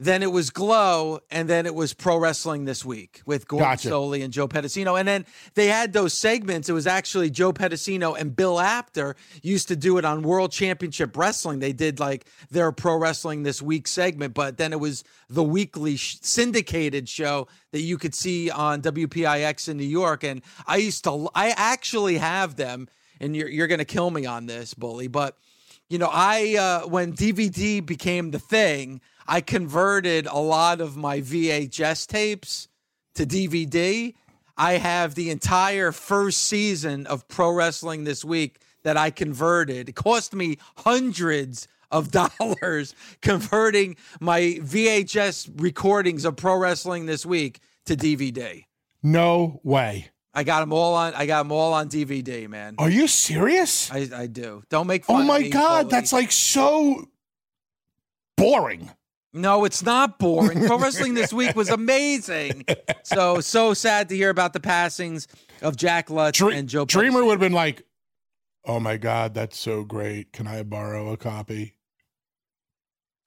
then 0.00 0.22
it 0.22 0.32
was 0.32 0.48
Glow, 0.48 1.20
and 1.30 1.46
then 1.46 1.66
it 1.66 1.74
was 1.74 1.92
Pro 1.92 2.16
Wrestling 2.16 2.64
This 2.64 2.86
Week 2.86 3.20
with 3.26 3.46
Gordon 3.46 3.68
Gotcha. 3.68 3.94
And 4.24 4.32
Joe 4.32 4.48
Pedicino. 4.48 4.98
And 4.98 5.06
then 5.06 5.26
they 5.54 5.66
had 5.66 5.92
those 5.92 6.14
segments. 6.14 6.70
It 6.70 6.72
was 6.72 6.86
actually 6.86 7.28
Joe 7.28 7.52
Pedicino 7.52 8.18
and 8.18 8.34
Bill 8.34 8.58
Apter 8.58 9.14
used 9.42 9.68
to 9.68 9.76
do 9.76 9.98
it 9.98 10.06
on 10.06 10.22
World 10.22 10.52
Championship 10.52 11.18
Wrestling. 11.18 11.58
They 11.58 11.74
did 11.74 12.00
like 12.00 12.24
their 12.50 12.72
Pro 12.72 12.96
Wrestling 12.96 13.42
This 13.42 13.60
Week 13.60 13.86
segment, 13.86 14.32
but 14.32 14.56
then 14.56 14.72
it 14.72 14.80
was 14.80 15.04
the 15.28 15.44
weekly 15.44 15.96
sh- 15.96 16.16
syndicated 16.22 17.06
show 17.06 17.46
that 17.72 17.82
you 17.82 17.98
could 17.98 18.14
see 18.14 18.50
on 18.50 18.80
WPIX 18.80 19.68
in 19.68 19.76
New 19.76 19.84
York. 19.84 20.24
And 20.24 20.40
I 20.66 20.76
used 20.76 21.04
to, 21.04 21.28
I 21.34 21.50
actually 21.50 22.16
have 22.16 22.56
them, 22.56 22.88
and 23.20 23.36
you're, 23.36 23.48
you're 23.48 23.66
going 23.66 23.78
to 23.80 23.84
kill 23.84 24.10
me 24.10 24.24
on 24.24 24.46
this, 24.46 24.72
Bully, 24.72 25.08
but 25.08 25.36
you 25.90 25.98
know, 25.98 26.08
I 26.10 26.56
uh, 26.56 26.88
when 26.88 27.12
DVD 27.12 27.84
became 27.84 28.30
the 28.30 28.38
thing, 28.38 29.00
I 29.26 29.40
converted 29.40 30.26
a 30.26 30.38
lot 30.38 30.80
of 30.80 30.96
my 30.96 31.20
VHS 31.20 32.06
tapes 32.06 32.68
to 33.16 33.26
DVD. 33.26 34.14
I 34.56 34.74
have 34.74 35.16
the 35.16 35.30
entire 35.30 35.90
first 35.90 36.42
season 36.42 37.06
of 37.08 37.26
Pro 37.26 37.50
Wrestling 37.50 38.04
this 38.04 38.24
week 38.24 38.60
that 38.84 38.96
I 38.96 39.10
converted. 39.10 39.88
It 39.88 39.96
cost 39.96 40.32
me 40.32 40.58
hundreds 40.78 41.66
of 41.90 42.10
dollars 42.38 42.94
converting 43.20 43.96
my 44.20 44.58
VHS 44.60 45.60
recordings 45.60 46.24
of 46.24 46.36
Pro 46.36 46.56
Wrestling 46.56 47.06
this 47.06 47.26
week 47.26 47.58
to 47.86 47.96
DVD. 47.96 48.64
No 49.02 49.60
way. 49.64 50.10
I 50.32 50.44
got 50.44 50.60
them 50.60 50.72
all 50.72 50.94
on. 50.94 51.12
I 51.14 51.26
got 51.26 51.42
them 51.42 51.52
all 51.52 51.72
on 51.74 51.88
DVD, 51.88 52.48
man. 52.48 52.76
Are 52.78 52.90
you 52.90 53.08
serious? 53.08 53.90
I, 53.90 54.08
I 54.14 54.26
do. 54.26 54.62
Don't 54.70 54.86
make 54.86 55.04
fun. 55.04 55.22
Oh 55.22 55.24
my 55.24 55.48
God, 55.48 55.82
Bully. 55.84 55.90
that's 55.90 56.12
like 56.12 56.30
so 56.30 57.08
boring. 58.36 58.90
No, 59.32 59.64
it's 59.64 59.82
not 59.82 60.18
boring. 60.18 60.66
Pro 60.66 60.78
Wrestling 60.78 61.14
this 61.14 61.32
week 61.32 61.54
was 61.54 61.68
amazing. 61.68 62.64
So 63.02 63.40
so 63.40 63.74
sad 63.74 64.08
to 64.10 64.16
hear 64.16 64.30
about 64.30 64.52
the 64.52 64.60
passings 64.60 65.26
of 65.62 65.74
Jack 65.74 66.08
Lotz 66.08 66.34
Dre- 66.34 66.56
and 66.56 66.68
Joe. 66.68 66.84
Dreamer 66.84 67.24
would 67.24 67.32
have 67.32 67.40
been 67.40 67.52
like, 67.52 67.82
"Oh 68.64 68.78
my 68.78 68.98
God, 68.98 69.34
that's 69.34 69.58
so 69.58 69.82
great! 69.82 70.32
Can 70.32 70.46
I 70.46 70.62
borrow 70.62 71.10
a 71.12 71.16
copy?" 71.16 71.74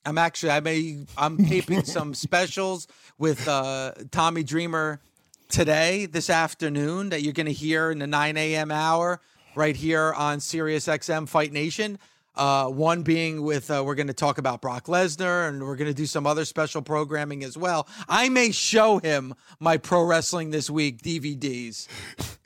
I'm 0.05 0.17
actually 0.17 0.51
I 0.51 0.59
may 0.61 1.05
I'm 1.17 1.37
taping 1.37 1.83
some 1.83 2.13
specials 2.13 2.87
with 3.17 3.45
uh, 3.47 3.93
Tommy 4.11 4.43
Dreamer 4.43 5.01
today 5.49 6.05
this 6.05 6.29
afternoon 6.29 7.09
that 7.09 7.21
you're 7.21 7.33
going 7.33 7.45
to 7.45 7.51
hear 7.53 7.91
in 7.91 7.99
the 7.99 8.07
9 8.07 8.37
a.m. 8.37 8.71
hour 8.71 9.19
right 9.55 9.75
here 9.75 10.13
on 10.13 10.39
Sirius 10.39 10.87
XM 10.87 11.27
Fight 11.27 11.51
Nation. 11.51 11.99
Uh, 12.35 12.65
one 12.67 13.03
being 13.03 13.43
with 13.43 13.69
uh, 13.69 13.83
we're 13.85 13.93
going 13.93 14.07
to 14.07 14.13
talk 14.13 14.39
about 14.39 14.59
Brock 14.59 14.87
Lesnar 14.87 15.47
and 15.47 15.61
we're 15.61 15.75
going 15.75 15.89
to 15.89 15.93
do 15.93 16.07
some 16.07 16.25
other 16.25 16.45
special 16.45 16.81
programming 16.81 17.43
as 17.43 17.55
well. 17.55 17.87
I 18.09 18.29
may 18.29 18.51
show 18.51 18.97
him 18.97 19.35
my 19.59 19.77
pro 19.77 20.03
wrestling 20.03 20.49
this 20.49 20.67
week 20.67 21.03
DVDs, 21.03 21.87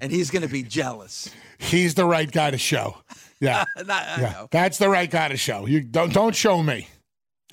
and 0.02 0.12
he's 0.12 0.30
going 0.30 0.42
to 0.42 0.50
be 0.50 0.62
jealous. 0.64 1.30
He's 1.58 1.96
the 1.96 2.04
right 2.04 2.30
guy 2.30 2.52
to 2.52 2.58
show. 2.58 2.98
Yeah, 3.40 3.64
Not- 3.78 3.88
yeah, 3.88 4.32
know. 4.34 4.48
that's 4.52 4.78
the 4.78 4.90
right 4.90 5.10
guy 5.10 5.30
to 5.30 5.38
show. 5.38 5.66
You 5.66 5.80
don't 5.82 6.12
don't 6.12 6.36
show 6.36 6.62
me. 6.62 6.90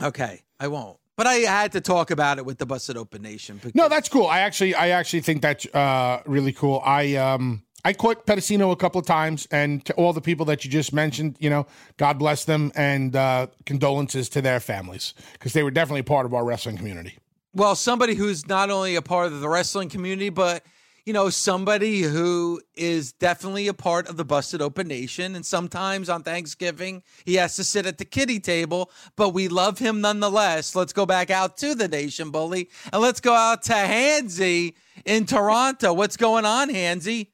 Okay, 0.02 0.42
I 0.58 0.66
won't. 0.66 0.98
But 1.16 1.26
I 1.28 1.34
had 1.34 1.72
to 1.72 1.80
talk 1.80 2.10
about 2.10 2.38
it 2.38 2.44
with 2.44 2.58
the 2.58 2.66
Busted 2.66 2.96
Open 2.96 3.22
Nation. 3.22 3.56
because- 3.56 3.74
No, 3.74 3.88
that's 3.88 4.08
cool. 4.08 4.26
I 4.26 4.40
actually 4.40 4.74
I 4.74 4.88
actually 4.88 5.20
think 5.20 5.42
that's 5.42 5.66
uh, 5.74 6.22
really 6.26 6.52
cool. 6.52 6.82
I 6.84 7.14
um 7.16 7.62
I 7.86 7.92
caught 7.92 8.26
Pedicino 8.26 8.72
a 8.72 8.76
couple 8.76 8.98
of 8.98 9.06
times, 9.06 9.46
and 9.50 9.84
to 9.84 9.92
all 9.94 10.14
the 10.14 10.20
people 10.22 10.46
that 10.46 10.64
you 10.64 10.70
just 10.70 10.92
mentioned, 10.94 11.36
you 11.38 11.50
know, 11.50 11.66
God 11.98 12.18
bless 12.18 12.46
them, 12.46 12.72
and 12.74 13.14
uh, 13.14 13.48
condolences 13.66 14.30
to 14.30 14.40
their 14.40 14.58
families 14.58 15.12
because 15.34 15.52
they 15.52 15.62
were 15.62 15.70
definitely 15.70 16.02
part 16.02 16.24
of 16.24 16.32
our 16.32 16.44
wrestling 16.44 16.78
community. 16.78 17.18
well, 17.52 17.74
somebody 17.76 18.14
who's 18.14 18.48
not 18.48 18.70
only 18.70 18.96
a 18.96 19.02
part 19.02 19.26
of 19.32 19.40
the 19.40 19.48
wrestling 19.48 19.88
community, 19.90 20.30
but 20.30 20.64
you 21.04 21.12
know, 21.12 21.28
somebody 21.28 22.02
who 22.02 22.62
is 22.74 23.12
definitely 23.12 23.68
a 23.68 23.74
part 23.74 24.08
of 24.08 24.16
the 24.16 24.24
Busted 24.24 24.62
Open 24.62 24.88
Nation. 24.88 25.36
And 25.36 25.44
sometimes 25.44 26.08
on 26.08 26.22
Thanksgiving, 26.22 27.02
he 27.26 27.34
has 27.34 27.56
to 27.56 27.64
sit 27.64 27.84
at 27.84 27.98
the 27.98 28.06
kitty 28.06 28.40
table, 28.40 28.90
but 29.14 29.30
we 29.30 29.48
love 29.48 29.78
him 29.78 30.00
nonetheless. 30.00 30.74
Let's 30.74 30.94
go 30.94 31.04
back 31.04 31.30
out 31.30 31.58
to 31.58 31.74
the 31.74 31.88
Nation 31.88 32.30
Bully 32.30 32.70
and 32.92 33.02
let's 33.02 33.20
go 33.20 33.34
out 33.34 33.62
to 33.64 33.74
Hansy 33.74 34.74
in 35.04 35.26
Toronto. 35.26 35.92
What's 35.92 36.16
going 36.16 36.46
on, 36.46 36.70
Hansy? 36.70 37.28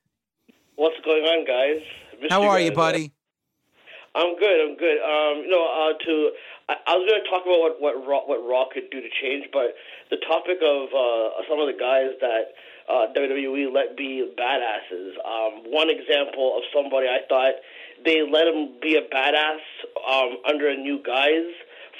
What's 0.74 0.98
going 1.04 1.22
on, 1.24 1.44
guys? 1.46 1.82
How 2.28 2.42
are 2.42 2.58
you, 2.58 2.72
buddy? 2.72 3.12
I'm 4.14 4.36
good. 4.36 4.68
I'm 4.68 4.76
good. 4.76 4.98
Um, 4.98 5.44
you 5.44 5.50
know, 5.50 5.64
uh, 5.64 6.04
to 6.04 6.30
I, 6.70 6.78
I 6.86 6.94
was 6.94 7.02
going 7.10 7.18
to 7.18 7.28
talk 7.28 7.42
about 7.42 7.58
what 7.58 7.74
what 7.82 7.94
Raw, 8.06 8.22
what 8.30 8.38
Raw 8.46 8.64
could 8.70 8.90
do 8.94 9.02
to 9.02 9.10
change, 9.18 9.50
but 9.52 9.74
the 10.10 10.22
topic 10.22 10.62
of 10.62 10.94
uh, 10.94 11.42
some 11.50 11.58
of 11.58 11.66
the 11.66 11.74
guys 11.74 12.14
that 12.22 12.54
uh, 12.86 13.10
WWE 13.10 13.74
let 13.74 13.96
be 13.96 14.22
badasses. 14.38 15.18
Um, 15.26 15.66
one 15.66 15.90
example 15.90 16.54
of 16.56 16.62
somebody 16.70 17.10
I 17.10 17.26
thought 17.26 17.58
they 18.04 18.22
let 18.22 18.46
him 18.46 18.78
be 18.80 18.94
a 18.94 19.02
badass 19.02 19.62
um, 20.06 20.38
under 20.46 20.70
a 20.70 20.76
new 20.76 21.02
guise 21.02 21.50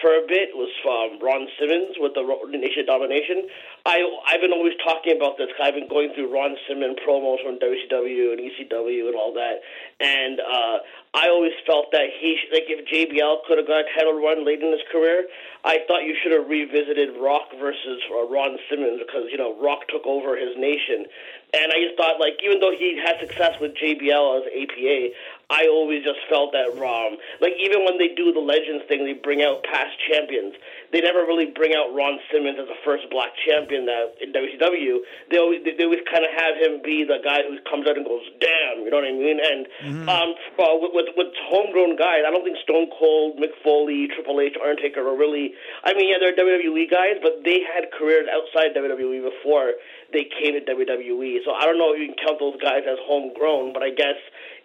for 0.00 0.16
a 0.16 0.24
bit 0.26 0.50
was 0.56 0.72
um, 0.88 1.20
Ron 1.20 1.46
Simmons 1.58 1.96
with 2.00 2.14
the 2.14 2.24
Nation 2.52 2.84
Domination. 2.86 3.48
I 3.86 4.04
I've 4.26 4.40
been 4.40 4.52
always 4.52 4.74
talking 4.84 5.16
about 5.16 5.38
this. 5.38 5.48
I've 5.60 5.74
been 5.74 5.88
going 5.88 6.12
through 6.14 6.32
Ron 6.32 6.56
Simmons 6.68 6.96
promos 7.06 7.40
from 7.44 7.60
WCW 7.60 8.32
and 8.32 8.40
ECW 8.40 9.08
and 9.08 9.16
all 9.16 9.32
that, 9.34 9.60
and 10.00 10.40
uh, 10.40 10.76
I 11.14 11.28
always 11.28 11.52
felt 11.66 11.92
that 11.92 12.08
he 12.20 12.38
like 12.52 12.68
if 12.68 12.86
JBL 12.88 13.44
could 13.46 13.58
have 13.58 13.66
got 13.66 13.84
a 13.84 13.88
title 13.96 14.20
run 14.20 14.44
late 14.44 14.62
in 14.62 14.72
his 14.72 14.84
career, 14.92 15.24
I 15.64 15.84
thought 15.86 16.04
you 16.04 16.16
should 16.22 16.32
have 16.32 16.48
revisited 16.48 17.16
Rock 17.20 17.52
versus 17.58 18.00
uh, 18.12 18.28
Ron 18.28 18.56
Simmons 18.68 19.00
because 19.04 19.28
you 19.30 19.38
know 19.38 19.56
Rock 19.60 19.88
took 19.88 20.06
over 20.06 20.36
his 20.36 20.56
nation, 20.56 21.06
and 21.52 21.72
I 21.72 21.78
just 21.82 21.96
thought 21.96 22.20
like 22.20 22.38
even 22.44 22.60
though 22.60 22.72
he 22.72 23.00
had 23.02 23.18
success 23.20 23.58
with 23.60 23.74
JBL 23.74 24.40
as 24.40 24.44
APA, 24.46 25.14
I 25.50 25.66
always 25.66 26.06
just 26.06 26.22
felt 26.30 26.54
that 26.54 26.70
um, 26.78 27.18
like 27.42 27.58
even 27.58 27.82
when 27.82 27.98
they 27.98 28.14
do 28.14 28.30
the 28.30 28.38
Legends 28.38 28.86
thing, 28.86 29.02
they 29.02 29.18
bring 29.18 29.42
out 29.42 29.66
past 29.66 29.98
champions. 30.06 30.54
They 30.94 31.02
never 31.02 31.26
really 31.26 31.50
bring 31.50 31.74
out 31.74 31.90
Ron 31.90 32.22
Simmons 32.30 32.54
as 32.54 32.70
the 32.70 32.78
first 32.86 33.10
black 33.10 33.34
champion 33.42 33.86
that 33.90 34.14
in 34.22 34.30
WCW. 34.30 35.02
They 35.26 35.38
always 35.42 35.58
they 35.66 35.82
always 35.82 36.06
kind 36.06 36.22
of 36.22 36.30
have 36.38 36.54
him 36.54 36.78
be 36.86 37.02
the 37.02 37.18
guy 37.18 37.42
who 37.42 37.58
comes 37.66 37.90
out 37.90 37.98
and 37.98 38.06
goes, 38.06 38.22
"Damn," 38.38 38.86
you 38.86 38.94
know 38.94 39.02
what 39.02 39.10
I 39.10 39.14
mean? 39.14 39.42
And 39.42 39.60
um, 40.06 40.38
uh, 40.54 40.78
with, 40.78 40.94
with 40.94 41.10
with 41.18 41.34
homegrown 41.50 41.98
guys, 41.98 42.22
I 42.22 42.30
don't 42.30 42.46
think 42.46 42.58
Stone 42.62 42.94
Cold, 42.94 43.42
Mick 43.42 43.50
Foley, 43.66 44.06
Triple 44.06 44.38
H, 44.38 44.54
Undertaker 44.54 45.02
are 45.02 45.18
really. 45.18 45.58
I 45.82 45.98
mean, 45.98 46.14
yeah, 46.14 46.22
they're 46.22 46.34
WWE 46.38 46.86
guys, 46.86 47.18
but 47.18 47.42
they 47.42 47.58
had 47.66 47.90
careers 47.90 48.30
outside 48.30 48.70
WWE 48.78 49.18
before 49.26 49.74
they 50.12 50.26
came 50.26 50.58
to 50.58 50.62
WWE. 50.62 51.44
So 51.44 51.54
I 51.54 51.64
don't 51.64 51.78
know 51.78 51.94
if 51.94 52.00
you 52.00 52.10
can 52.10 52.18
count 52.18 52.38
those 52.38 52.58
guys 52.60 52.82
as 52.86 52.98
homegrown, 53.06 53.72
but 53.72 53.82
I 53.82 53.90
guess 53.90 54.18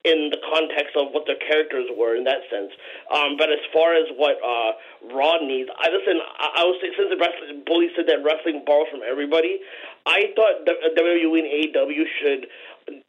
in 0.06 0.30
the 0.30 0.38
context 0.46 0.93
of 0.93 1.10
what 1.18 1.26
their 1.26 1.41
characters 1.41 1.89
were 1.98 2.14
in 2.14 2.24
that 2.30 2.46
sense. 2.54 2.70
Um, 3.10 3.38
but 3.41 3.50
as 3.50 3.62
far 3.74 3.98
as 3.98 4.06
what 4.18 4.38
uh, 4.38 4.78
Raw 5.10 5.41
needs, 5.41 5.70
I 5.74 5.89
listen. 5.89 6.22
I, 6.22 6.62
I 6.62 6.64
was 6.70 6.78
since 6.82 7.10
the 7.10 7.18
wrestling 7.18 7.66
bully 7.66 7.89
said 7.98 8.06
that 8.06 8.22
wrestling 8.22 8.62
borrows 8.66 8.89
from 8.93 9.02
everybody. 9.02 9.62
I 10.06 10.30
thought 10.38 10.66
the, 10.70 10.78
WWE 10.93 11.41
and 11.41 11.50
AEW 11.50 12.06
should 12.22 12.46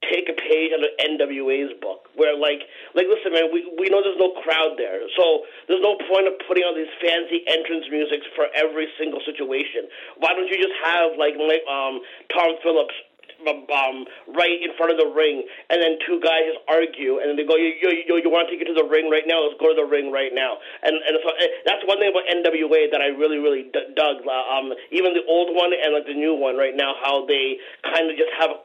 take 0.09 0.29
a 0.31 0.37
page 0.37 0.73
out 0.73 0.81
of 0.81 0.93
NWA's 1.03 1.75
book, 1.83 2.09
where 2.17 2.37
like, 2.37 2.65
like 2.95 3.07
listen, 3.11 3.33
man, 3.33 3.53
we 3.53 3.67
we 3.77 3.89
know 3.93 4.01
there's 4.01 4.21
no 4.21 4.33
crowd 4.41 4.79
there, 4.81 5.05
so 5.17 5.45
there's 5.69 5.83
no 5.85 5.99
point 6.09 6.27
of 6.29 6.35
putting 6.49 6.65
on 6.65 6.77
these 6.77 6.91
fancy 7.03 7.45
entrance 7.49 7.85
musics 7.91 8.27
for 8.35 8.49
every 8.57 8.89
single 8.97 9.21
situation. 9.25 9.89
Why 10.23 10.33
don't 10.33 10.49
you 10.49 10.57
just 10.57 10.77
have 10.81 11.19
like 11.21 11.37
like 11.37 11.65
um 11.69 12.01
Tom 12.33 12.57
Phillips 12.63 12.97
um, 13.45 14.09
right 14.33 14.59
in 14.65 14.73
front 14.81 14.93
of 14.93 14.99
the 14.99 15.13
ring, 15.13 15.45
and 15.69 15.77
then 15.83 16.01
two 16.09 16.21
guys 16.25 16.49
just 16.49 16.63
argue, 16.69 17.21
and 17.21 17.29
then 17.29 17.37
they 17.37 17.45
go, 17.45 17.57
"You, 17.57 17.73
you, 17.77 17.89
you, 18.09 18.15
you 18.25 18.31
want 18.33 18.49
to 18.49 18.51
take 18.53 18.65
it 18.65 18.69
to 18.73 18.77
the 18.77 18.87
ring 18.87 19.13
right 19.13 19.29
now? 19.29 19.45
Let's 19.45 19.61
go 19.61 19.69
to 19.69 19.77
the 19.77 19.85
ring 19.85 20.09
right 20.09 20.33
now." 20.33 20.57
And 20.83 20.97
and 20.97 21.21
so 21.21 21.29
eh, 21.37 21.51
that's 21.69 21.85
one 21.85 22.01
thing 22.01 22.11
about 22.11 22.25
NWA 22.33 22.89
that 22.93 23.05
I 23.05 23.13
really 23.13 23.39
really 23.39 23.69
d- 23.69 23.93
dug. 23.93 24.25
Uh, 24.25 24.45
Um, 24.57 24.73
even 24.91 25.13
the 25.13 25.27
old 25.29 25.53
one 25.53 25.75
and 25.77 25.93
like 25.93 26.07
the 26.07 26.17
new 26.17 26.33
one 26.33 26.57
right 26.57 26.73
now, 26.73 26.97
how 27.03 27.27
they 27.27 27.61
kind 27.85 28.09
of 28.09 28.17
just 28.17 28.33
have 28.41 28.57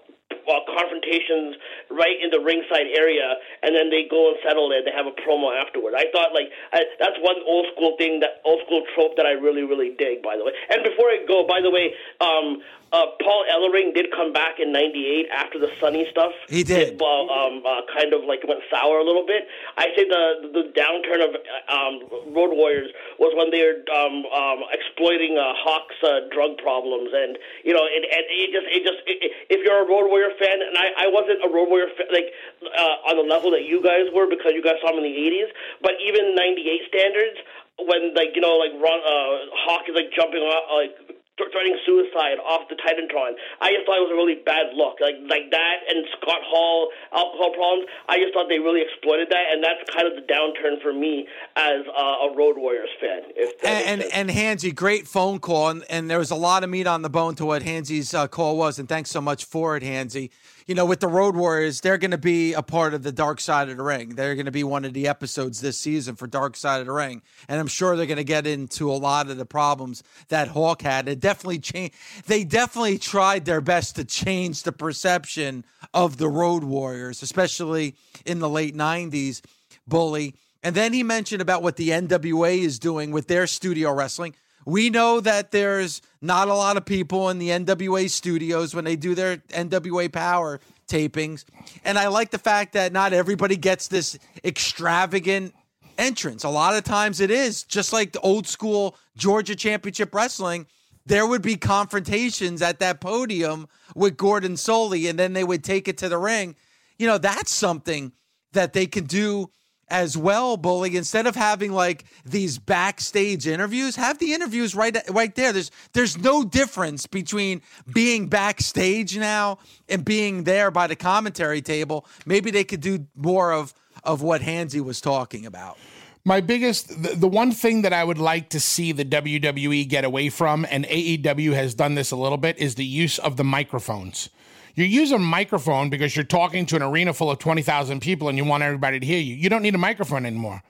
uh, 0.52 0.68
confrontations 0.68 1.56
right 1.88 2.20
in 2.20 2.28
the 2.30 2.44
ringside 2.44 2.92
area, 2.92 3.40
and 3.64 3.72
then 3.72 3.88
they 3.88 4.04
go 4.12 4.36
and 4.36 4.38
settle 4.44 4.68
it. 4.76 4.84
They 4.84 4.92
have 4.92 5.08
a 5.08 5.16
promo 5.24 5.56
afterward. 5.56 5.96
I 5.96 6.12
thought 6.12 6.36
like 6.36 6.52
I, 6.76 6.84
that's 7.00 7.16
one 7.24 7.40
old 7.48 7.72
school 7.72 7.96
thing, 7.96 8.20
that 8.20 8.44
old 8.44 8.60
school 8.68 8.84
trope 8.94 9.16
that 9.16 9.26
I 9.26 9.40
really 9.40 9.64
really 9.64 9.96
dig. 9.96 10.20
By 10.22 10.36
the 10.36 10.44
way, 10.44 10.52
and 10.68 10.84
before 10.84 11.08
I 11.08 11.24
go, 11.24 11.48
by 11.48 11.64
the 11.64 11.72
way, 11.72 11.96
um, 12.20 12.60
uh, 12.92 13.16
Paul 13.24 13.46
Ellering 13.48 13.96
did 13.96 14.12
come 14.12 14.34
back 14.34 14.60
in 14.60 14.72
'98 14.72 15.32
after 15.32 15.58
the 15.60 15.72
Sunny 15.80 16.08
stuff. 16.12 16.36
He 16.50 16.64
did. 16.64 17.00
Well, 17.00 17.32
um, 17.32 17.64
uh, 17.64 17.88
kind 17.88 18.12
of 18.14 18.28
like 18.28 18.44
went 18.44 18.60
sour 18.68 19.00
a 19.00 19.06
little 19.08 19.26
bit. 19.26 19.48
I 19.78 19.88
say 19.96 20.04
the 20.04 20.52
the 20.52 20.64
downturn 20.76 21.24
of 21.24 21.32
um, 21.72 22.36
Road 22.36 22.52
Warriors 22.52 22.92
was 23.16 23.32
when 23.40 23.48
they 23.48 23.64
were 23.64 23.80
um, 23.96 24.28
um, 24.28 24.68
exploiting 24.76 25.40
uh, 25.40 25.56
Hawk's 25.56 25.96
uh, 26.04 26.28
drug 26.36 26.60
problems, 26.60 27.16
and 27.16 27.40
you 27.64 27.72
know, 27.72 27.88
it, 27.88 28.04
it, 28.04 28.26
it 28.28 28.50
just 28.52 28.68
it 28.68 28.82
just 28.84 29.00
it, 29.08 29.20
if 29.48 29.64
you're 29.64 29.80
a 29.80 29.88
Road 29.88 30.12
Warrior 30.12 30.36
fan, 30.36 30.60
and 30.60 30.76
I, 30.76 31.06
I 31.06 31.08
wasn't 31.08 31.40
a 31.44 31.50
Road 31.50 31.72
Warrior 31.72 31.96
fan, 31.96 32.12
like 32.12 32.36
uh, 32.76 33.08
on 33.08 33.16
the 33.16 33.24
level 33.24 33.56
that 33.56 33.64
you 33.64 33.80
guys 33.80 34.12
were 34.12 34.28
because 34.28 34.52
you 34.52 34.64
guys 34.64 34.84
saw 34.84 34.92
them 34.92 35.00
in 35.00 35.08
the 35.08 35.16
'80s, 35.16 35.48
but 35.80 35.96
even 36.04 36.36
'98 36.36 36.92
standards 36.92 37.40
when 37.80 38.14
like 38.14 38.36
you 38.36 38.44
know 38.44 38.60
like 38.60 38.76
Ron, 38.76 39.00
uh, 39.00 39.48
Hawk 39.64 39.88
is 39.88 39.96
like 39.96 40.12
jumping 40.12 40.44
off 40.44 40.68
like 40.76 41.21
threatening 41.38 41.78
suicide 41.86 42.38
off 42.44 42.68
the 42.70 42.76
Titantron. 42.76 43.34
I 43.60 43.74
just 43.74 43.86
thought 43.86 43.98
it 43.98 44.06
was 44.06 44.14
a 44.14 44.20
really 44.20 44.40
bad 44.46 44.76
look, 44.76 45.00
like 45.02 45.16
like 45.28 45.50
that 45.52 45.78
and 45.90 46.06
Scott 46.18 46.44
Hall 46.46 46.90
alcohol 47.14 47.52
problems. 47.54 47.88
I 48.08 48.18
just 48.18 48.34
thought 48.34 48.48
they 48.50 48.60
really 48.60 48.82
exploited 48.82 49.30
that, 49.32 49.46
and 49.52 49.64
that's 49.64 49.82
kind 49.90 50.08
of 50.08 50.16
the 50.16 50.26
downturn 50.28 50.82
for 50.82 50.94
me 50.94 51.28
as 51.56 51.82
uh, 51.88 52.28
a 52.28 52.36
Road 52.36 52.58
Warriors 52.58 52.92
fan. 53.00 53.32
If 53.36 53.64
and 53.64 54.04
and, 54.04 54.14
and 54.14 54.30
Hansy, 54.30 54.74
great 54.74 55.08
phone 55.08 55.40
call, 55.40 55.70
and, 55.70 55.84
and 55.90 56.10
there 56.10 56.20
was 56.20 56.32
a 56.32 56.36
lot 56.36 56.64
of 56.64 56.70
meat 56.70 56.88
on 56.88 57.02
the 57.02 57.10
bone 57.10 57.36
to 57.36 57.46
what 57.46 57.64
Hansy's 57.64 58.14
uh, 58.14 58.28
call 58.28 58.58
was, 58.58 58.80
and 58.80 58.88
thanks 58.88 59.10
so 59.10 59.22
much 59.22 59.46
for 59.46 59.76
it, 59.78 59.84
Hansy 59.84 60.32
you 60.68 60.76
know, 60.76 60.86
with 60.86 61.00
the 61.00 61.08
Road 61.08 61.36
Warriors, 61.36 61.82
they're 61.82 61.98
going 61.98 62.12
to 62.12 62.18
be 62.18 62.54
a 62.54 62.62
part 62.62 62.94
of 62.94 63.04
the 63.04 63.12
Dark 63.12 63.40
Side 63.40 63.70
of 63.70 63.78
the 63.78 63.84
Ring. 63.84 64.16
They're 64.16 64.36
going 64.36 64.46
to 64.46 64.52
be 64.52 64.64
one 64.64 64.86
of 64.86 64.94
the 64.94 65.08
episodes 65.08 65.62
this 65.62 65.78
season 65.78 66.16
for 66.16 66.28
Dark 66.28 66.56
Side 66.56 66.80
of 66.80 66.86
the 66.86 66.92
Ring, 66.94 67.22
and 67.48 67.60
I'm 67.60 67.68
sure 67.68 67.96
they're 67.96 68.06
going 68.06 68.18
to 68.18 68.24
get 68.24 68.48
into 68.48 68.92
a 68.92 68.94
lot 68.94 69.30
of 69.30 69.38
the 69.38 69.46
problems 69.46 70.04
that 70.30 70.50
Hawk 70.50 70.82
had. 70.82 71.08
It 71.08 71.20
definitely 71.20 71.60
changed. 71.60 71.96
They 72.28 72.44
definitely 72.44 72.98
tried 72.98 73.46
their 73.46 73.62
best 73.62 73.96
to 73.96 74.06
change 74.06 74.64
the 74.64 74.72
perception 74.72 75.66
of 75.94 76.18
the 76.18 76.30
Road 76.30 76.64
Warriors, 76.64 77.22
especially 77.22 77.96
in 78.26 78.40
the 78.40 78.50
late 78.50 78.76
'90s. 78.76 79.42
Bully. 79.88 80.36
And 80.64 80.76
then 80.76 80.94
he 80.94 81.04
mentioned 81.04 81.42
about 81.42 81.64
what 81.64 81.76
the 81.76 81.90
NWA 81.90 82.60
is 82.60 82.80
doing 82.80 83.12
with 83.12 83.28
their 83.28 83.48
studio 83.48 83.92
wrestling. 83.94 84.36
We 84.66 84.90
know 84.90 85.20
that 85.22 85.52
there's 85.52 86.02
not 86.22 86.48
a 86.48 86.54
lot 86.54 86.78
of 86.78 86.86
people 86.86 87.30
in 87.30 87.40
the 87.40 87.50
NWA 87.50 88.10
studios 88.10 88.76
when 88.76 88.86
they 88.86 88.96
do 88.96 89.16
their 89.16 89.38
NWA 89.38 90.12
Power 90.12 90.60
tapings. 90.88 91.46
And 91.84 91.98
I 91.98 92.08
like 92.08 92.32
the 92.32 92.38
fact 92.38 92.74
that 92.74 92.92
not 92.92 93.14
everybody 93.14 93.56
gets 93.56 93.88
this 93.88 94.20
extravagant 94.44 95.54
entrance. 95.98 96.44
A 96.44 96.50
lot 96.50 96.76
of 96.76 96.84
times 96.84 97.20
it 97.20 97.32
is 97.32 97.64
just 97.64 97.94
like 97.94 98.12
the 98.12 98.20
old 98.20 98.48
school 98.48 98.96
Georgia 99.16 99.56
Championship 99.56 100.14
Wrestling. 100.14 100.68
There 101.06 101.26
would 101.26 101.42
be 101.42 101.56
confrontations 101.56 102.62
at 102.62 102.80
that 102.80 103.02
podium 103.02 103.68
with 103.96 104.18
Gordon 104.18 104.54
Solie, 104.54 105.10
and 105.10 105.18
then 105.18 105.34
they 105.34 105.44
would 105.44 105.64
take 105.64 105.88
it 105.88 105.98
to 106.00 106.10
the 106.10 106.18
ring. 106.18 106.56
You 107.00 107.08
know, 107.08 107.18
that's 107.18 107.52
something 107.52 108.12
that 108.54 108.74
they 108.74 108.86
can 108.86 109.06
do 109.06 109.50
as 109.92 110.18
well, 110.18 110.58
Bully. 110.58 110.96
Instead 110.96 111.28
of 111.28 111.36
having 111.36 111.72
like 111.72 112.06
these 112.26 112.58
backstage 112.58 113.46
interviews, 113.46 113.98
have 113.98 114.18
the 114.18 114.34
interviews 114.34 114.74
right 114.74 114.98
right 115.10 115.36
there. 115.36 115.54
There's 115.54 115.70
there's 115.94 116.18
no 116.18 116.44
difference 116.44 117.06
between 117.06 117.62
being 117.94 118.28
backstage 118.28 119.18
now 119.18 119.60
and 119.90 120.04
being 120.04 120.46
there 120.46 120.72
by 120.72 120.88
the 120.88 120.96
commentary 120.96 121.62
table. 121.62 122.08
Maybe 122.26 122.50
they 122.50 122.64
could 122.64 122.82
do 122.82 123.06
more 123.16 123.52
of 123.52 123.74
of 124.04 124.22
what 124.24 124.42
Hansy 124.42 124.82
was 124.82 125.02
talking 125.02 125.46
about. 125.46 125.78
My 126.24 126.40
biggest, 126.40 127.02
the, 127.02 127.16
the, 127.16 127.28
one 127.28 127.52
thing 127.52 127.82
that 127.82 127.94
I 127.94 128.04
would 128.04 128.20
like 128.20 128.50
to 128.50 128.60
see 128.60 128.92
the 128.92 129.04
WWE 129.04 129.88
get 129.88 130.04
away 130.04 130.30
from, 130.30 130.68
and 130.70 130.86
AEW 130.86 131.54
has 131.54 131.74
done 131.74 131.96
this 131.96 132.12
a 132.12 132.16
little 132.16 132.38
bit, 132.38 132.60
is 132.60 132.76
the 132.76 132.86
use 132.86 133.18
of 133.18 133.38
the 133.38 133.44
microphones. 133.44 134.30
You 134.76 134.86
use 134.86 135.12
a 135.12 135.20
microphone 135.20 135.90
because 135.90 136.16
you're 136.16 136.26
talking 136.26 136.66
to 136.68 136.76
an 136.76 136.82
arena 136.82 137.14
full 137.14 137.32
of 137.32 137.40
20,000 137.40 138.00
people 138.00 138.30
and 138.30 138.38
you 138.38 138.46
want 138.46 138.64
everybody 138.64 139.00
to 139.00 139.06
hear 139.06 139.20
you. 139.20 139.36
You 139.36 139.50
don't 139.50 139.62
need 139.62 139.76
a 139.76 139.80
microphone 139.80 140.26
anymore. 140.26 140.62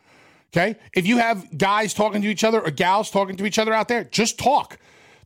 Okay? 0.54 0.78
If 0.94 1.08
you 1.08 1.18
have 1.18 1.58
guys 1.58 1.94
talking 1.94 2.22
to 2.22 2.28
each 2.28 2.44
other 2.44 2.62
or 2.62 2.72
gals 2.72 3.10
talking 3.10 3.38
to 3.38 3.46
each 3.46 3.60
other 3.60 3.74
out 3.74 3.88
there, 3.88 4.04
just 4.04 4.38
talk. 4.38 4.78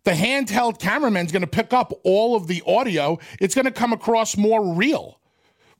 The 0.04 0.12
handheld 0.12 0.80
cameraman's 0.80 1.32
going 1.32 1.42
to 1.42 1.48
pick 1.48 1.74
up 1.74 1.92
all 2.04 2.36
of 2.36 2.48
the 2.48 2.62
audio. 2.68 3.18
It's 3.40 3.56
going 3.56 3.66
to 3.66 3.72
come 3.72 3.92
across 3.92 4.38
more 4.38 4.76
real. 4.76 5.20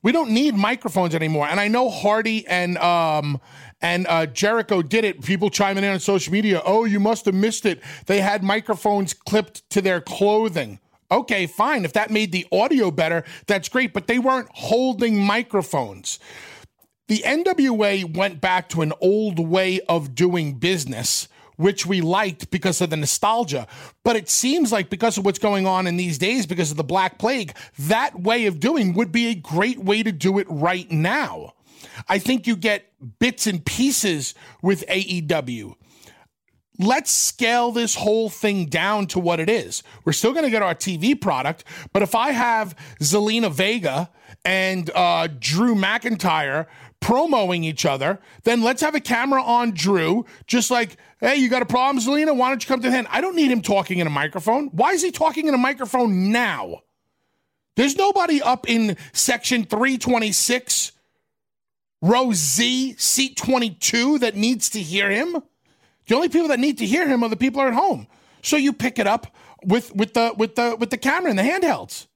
We 0.02 0.12
don't 0.12 0.30
need 0.30 0.54
microphones 0.54 1.14
anymore. 1.14 1.46
And 1.46 1.58
I 1.60 1.68
know 1.68 1.88
Hardy 1.90 2.46
and 2.46 2.76
um, 2.78 3.40
and 3.80 4.06
uh, 4.08 4.26
Jericho 4.26 4.82
did 4.82 5.04
it. 5.04 5.22
People 5.22 5.50
chiming 5.50 5.84
in 5.84 5.90
on 5.90 6.00
social 6.00 6.32
media. 6.32 6.60
Oh, 6.64 6.84
you 6.84 7.00
must 7.00 7.24
have 7.26 7.34
missed 7.34 7.66
it. 7.66 7.80
They 8.06 8.20
had 8.20 8.42
microphones 8.42 9.14
clipped 9.14 9.68
to 9.70 9.80
their 9.80 10.00
clothing. 10.00 10.80
Okay, 11.10 11.46
fine. 11.46 11.84
If 11.84 11.92
that 11.92 12.10
made 12.10 12.32
the 12.32 12.46
audio 12.50 12.90
better, 12.90 13.24
that's 13.46 13.68
great, 13.68 13.92
but 13.92 14.06
they 14.06 14.18
weren't 14.18 14.48
holding 14.52 15.22
microphones. 15.22 16.18
The 17.08 17.22
NWA 17.24 18.16
went 18.16 18.40
back 18.40 18.68
to 18.70 18.82
an 18.82 18.92
old 19.00 19.38
way 19.38 19.80
of 19.88 20.16
doing 20.16 20.54
business, 20.54 21.28
which 21.54 21.86
we 21.86 22.00
liked 22.00 22.50
because 22.50 22.80
of 22.80 22.90
the 22.90 22.96
nostalgia. 22.96 23.68
But 24.02 24.16
it 24.16 24.28
seems 24.28 24.72
like 24.72 24.90
because 24.90 25.16
of 25.16 25.24
what's 25.24 25.38
going 25.38 25.66
on 25.66 25.86
in 25.86 25.96
these 25.96 26.18
days, 26.18 26.46
because 26.46 26.72
of 26.72 26.76
the 26.76 26.84
Black 26.84 27.18
Plague, 27.18 27.56
that 27.78 28.20
way 28.20 28.46
of 28.46 28.58
doing 28.58 28.92
would 28.94 29.12
be 29.12 29.28
a 29.28 29.34
great 29.36 29.78
way 29.78 30.02
to 30.02 30.10
do 30.10 30.40
it 30.40 30.48
right 30.50 30.90
now. 30.90 31.52
I 32.08 32.18
think 32.18 32.48
you 32.48 32.56
get 32.56 32.92
bits 33.20 33.46
and 33.46 33.64
pieces 33.64 34.34
with 34.60 34.84
AEW 34.88 35.76
let's 36.78 37.10
scale 37.10 37.72
this 37.72 37.94
whole 37.94 38.28
thing 38.28 38.66
down 38.66 39.06
to 39.08 39.18
what 39.18 39.40
it 39.40 39.48
is. 39.48 39.82
We're 40.04 40.12
still 40.12 40.32
going 40.32 40.44
to 40.44 40.50
get 40.50 40.62
our 40.62 40.74
TV 40.74 41.18
product, 41.20 41.64
but 41.92 42.02
if 42.02 42.14
I 42.14 42.32
have 42.32 42.76
Zelina 43.00 43.50
Vega 43.50 44.10
and 44.44 44.90
uh, 44.94 45.28
Drew 45.38 45.74
McIntyre 45.74 46.66
promoting 47.00 47.64
each 47.64 47.84
other, 47.84 48.18
then 48.44 48.62
let's 48.62 48.80
have 48.80 48.94
a 48.94 49.00
camera 49.00 49.42
on 49.42 49.72
Drew, 49.72 50.24
just 50.46 50.70
like, 50.70 50.96
hey, 51.20 51.36
you 51.36 51.48
got 51.48 51.62
a 51.62 51.66
problem, 51.66 52.02
Zelina? 52.02 52.36
Why 52.36 52.48
don't 52.48 52.62
you 52.62 52.68
come 52.68 52.80
to 52.80 52.90
the 52.90 52.96
end? 52.96 53.06
I 53.10 53.20
don't 53.20 53.36
need 53.36 53.50
him 53.50 53.62
talking 53.62 53.98
in 53.98 54.06
a 54.06 54.10
microphone. 54.10 54.68
Why 54.68 54.92
is 54.92 55.02
he 55.02 55.10
talking 55.10 55.46
in 55.46 55.54
a 55.54 55.58
microphone 55.58 56.32
now? 56.32 56.82
There's 57.76 57.96
nobody 57.96 58.40
up 58.40 58.68
in 58.68 58.96
section 59.12 59.64
326, 59.64 60.92
row 62.00 62.32
Z, 62.32 62.94
seat 62.96 63.36
22 63.36 64.18
that 64.20 64.34
needs 64.34 64.70
to 64.70 64.80
hear 64.80 65.10
him. 65.10 65.42
The 66.06 66.14
only 66.14 66.28
people 66.28 66.48
that 66.48 66.60
need 66.60 66.78
to 66.78 66.86
hear 66.86 67.06
him 67.08 67.22
are 67.22 67.28
the 67.28 67.36
people 67.36 67.60
are 67.60 67.68
at 67.68 67.74
home. 67.74 68.06
So 68.42 68.56
you 68.56 68.72
pick 68.72 68.98
it 68.98 69.06
up 69.06 69.34
with 69.64 69.94
with 69.94 70.14
the 70.14 70.32
with 70.36 70.54
the 70.54 70.76
with 70.78 70.90
the 70.90 70.98
camera 70.98 71.30
and 71.30 71.38
the 71.38 71.42
handhelds. 71.42 72.06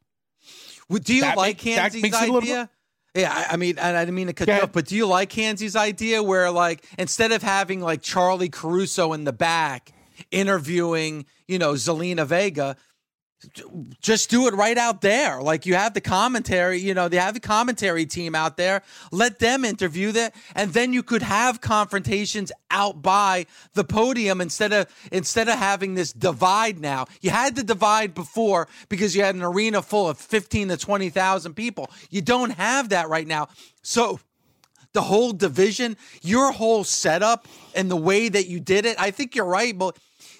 Well, 0.88 1.00
do 1.00 1.14
you 1.14 1.22
that 1.22 1.36
like 1.36 1.64
make, 1.64 1.76
Hansy's 1.76 2.14
idea? 2.14 2.70
Yeah, 3.14 3.46
I 3.50 3.56
mean, 3.56 3.78
I 3.78 3.92
didn't 3.92 4.14
mean 4.14 4.28
to 4.28 4.32
cut 4.32 4.46
you 4.46 4.54
off, 4.54 4.72
but 4.72 4.86
do 4.86 4.94
you 4.94 5.04
like 5.04 5.32
Hansy's 5.32 5.74
idea 5.74 6.22
where, 6.22 6.48
like, 6.52 6.84
instead 6.96 7.32
of 7.32 7.42
having 7.42 7.80
like 7.80 8.02
Charly 8.02 8.48
Caruso 8.48 9.12
in 9.12 9.24
the 9.24 9.32
back 9.32 9.92
interviewing, 10.30 11.26
you 11.48 11.58
know, 11.58 11.72
Zelina 11.72 12.24
Vega, 12.24 12.76
just 14.00 14.30
do 14.30 14.46
it 14.46 14.54
right 14.54 14.76
out 14.76 15.00
there. 15.00 15.40
Like 15.40 15.66
you 15.66 15.74
have 15.74 15.94
the 15.94 16.00
commentary, 16.00 16.78
you 16.78 16.94
know, 16.94 17.08
they 17.08 17.16
have 17.16 17.34
the 17.34 17.40
commentary 17.40 18.06
team 18.06 18.34
out 18.34 18.56
there. 18.56 18.82
Let 19.10 19.38
them 19.38 19.64
interview 19.64 20.12
that, 20.12 20.34
and 20.54 20.72
then 20.72 20.92
you 20.92 21.02
could 21.02 21.22
have 21.22 21.60
confrontations 21.60 22.52
out 22.70 23.02
by 23.02 23.46
the 23.74 23.84
podium 23.84 24.40
instead 24.40 24.72
of 24.72 24.86
instead 25.10 25.48
of 25.48 25.58
having 25.58 25.94
this 25.94 26.12
divide. 26.12 26.78
Now 26.80 27.06
you 27.20 27.30
had 27.30 27.56
the 27.56 27.62
divide 27.62 28.14
before 28.14 28.68
because 28.88 29.16
you 29.16 29.22
had 29.22 29.34
an 29.34 29.42
arena 29.42 29.82
full 29.82 30.08
of 30.08 30.18
fifteen 30.18 30.68
to 30.68 30.76
twenty 30.76 31.08
thousand 31.08 31.54
people. 31.54 31.90
You 32.10 32.20
don't 32.20 32.50
have 32.50 32.90
that 32.90 33.08
right 33.08 33.26
now. 33.26 33.48
So 33.82 34.20
the 34.92 35.02
whole 35.02 35.32
division, 35.32 35.96
your 36.20 36.52
whole 36.52 36.84
setup, 36.84 37.46
and 37.74 37.90
the 37.90 37.96
way 37.96 38.28
that 38.28 38.48
you 38.48 38.60
did 38.60 38.84
it, 38.84 39.00
I 39.00 39.12
think 39.12 39.34
you're 39.34 39.44
right, 39.44 39.76
but 39.76 39.96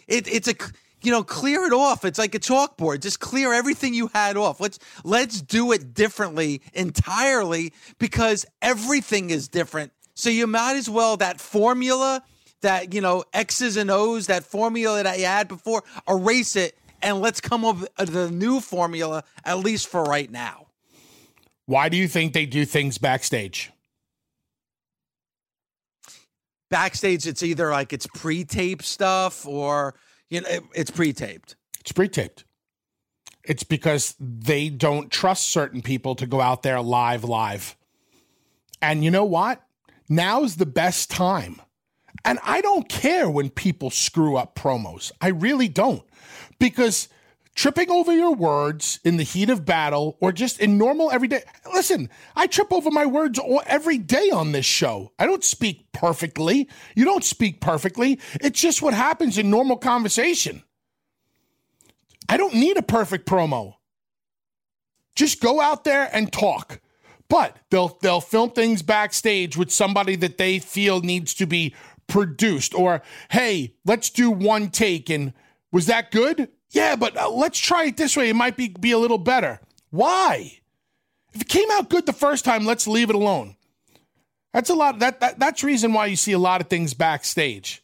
it, 0.09 0.27
it's 0.27 0.49
a 0.49 0.55
you 1.03 1.11
know, 1.11 1.23
clear 1.23 1.65
it 1.65 1.73
off. 1.73 2.05
It's 2.05 2.19
like 2.19 2.35
a 2.35 2.39
chalkboard. 2.39 3.01
Just 3.01 3.21
clear 3.21 3.53
everything 3.53 3.95
you 3.95 4.09
had 4.13 4.37
off. 4.37 4.61
Let's 4.61 4.79
let's 5.05 5.41
do 5.41 5.73
it 5.73 5.95
differently 5.95 6.63
entirely 6.73 7.73
because 7.99 8.47
everything 8.61 9.31
is 9.31 9.49
different. 9.49 9.93
So 10.15 10.31
you 10.31 10.47
might 10.47 10.77
as 10.77 10.89
well 10.91 11.17
that 11.19 11.41
formula 11.41 12.23
that, 12.61 12.93
you 12.93 13.01
know, 13.01 13.25
X's 13.33 13.77
and 13.77 13.91
O's, 13.91 14.27
that 14.27 14.45
formula 14.45 15.03
that 15.03 15.19
you 15.19 15.25
had 15.25 15.49
before, 15.49 15.83
erase 16.09 16.57
it 16.57 16.77
and 17.03 17.21
let's 17.21 17.41
come 17.41 17.65
up 17.65 17.79
with 17.99 18.15
a 18.15 18.31
new 18.31 18.61
formula 18.61 19.25
at 19.45 19.59
least 19.59 19.89
for 19.89 20.03
right 20.03 20.31
now. 20.31 20.67
Why 21.67 21.89
do 21.89 21.97
you 21.97 22.09
think 22.09 22.33
they 22.33 22.47
do 22.47 22.65
things 22.65 22.99
backstage? 22.99 23.71
Backstage 26.69 27.27
it's 27.27 27.43
either 27.43 27.71
like 27.71 27.93
it's 27.93 28.07
pre-tape 28.07 28.83
stuff 28.83 29.47
or 29.47 29.95
you 30.31 30.41
know, 30.41 30.49
it, 30.49 30.63
it's 30.75 30.91
pre-taped. 30.91 31.57
It's 31.81 31.93
pre-taped. 31.93 32.45
It's 33.45 33.65
because 33.65 34.15
they 34.19 34.69
don't 34.69 35.11
trust 35.11 35.51
certain 35.51 35.83
people 35.83 36.15
to 36.15 36.27
go 36.27 36.41
out 36.41 36.63
there 36.63 36.81
live, 36.81 37.25
live. 37.25 37.77
And 38.81 39.05
you 39.05 39.11
know 39.11 39.25
what? 39.25 39.63
Now's 40.09 40.57
the 40.57 40.67
best 40.67 41.11
time. 41.11 41.61
And 42.25 42.39
I 42.43 42.61
don't 42.61 42.89
care 42.89 43.31
when 43.31 43.51
people 43.51 43.91
screw 43.91 44.37
up 44.37 44.55
promos. 44.55 45.11
I 45.21 45.29
really 45.29 45.69
don't. 45.69 46.03
Because 46.59 47.09
tripping 47.55 47.91
over 47.91 48.13
your 48.13 48.35
words 48.35 49.01
in 49.05 49.17
the 49.17 49.23
heat 49.23 49.51
of 49.51 49.65
battle 49.65 50.17
or 50.21 50.33
just 50.33 50.61
in 50.61 50.79
normal 50.79 51.11
everyday 51.11 51.43
listen 51.75 52.09
i 52.37 52.47
trip 52.47 52.73
over 52.73 52.91
my 52.91 53.05
words 53.05 53.39
every 53.67 53.99
day 53.99 54.31
on 54.31 54.53
this 54.53 54.67
show. 54.67 55.13
I 55.19 55.27
don't 55.27 55.45
speak 55.45 55.93
perfectly. 55.93 56.69
You 56.95 57.05
don't 57.05 57.25
speak 57.25 57.61
perfectly. 57.61 58.21
It's 58.41 58.61
just 58.61 58.83
what 58.83 58.95
happens 58.95 59.39
in 59.39 59.51
normal 59.51 59.77
conversation. 59.77 60.63
I 62.29 62.37
don't 62.37 62.55
need 62.55 62.77
a 62.77 62.83
perfect 62.83 63.27
promo. 63.27 63.75
Just 65.17 65.41
go 65.41 65.61
out 65.61 65.85
there 65.85 66.09
and 66.13 66.33
talk. 66.33 66.81
But 67.29 67.57
they'll 67.71 67.97
they'll 68.03 68.21
film 68.21 68.51
things 68.51 68.83
backstage 68.83 69.57
with 69.57 69.71
somebody 69.71 70.17
that 70.17 70.39
they 70.39 70.59
feel 70.59 71.01
needs 71.01 71.35
to 71.35 71.47
be 71.47 71.75
produced 72.09 72.75
or 72.75 73.03
hey 73.31 73.77
let's 73.85 74.11
do 74.11 74.33
one 74.33 74.69
take 74.69 75.09
and 75.09 75.33
was 75.71 75.87
that 75.87 76.11
good 76.11 76.49
yeah 76.71 76.97
but 76.97 77.17
uh, 77.17 77.31
let's 77.31 77.59
try 77.59 77.85
it 77.85 77.97
this 77.97 78.17
way. 78.17 78.29
It 78.29 78.37
might 78.37 78.57
be 78.57 78.69
be 78.69 78.93
a 78.93 78.99
little 78.99 79.19
better. 79.19 79.61
Why? 79.91 80.59
If 81.33 81.43
it 81.43 81.49
came 81.49 81.71
out 81.73 81.89
good 81.89 82.07
the 82.07 82.13
first 82.13 82.45
time 82.45 82.65
let's 82.65 82.87
leave 82.87 83.11
it 83.11 83.17
alone. 83.17 83.57
That's 84.53 84.71
a 84.71 84.75
lot 84.75 84.99
that, 84.99 85.21
that 85.21 85.39
that's 85.39 85.63
reason 85.63 85.93
why 85.93 86.07
you 86.07 86.17
see 86.17 86.33
a 86.33 86.39
lot 86.39 86.61
of 86.61 86.69
things 86.69 86.95
backstage. 86.95 87.83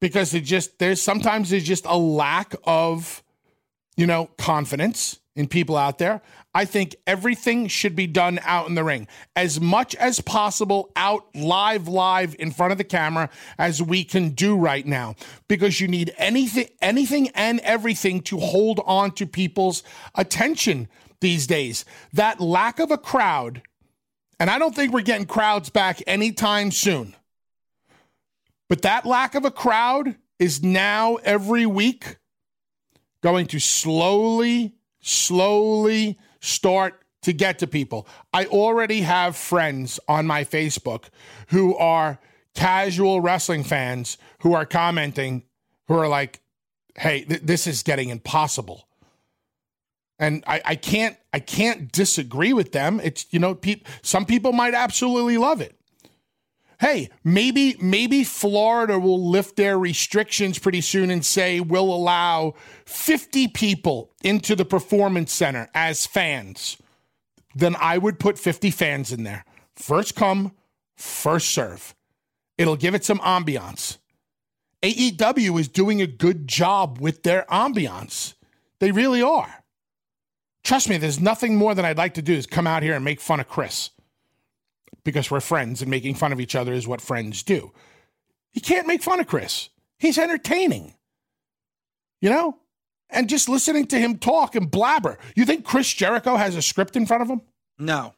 Because 0.00 0.34
it 0.34 0.42
just 0.42 0.78
there's 0.78 1.00
sometimes 1.00 1.50
there's 1.50 1.64
just 1.64 1.86
a 1.86 1.96
lack 1.96 2.54
of 2.64 3.22
you 3.96 4.06
know 4.06 4.30
confidence 4.38 5.18
in 5.36 5.46
people 5.46 5.76
out 5.76 5.98
there 5.98 6.20
I 6.56 6.64
think 6.64 6.96
everything 7.06 7.68
should 7.68 7.94
be 7.94 8.06
done 8.06 8.40
out 8.42 8.66
in 8.66 8.76
the 8.76 8.82
ring 8.82 9.08
as 9.36 9.60
much 9.60 9.94
as 9.96 10.22
possible 10.22 10.90
out 10.96 11.26
live, 11.34 11.86
live 11.86 12.34
in 12.38 12.50
front 12.50 12.72
of 12.72 12.78
the 12.78 12.84
camera 12.84 13.28
as 13.58 13.82
we 13.82 14.04
can 14.04 14.30
do 14.30 14.56
right 14.56 14.86
now 14.86 15.16
because 15.48 15.82
you 15.82 15.86
need 15.86 16.14
anything, 16.16 16.68
anything 16.80 17.28
and 17.34 17.60
everything 17.60 18.22
to 18.22 18.38
hold 18.38 18.80
on 18.86 19.10
to 19.16 19.26
people's 19.26 19.82
attention 20.14 20.88
these 21.20 21.46
days. 21.46 21.84
That 22.14 22.40
lack 22.40 22.78
of 22.78 22.90
a 22.90 22.96
crowd, 22.96 23.60
and 24.40 24.48
I 24.48 24.58
don't 24.58 24.74
think 24.74 24.94
we're 24.94 25.02
getting 25.02 25.26
crowds 25.26 25.68
back 25.68 26.02
anytime 26.06 26.70
soon, 26.70 27.14
but 28.70 28.80
that 28.80 29.04
lack 29.04 29.34
of 29.34 29.44
a 29.44 29.50
crowd 29.50 30.16
is 30.38 30.62
now 30.62 31.16
every 31.16 31.66
week 31.66 32.16
going 33.22 33.46
to 33.48 33.58
slowly, 33.58 34.72
slowly, 35.06 36.18
start 36.40 37.00
to 37.22 37.32
get 37.32 37.60
to 37.60 37.66
people. 37.66 38.06
I 38.32 38.46
already 38.46 39.02
have 39.02 39.36
friends 39.36 40.00
on 40.08 40.26
my 40.26 40.44
Facebook 40.44 41.04
who 41.48 41.76
are 41.76 42.18
casual 42.54 43.20
wrestling 43.20 43.62
fans 43.62 44.18
who 44.40 44.54
are 44.54 44.66
commenting, 44.66 45.44
who 45.86 45.94
are 45.94 46.08
like, 46.08 46.40
hey, 46.96 47.22
th- 47.22 47.42
this 47.42 47.66
is 47.66 47.82
getting 47.82 48.08
impossible. 48.08 48.88
And 50.18 50.42
I, 50.46 50.62
I 50.64 50.74
can't 50.76 51.16
I 51.32 51.40
can't 51.40 51.92
disagree 51.92 52.52
with 52.52 52.72
them. 52.72 53.00
It's 53.04 53.26
you 53.30 53.38
know, 53.38 53.54
pe- 53.54 53.82
some 54.02 54.24
people 54.24 54.52
might 54.52 54.74
absolutely 54.74 55.36
love 55.36 55.60
it. 55.60 55.75
Hey, 56.78 57.08
maybe 57.24 57.76
maybe 57.80 58.22
Florida 58.22 58.98
will 58.98 59.30
lift 59.30 59.56
their 59.56 59.78
restrictions 59.78 60.58
pretty 60.58 60.82
soon 60.82 61.10
and 61.10 61.24
say 61.24 61.58
we'll 61.60 61.92
allow 61.92 62.54
50 62.84 63.48
people 63.48 64.12
into 64.22 64.54
the 64.54 64.64
performance 64.64 65.32
center 65.32 65.68
as 65.74 66.06
fans. 66.06 66.76
Then 67.54 67.76
I 67.80 67.96
would 67.96 68.18
put 68.18 68.38
50 68.38 68.70
fans 68.70 69.10
in 69.10 69.22
there. 69.22 69.46
First 69.74 70.14
come, 70.14 70.52
first 70.96 71.50
serve. 71.50 71.94
It'll 72.58 72.76
give 72.76 72.94
it 72.94 73.04
some 73.04 73.18
ambiance. 73.20 73.96
AEW 74.82 75.58
is 75.58 75.68
doing 75.68 76.02
a 76.02 76.06
good 76.06 76.46
job 76.46 76.98
with 77.00 77.22
their 77.22 77.46
ambiance. 77.50 78.34
They 78.80 78.90
really 78.90 79.22
are. 79.22 79.64
Trust 80.62 80.88
me, 80.90 80.98
there's 80.98 81.20
nothing 81.20 81.56
more 81.56 81.74
than 81.74 81.86
I'd 81.86 81.96
like 81.96 82.14
to 82.14 82.22
do 82.22 82.34
is 82.34 82.46
come 82.46 82.66
out 82.66 82.82
here 82.82 82.94
and 82.94 83.04
make 83.04 83.20
fun 83.20 83.40
of 83.40 83.48
Chris 83.48 83.90
because 85.06 85.30
we're 85.30 85.40
friends 85.40 85.80
and 85.80 85.90
making 85.90 86.16
fun 86.16 86.32
of 86.32 86.40
each 86.40 86.54
other 86.54 86.74
is 86.74 86.86
what 86.86 87.00
friends 87.00 87.42
do. 87.42 87.72
You 88.52 88.60
can't 88.60 88.86
make 88.86 89.02
fun 89.02 89.20
of 89.20 89.26
Chris. 89.26 89.70
He's 89.98 90.18
entertaining. 90.18 90.92
You 92.20 92.28
know? 92.28 92.58
And 93.08 93.28
just 93.28 93.48
listening 93.48 93.86
to 93.86 93.98
him 93.98 94.18
talk 94.18 94.54
and 94.54 94.70
blabber. 94.70 95.16
You 95.34 95.46
think 95.46 95.64
Chris 95.64 95.90
Jericho 95.94 96.36
has 96.36 96.56
a 96.56 96.62
script 96.62 96.96
in 96.96 97.06
front 97.06 97.22
of 97.22 97.30
him? 97.30 97.40
No. 97.78 98.12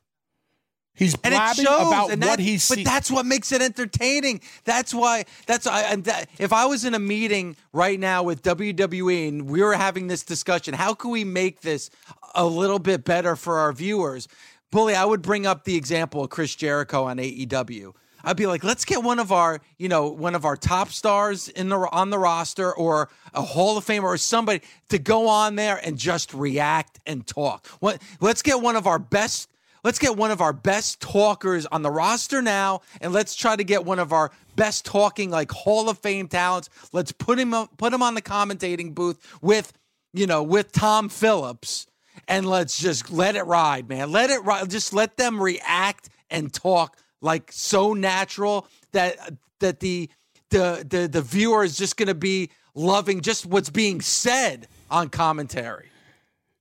He's 0.94 1.14
blabbing 1.14 1.64
shows, 1.64 1.86
about 1.86 2.10
and 2.10 2.24
what 2.24 2.40
he's 2.40 2.68
But 2.68 2.84
that's 2.84 3.08
what 3.08 3.24
makes 3.24 3.52
it 3.52 3.62
entertaining. 3.62 4.40
That's 4.64 4.92
why. 4.92 5.26
That's 5.46 5.64
I. 5.64 5.82
and 5.82 6.02
that, 6.04 6.28
if 6.38 6.52
I 6.52 6.66
was 6.66 6.84
in 6.84 6.92
a 6.92 6.98
meeting 6.98 7.54
right 7.72 8.00
now 8.00 8.24
with 8.24 8.42
WWE 8.42 9.28
and 9.28 9.48
we 9.48 9.62
were 9.62 9.74
having 9.74 10.08
this 10.08 10.24
discussion, 10.24 10.74
how 10.74 10.94
can 10.94 11.12
we 11.12 11.22
make 11.22 11.60
this 11.60 11.90
a 12.34 12.44
little 12.44 12.80
bit 12.80 13.04
better 13.04 13.36
for 13.36 13.58
our 13.58 13.72
viewers? 13.72 14.26
Bully, 14.70 14.94
I 14.94 15.04
would 15.04 15.22
bring 15.22 15.46
up 15.46 15.64
the 15.64 15.76
example 15.76 16.22
of 16.22 16.30
Chris 16.30 16.54
Jericho 16.54 17.04
on 17.04 17.16
AEW. 17.16 17.94
I'd 18.24 18.36
be 18.36 18.46
like, 18.46 18.64
let's 18.64 18.84
get 18.84 19.02
one 19.02 19.18
of 19.18 19.32
our, 19.32 19.60
you 19.78 19.88
know, 19.88 20.08
one 20.08 20.34
of 20.34 20.44
our 20.44 20.56
top 20.56 20.90
stars 20.90 21.48
in 21.48 21.68
the 21.68 21.76
on 21.76 22.10
the 22.10 22.18
roster 22.18 22.74
or 22.74 23.08
a 23.32 23.42
Hall 23.42 23.78
of 23.78 23.86
Famer 23.86 24.02
or 24.04 24.18
somebody 24.18 24.60
to 24.88 24.98
go 24.98 25.28
on 25.28 25.54
there 25.54 25.80
and 25.82 25.96
just 25.96 26.34
react 26.34 26.98
and 27.06 27.26
talk. 27.26 27.66
What 27.80 28.02
let's 28.20 28.42
get 28.42 28.60
one 28.60 28.76
of 28.76 28.86
our 28.86 28.98
best 28.98 29.48
let's 29.84 29.98
get 29.98 30.16
one 30.16 30.30
of 30.30 30.40
our 30.40 30.52
best 30.52 31.00
talkers 31.00 31.64
on 31.66 31.82
the 31.82 31.90
roster 31.90 32.42
now 32.42 32.82
and 33.00 33.12
let's 33.12 33.34
try 33.36 33.54
to 33.54 33.64
get 33.64 33.84
one 33.84 34.00
of 34.00 34.12
our 34.12 34.32
best 34.56 34.84
talking 34.84 35.30
like 35.30 35.50
Hall 35.52 35.88
of 35.88 35.98
Fame 35.98 36.28
talents. 36.28 36.68
Let's 36.92 37.12
put 37.12 37.38
him 37.38 37.54
put 37.76 37.92
him 37.92 38.02
on 38.02 38.14
the 38.14 38.22
commentating 38.22 38.94
booth 38.94 39.18
with, 39.40 39.72
you 40.12 40.26
know, 40.26 40.42
with 40.42 40.72
Tom 40.72 41.08
Phillips 41.08 41.86
and 42.28 42.46
let's 42.46 42.78
just 42.78 43.10
let 43.10 43.34
it 43.34 43.42
ride, 43.44 43.88
man. 43.88 44.12
Let 44.12 44.30
it 44.30 44.44
ride. 44.44 44.70
Just 44.70 44.92
let 44.92 45.16
them 45.16 45.42
react 45.42 46.10
and 46.30 46.52
talk 46.52 46.96
like 47.20 47.50
so 47.50 47.94
natural 47.94 48.68
that 48.92 49.16
that 49.60 49.80
the 49.80 50.08
the 50.50 50.86
the, 50.88 51.08
the 51.08 51.22
viewer 51.22 51.64
is 51.64 51.76
just 51.76 51.96
going 51.96 52.08
to 52.08 52.14
be 52.14 52.50
loving 52.74 53.22
just 53.22 53.46
what's 53.46 53.70
being 53.70 54.00
said 54.00 54.68
on 54.90 55.08
commentary. 55.08 55.90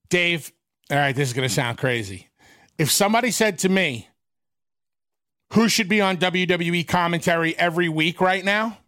Dave, 0.09 0.51
all 0.89 0.97
right, 0.97 1.15
this 1.15 1.27
is 1.29 1.33
going 1.33 1.47
to 1.47 1.53
sound 1.53 1.77
crazy. 1.77 2.29
If 2.77 2.89
somebody 2.89 3.31
said 3.31 3.59
to 3.59 3.69
me, 3.69 4.07
who 5.53 5.69
should 5.69 5.89
be 5.89 6.01
on 6.01 6.17
WWE 6.17 6.87
commentary 6.87 7.57
every 7.57 7.89
week 7.89 8.21
right 8.21 8.43
now? 8.43 8.79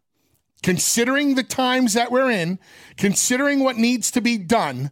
Considering 0.62 1.36
the 1.36 1.44
times 1.44 1.94
that 1.94 2.12
we're 2.12 2.30
in, 2.30 2.60
considering 2.98 3.62
what 3.62 3.78
needs 3.78 4.12
to 4.12 4.22
be 4.22 4.38
done, 4.38 4.92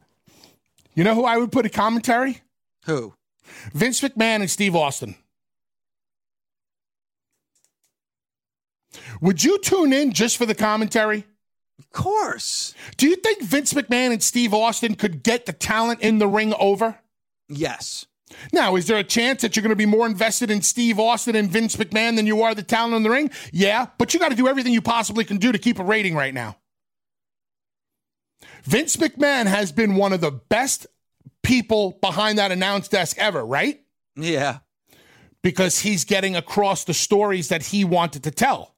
you 0.97 1.03
know 1.03 1.13
who 1.13 1.25
I 1.25 1.37
would 1.37 1.51
put 1.51 1.67
a 1.67 1.69
commentary? 1.69 2.41
Who? 2.85 3.13
Vince 3.71 4.01
McMahon 4.01 4.41
and 4.41 4.49
Steve 4.49 4.75
Austin. 4.75 5.15
Would 9.21 9.43
you 9.43 9.59
tune 9.59 9.93
in 9.93 10.11
just 10.11 10.37
for 10.37 10.47
the 10.47 10.55
commentary? 10.55 11.25
Of 11.77 11.91
course. 11.91 12.73
Do 12.97 13.07
you 13.07 13.15
think 13.15 13.43
Vince 13.43 13.73
McMahon 13.73 14.11
and 14.11 14.23
Steve 14.23 14.55
Austin 14.55 14.95
could 14.95 15.21
get 15.21 15.45
the 15.45 15.53
talent 15.53 16.01
in 16.01 16.17
the 16.17 16.27
ring 16.27 16.51
over? 16.59 16.97
Yes. 17.47 18.07
Now, 18.51 18.75
is 18.75 18.87
there 18.87 18.97
a 18.97 19.03
chance 19.03 19.43
that 19.43 19.55
you're 19.55 19.61
going 19.61 19.69
to 19.69 19.75
be 19.75 19.85
more 19.85 20.07
invested 20.07 20.49
in 20.49 20.63
Steve 20.63 20.99
Austin 20.99 21.35
and 21.35 21.49
Vince 21.49 21.75
McMahon 21.75 22.15
than 22.15 22.25
you 22.25 22.41
are 22.41 22.55
the 22.55 22.63
talent 22.63 22.95
in 22.95 23.03
the 23.03 23.11
ring? 23.11 23.29
Yeah, 23.53 23.85
but 23.99 24.15
you 24.15 24.19
got 24.19 24.29
to 24.29 24.35
do 24.35 24.47
everything 24.47 24.73
you 24.73 24.81
possibly 24.81 25.23
can 25.25 25.37
do 25.37 25.51
to 25.51 25.59
keep 25.59 25.77
a 25.77 25.83
rating 25.83 26.15
right 26.15 26.33
now. 26.33 26.57
Vince 28.67 28.97
McMahon 28.97 29.45
has 29.45 29.71
been 29.71 29.95
one 29.95 30.11
of 30.11 30.19
the 30.19 30.31
best 30.31 30.87
people 31.41 31.97
behind 32.01 32.37
that 32.37 32.51
announce 32.51 32.89
desk 32.89 33.17
ever, 33.17 33.45
right? 33.45 33.79
Yeah. 34.17 34.57
Because 35.41 35.79
he's 35.79 36.03
getting 36.03 36.35
across 36.35 36.83
the 36.83 36.93
stories 36.93 37.47
that 37.47 37.67
he 37.67 37.85
wanted 37.85 38.25
to 38.25 38.31
tell. 38.31 38.75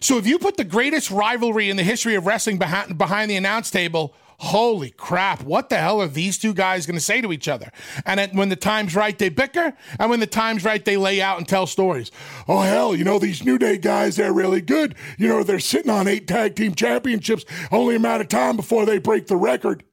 So 0.00 0.18
if 0.18 0.26
you 0.26 0.38
put 0.38 0.58
the 0.58 0.64
greatest 0.64 1.10
rivalry 1.10 1.70
in 1.70 1.78
the 1.78 1.82
history 1.82 2.14
of 2.14 2.26
wrestling 2.26 2.58
behind, 2.58 2.98
behind 2.98 3.30
the 3.30 3.36
announce 3.36 3.70
table, 3.70 4.14
holy 4.38 4.90
crap, 4.90 5.42
what 5.42 5.68
the 5.68 5.78
hell 5.78 6.00
are 6.00 6.08
these 6.08 6.38
two 6.38 6.54
guys 6.54 6.86
going 6.86 6.96
to 6.96 7.04
say 7.04 7.20
to 7.20 7.32
each 7.32 7.48
other? 7.48 7.70
And 8.04 8.20
at, 8.20 8.34
when 8.34 8.48
the 8.48 8.56
time's 8.56 8.94
right, 8.94 9.16
they 9.18 9.28
bicker. 9.28 9.72
And 9.98 10.10
when 10.10 10.20
the 10.20 10.26
time's 10.26 10.64
right, 10.64 10.84
they 10.84 10.96
lay 10.96 11.20
out 11.20 11.38
and 11.38 11.48
tell 11.48 11.66
stories. 11.66 12.10
Oh, 12.48 12.60
hell, 12.60 12.94
you 12.94 13.04
know, 13.04 13.18
these 13.18 13.44
New 13.44 13.58
Day 13.58 13.78
guys, 13.78 14.16
they're 14.16 14.32
really 14.32 14.60
good. 14.60 14.94
You 15.18 15.28
know, 15.28 15.42
they're 15.42 15.58
sitting 15.58 15.90
on 15.90 16.08
eight 16.08 16.28
tag 16.28 16.54
team 16.56 16.74
championships, 16.74 17.44
only 17.70 17.96
a 17.96 18.00
matter 18.00 18.22
of 18.22 18.28
time 18.28 18.56
before 18.56 18.84
they 18.84 18.98
break 18.98 19.26
the 19.26 19.36
record. 19.36 19.84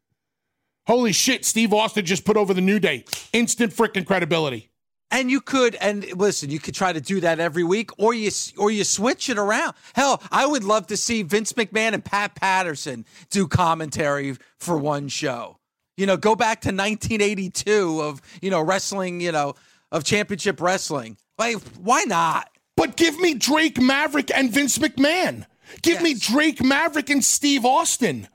Holy 0.85 1.13
shit, 1.13 1.45
Steve 1.45 1.73
Austin 1.73 2.05
just 2.05 2.25
put 2.25 2.35
over 2.35 2.53
the 2.53 2.59
New 2.59 2.79
Day. 2.79 3.05
Instant 3.31 3.73
freaking 3.73 4.05
credibility. 4.05 4.72
And 5.13 5.29
you 5.29 5.41
could, 5.41 5.75
and 5.75 6.03
listen, 6.17 6.49
you 6.49 6.59
could 6.59 6.73
try 6.73 6.91
to 6.91 6.99
do 6.99 7.19
that 7.19 7.39
every 7.39 7.63
week, 7.63 7.91
or 7.99 8.15
you 8.15 8.31
or 8.57 8.71
you 8.71 8.83
switch 8.83 9.29
it 9.29 9.37
around. 9.37 9.75
Hell, 9.93 10.23
I 10.31 10.47
would 10.47 10.63
love 10.63 10.87
to 10.87 10.97
see 10.97 11.21
Vince 11.21 11.53
McMahon 11.53 11.93
and 11.93 12.03
Pat 12.03 12.33
Patterson 12.33 13.05
do 13.29 13.47
commentary 13.47 14.35
for 14.57 14.75
one 14.75 15.09
show. 15.09 15.59
You 15.97 16.07
know, 16.07 16.17
go 16.17 16.35
back 16.35 16.61
to 16.61 16.69
1982 16.69 18.01
of, 18.01 18.23
you 18.41 18.49
know, 18.49 18.61
wrestling, 18.61 19.21
you 19.21 19.31
know, 19.31 19.53
of 19.91 20.03
championship 20.03 20.59
wrestling. 20.59 21.17
Like, 21.37 21.57
why 21.77 22.05
not? 22.05 22.49
But 22.75 22.97
give 22.97 23.19
me 23.19 23.35
Drake 23.35 23.79
Maverick 23.79 24.31
and 24.35 24.51
Vince 24.51 24.79
McMahon. 24.79 25.45
Give 25.83 26.01
yes. 26.01 26.03
me 26.03 26.13
Drake 26.15 26.63
Maverick 26.63 27.11
and 27.11 27.23
Steve 27.23 27.65
Austin. 27.65 28.27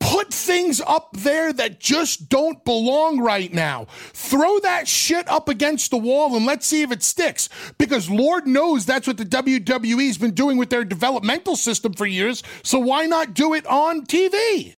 Put 0.00 0.32
things 0.32 0.80
up 0.80 1.10
there 1.12 1.52
that 1.52 1.80
just 1.80 2.28
don't 2.28 2.64
belong 2.64 3.20
right 3.20 3.52
now. 3.52 3.86
Throw 4.12 4.58
that 4.60 4.88
shit 4.88 5.28
up 5.28 5.48
against 5.48 5.90
the 5.90 5.98
wall 5.98 6.36
and 6.36 6.46
let's 6.46 6.66
see 6.66 6.82
if 6.82 6.92
it 6.92 7.02
sticks. 7.02 7.48
Because 7.76 8.08
Lord 8.08 8.46
knows 8.46 8.86
that's 8.86 9.06
what 9.06 9.16
the 9.18 9.24
WWE's 9.24 10.18
been 10.18 10.34
doing 10.34 10.56
with 10.56 10.70
their 10.70 10.84
developmental 10.84 11.56
system 11.56 11.92
for 11.92 12.06
years. 12.06 12.42
So 12.62 12.78
why 12.78 13.06
not 13.06 13.34
do 13.34 13.54
it 13.54 13.66
on 13.66 14.06
TV? 14.06 14.77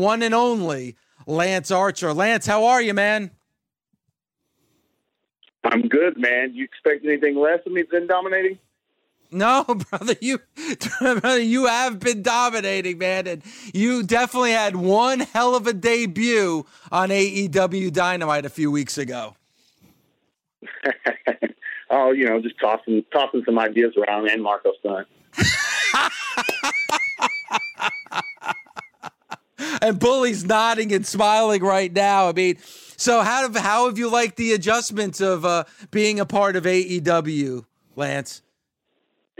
one 0.01 0.23
and 0.23 0.33
only 0.33 0.95
Lance 1.25 1.71
Archer. 1.71 2.13
Lance, 2.13 2.45
how 2.45 2.65
are 2.65 2.81
you, 2.81 2.93
man? 2.93 3.31
I'm 5.63 5.87
good, 5.87 6.17
man. 6.17 6.53
You 6.53 6.63
expect 6.63 7.05
anything 7.05 7.37
less 7.37 7.59
of 7.65 7.71
me 7.71 7.83
than 7.89 8.07
dominating? 8.07 8.57
No, 9.31 9.63
brother, 9.89 10.15
you 10.19 10.39
brother, 10.99 11.39
you 11.39 11.67
have 11.67 11.99
been 11.99 12.21
dominating, 12.21 12.97
man, 12.97 13.27
and 13.27 13.43
you 13.73 14.03
definitely 14.03 14.51
had 14.51 14.75
one 14.75 15.21
hell 15.21 15.55
of 15.55 15.67
a 15.67 15.73
debut 15.73 16.65
on 16.91 17.09
AEW 17.09 17.93
Dynamite 17.93 18.45
a 18.45 18.49
few 18.49 18.69
weeks 18.71 18.97
ago. 18.97 19.35
oh, 21.89 22.11
you 22.11 22.25
know, 22.25 22.41
just 22.41 22.59
tossing 22.59 23.05
tossing 23.13 23.43
some 23.45 23.57
ideas 23.57 23.93
around 23.95 24.29
and 24.29 24.43
Marko 24.43 24.73
Stunt. 24.79 25.07
And 29.81 29.99
Bully's 29.99 30.45
nodding 30.45 30.93
and 30.93 31.05
smiling 31.05 31.63
right 31.63 31.91
now. 31.91 32.29
I 32.29 32.33
mean, 32.33 32.57
so 32.97 33.21
how 33.21 33.41
have 33.41 33.55
how 33.55 33.87
have 33.87 33.97
you 33.97 34.09
liked 34.09 34.37
the 34.37 34.53
adjustments 34.53 35.19
of 35.21 35.43
uh, 35.43 35.63
being 35.89 36.19
a 36.19 36.25
part 36.25 36.55
of 36.55 36.65
AEW, 36.65 37.65
Lance? 37.95 38.41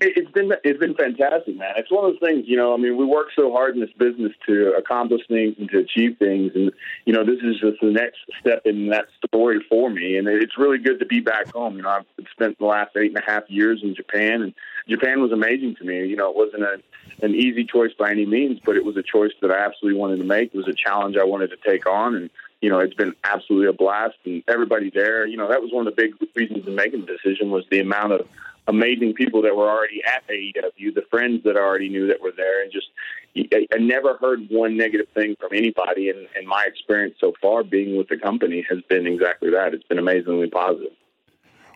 It's 0.04 0.32
been 0.32 0.52
it's 0.64 0.80
been 0.80 0.96
fantastic, 0.96 1.56
man. 1.56 1.74
It's 1.78 1.92
one 1.92 2.04
of 2.04 2.14
those 2.14 2.28
things, 2.28 2.46
you 2.48 2.58
know. 2.58 2.74
I 2.74 2.78
mean, 2.78 2.98
we 2.98 3.06
work 3.06 3.28
so 3.36 3.52
hard 3.52 3.76
in 3.76 3.82
this 3.82 3.94
business 4.00 4.32
to 4.48 4.74
accomplish 4.76 5.22
things 5.28 5.56
and 5.60 5.70
to 5.70 5.78
achieve 5.78 6.18
things, 6.18 6.54
and 6.56 6.72
you 7.06 7.14
know, 7.14 7.24
this 7.24 7.38
is 7.44 7.60
just 7.60 7.80
the 7.82 7.92
next 7.92 8.18
step 8.40 8.64
in 8.66 8.90
that 8.90 9.06
story 9.24 9.64
for 9.70 9.92
me. 9.92 10.18
And 10.18 10.28
it's 10.28 10.58
really 10.58 10.80
good 10.80 11.00
to 11.02 11.06
be 11.06 11.20
back 11.20 11.54
home. 11.54 11.76
You 11.76 11.84
know, 11.84 11.90
I've 11.90 12.06
spent 12.32 12.58
the 12.58 12.66
last 12.66 12.98
eight 12.98 13.16
and 13.16 13.18
a 13.18 13.32
half 13.32 13.44
years 13.48 13.82
in 13.84 13.94
Japan, 13.94 14.42
and 14.42 14.54
Japan 14.90 15.22
was 15.22 15.32
amazing 15.32 15.76
to 15.76 15.84
me. 15.84 16.08
You 16.08 16.16
know, 16.16 16.32
it 16.32 16.36
wasn't 16.36 16.64
a 16.64 16.82
an 17.22 17.36
easy 17.36 17.64
choice 17.64 17.92
by 17.94 18.10
any 18.10 18.26
means, 18.26 18.60
but 18.66 18.76
it 18.76 18.84
was 18.84 18.98
a 18.98 19.04
choice 19.04 19.34
that 19.42 19.52
I 19.52 19.64
absolutely 19.64 20.00
wanted 20.00 20.18
to 20.18 20.24
make. 20.24 20.52
It 20.52 20.58
was 20.58 20.68
a 20.68 20.74
challenge 20.74 21.16
I 21.16 21.26
wanted 21.26 21.52
to 21.52 21.58
take 21.58 21.86
on, 21.86 22.16
and 22.16 22.32
you 22.62 22.72
know, 22.72 22.80
it's 22.80 22.96
been 22.96 23.14
absolutely 23.24 23.68
a 23.68 23.74
blast. 23.74 24.18
And 24.26 24.42
everybody 24.48 24.90
there, 24.90 25.28
you 25.28 25.38
know, 25.38 25.48
that 25.48 25.62
was 25.62 25.72
one 25.72 25.86
of 25.86 25.96
the 25.96 26.02
big 26.02 26.16
reasons 26.36 26.66
in 26.66 26.74
making 26.74 27.02
the 27.02 27.18
decision 27.18 27.52
was 27.52 27.66
the 27.70 27.80
amount 27.80 28.14
of 28.14 28.28
amazing 28.68 29.14
people 29.14 29.42
that 29.42 29.56
were 29.56 29.70
already 29.70 30.02
at 30.06 30.28
AEW, 30.28 30.94
the 30.94 31.04
friends 31.10 31.44
that 31.44 31.58
I 31.58 31.60
already 31.60 31.90
knew 31.90 32.08
that 32.08 32.22
were 32.22 32.32
there, 32.36 32.64
and 32.64 32.72
just 32.72 32.88
I, 33.36 33.68
I 33.74 33.78
never 33.78 34.18
heard 34.18 34.48
one 34.50 34.78
negative 34.78 35.08
thing 35.14 35.36
from 35.40 35.50
anybody. 35.54 36.10
And, 36.10 36.28
and 36.36 36.48
my 36.48 36.66
experience 36.68 37.16
so 37.20 37.34
far 37.42 37.64
being 37.64 37.98
with 37.98 38.10
the 38.10 38.18
company 38.18 38.66
has 38.70 38.80
been 38.90 39.08
exactly 39.08 39.50
that. 39.52 39.74
It's 39.74 39.84
been 39.86 40.00
amazingly 40.00 40.50
positive. 40.50 40.94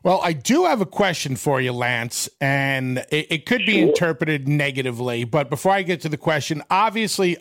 Well, 0.06 0.22
I 0.22 0.34
do 0.34 0.66
have 0.66 0.82
a 0.82 0.86
question 0.86 1.36
for 1.36 1.60
you, 1.60 1.72
Lance, 1.72 2.30
and 2.40 3.00
it, 3.10 3.26
it, 3.32 3.46
could 3.48 3.66
be 3.66 3.80
interpreted 3.80 4.48
negatively. 4.48 5.24
But 5.24 5.50
before 5.50 5.72
I 5.72 5.82
get 5.82 6.00
to 6.02 6.10
the 6.10 6.16
question, 6.16 6.62
obviously, 6.70 7.38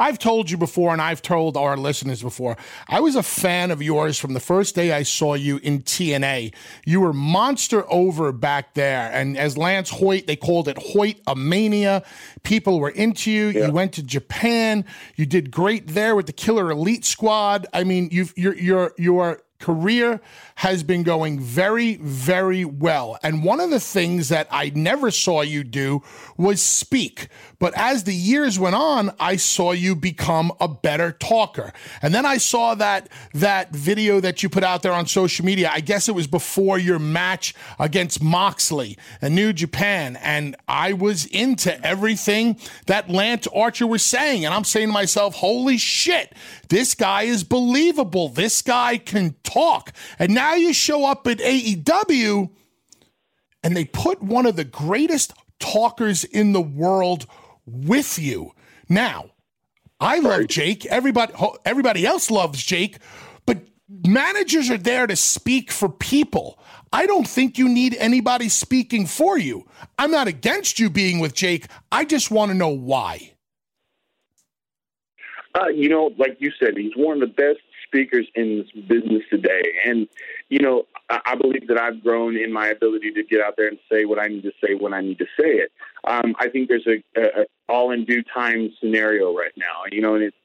I've 0.00 0.18
told 0.18 0.50
you 0.50 0.56
before, 0.56 0.92
and 0.92 1.00
I've 1.00 1.22
told 1.22 1.56
our 1.56 1.76
listeners 1.76 2.20
before, 2.20 2.56
I 2.88 2.98
was 2.98 3.14
a 3.14 3.22
fan 3.22 3.70
of 3.70 3.80
yours 3.80 4.18
from 4.18 4.34
the 4.34 4.40
first 4.40 4.74
day 4.74 4.90
I 4.90 5.04
saw 5.04 5.34
you 5.34 5.58
in 5.58 5.82
TNA. 5.82 6.52
You 6.84 7.02
were 7.02 7.12
monster 7.12 7.84
over 7.88 8.32
back 8.32 8.74
there. 8.74 9.12
And 9.12 9.38
as 9.38 9.56
Lance 9.56 9.90
Hoyt, 9.90 10.26
they 10.26 10.34
called 10.34 10.66
it 10.66 10.76
Hoyt 10.76 11.20
a 11.28 11.36
mania. 11.36 12.02
People 12.42 12.80
were 12.80 12.90
into 12.90 13.30
you. 13.30 13.50
Yeah. 13.50 13.66
You 13.66 13.72
went 13.72 13.92
to 13.92 14.02
Japan. 14.02 14.84
You 15.14 15.24
did 15.24 15.52
great 15.52 15.86
there 15.86 16.16
with 16.16 16.26
the 16.26 16.32
Killer 16.32 16.72
Elite 16.72 17.04
Squad. 17.04 17.68
I 17.72 17.84
mean, 17.84 18.08
you've, 18.10 18.34
you're, 18.36 18.56
you're, 18.56 18.92
you're, 18.98 19.40
career 19.60 20.20
has 20.56 20.82
been 20.82 21.02
going 21.02 21.40
very, 21.40 21.96
very 21.96 22.64
well. 22.64 23.18
And 23.22 23.44
one 23.44 23.60
of 23.60 23.70
the 23.70 23.80
things 23.80 24.28
that 24.28 24.46
I 24.50 24.70
never 24.74 25.10
saw 25.10 25.42
you 25.42 25.64
do 25.64 26.02
was 26.36 26.62
speak. 26.62 27.28
But 27.58 27.74
as 27.76 28.04
the 28.04 28.14
years 28.14 28.58
went 28.58 28.76
on, 28.76 29.12
I 29.18 29.36
saw 29.36 29.72
you 29.72 29.96
become 29.96 30.52
a 30.60 30.68
better 30.68 31.12
talker. 31.12 31.72
And 32.02 32.14
then 32.14 32.24
I 32.24 32.38
saw 32.38 32.74
that 32.76 33.08
that 33.34 33.70
video 33.74 34.20
that 34.20 34.42
you 34.42 34.48
put 34.48 34.62
out 34.62 34.82
there 34.82 34.92
on 34.92 35.06
social 35.06 35.44
media. 35.44 35.70
I 35.72 35.80
guess 35.80 36.08
it 36.08 36.14
was 36.14 36.28
before 36.28 36.78
your 36.78 36.98
match 37.00 37.54
against 37.80 38.22
Moxley 38.22 38.96
and 39.20 39.34
New 39.34 39.52
Japan. 39.52 40.16
And 40.22 40.56
I 40.68 40.92
was 40.92 41.26
into 41.26 41.84
everything 41.84 42.58
that 42.86 43.10
Lance 43.10 43.48
Archer 43.48 43.86
was 43.86 44.04
saying. 44.04 44.44
And 44.44 44.54
I'm 44.54 44.64
saying 44.64 44.88
to 44.88 44.92
myself, 44.92 45.34
holy 45.34 45.78
shit, 45.78 46.32
this 46.68 46.94
guy 46.94 47.22
is 47.22 47.42
believable. 47.42 48.28
This 48.28 48.62
guy 48.62 48.98
can 48.98 49.34
talk. 49.48 49.92
And 50.18 50.34
now 50.34 50.54
you 50.54 50.72
show 50.72 51.06
up 51.06 51.26
at 51.26 51.38
AEW 51.38 52.50
and 53.62 53.76
they 53.76 53.84
put 53.84 54.22
one 54.22 54.46
of 54.46 54.56
the 54.56 54.64
greatest 54.64 55.32
talkers 55.58 56.24
in 56.24 56.52
the 56.52 56.60
world 56.60 57.26
with 57.66 58.18
you. 58.18 58.52
Now, 58.88 59.30
I 60.00 60.20
love 60.20 60.46
Jake. 60.48 60.86
Everybody 60.86 61.32
everybody 61.64 62.06
else 62.06 62.30
loves 62.30 62.62
Jake, 62.62 62.98
but 63.46 63.58
managers 63.88 64.70
are 64.70 64.78
there 64.78 65.06
to 65.06 65.16
speak 65.16 65.72
for 65.72 65.88
people. 65.88 66.58
I 66.92 67.06
don't 67.06 67.26
think 67.26 67.58
you 67.58 67.68
need 67.68 67.96
anybody 67.98 68.48
speaking 68.48 69.06
for 69.06 69.36
you. 69.36 69.66
I'm 69.98 70.10
not 70.10 70.28
against 70.28 70.78
you 70.78 70.88
being 70.88 71.18
with 71.18 71.34
Jake. 71.34 71.66
I 71.92 72.04
just 72.04 72.30
want 72.30 72.50
to 72.50 72.56
know 72.56 72.68
why. 72.68 73.34
Uh, 75.54 75.68
you 75.68 75.88
know, 75.88 76.12
like 76.16 76.36
you 76.38 76.52
said, 76.58 76.76
he's 76.76 76.96
one 76.96 77.20
of 77.22 77.28
the 77.28 77.34
best 77.34 77.60
speakers 77.88 78.26
in 78.34 78.58
this 78.58 78.84
business 78.86 79.22
today. 79.30 79.62
And, 79.84 80.06
you 80.48 80.60
know, 80.60 80.84
I, 81.10 81.34
believe 81.34 81.66
that 81.68 81.80
I've 81.80 82.02
grown 82.02 82.36
in 82.36 82.52
my 82.52 82.68
ability 82.68 83.12
to 83.12 83.24
get 83.24 83.40
out 83.40 83.54
there 83.56 83.68
and 83.68 83.78
say 83.90 84.04
what 84.04 84.18
I 84.18 84.28
need 84.28 84.42
to 84.42 84.52
say 84.62 84.74
when 84.74 84.92
I 84.92 85.00
need 85.00 85.18
to 85.18 85.26
say 85.38 85.48
it. 85.48 85.72
Um, 86.04 86.34
I 86.38 86.48
think 86.48 86.68
there's 86.68 86.86
a, 86.86 87.02
a, 87.18 87.42
a 87.42 87.44
all 87.68 87.90
in 87.90 88.04
due 88.04 88.22
time 88.22 88.70
scenario 88.80 89.36
right 89.36 89.52
now, 89.56 89.82
you 89.90 90.00
know, 90.00 90.14
and 90.14 90.24
it's, 90.24 90.36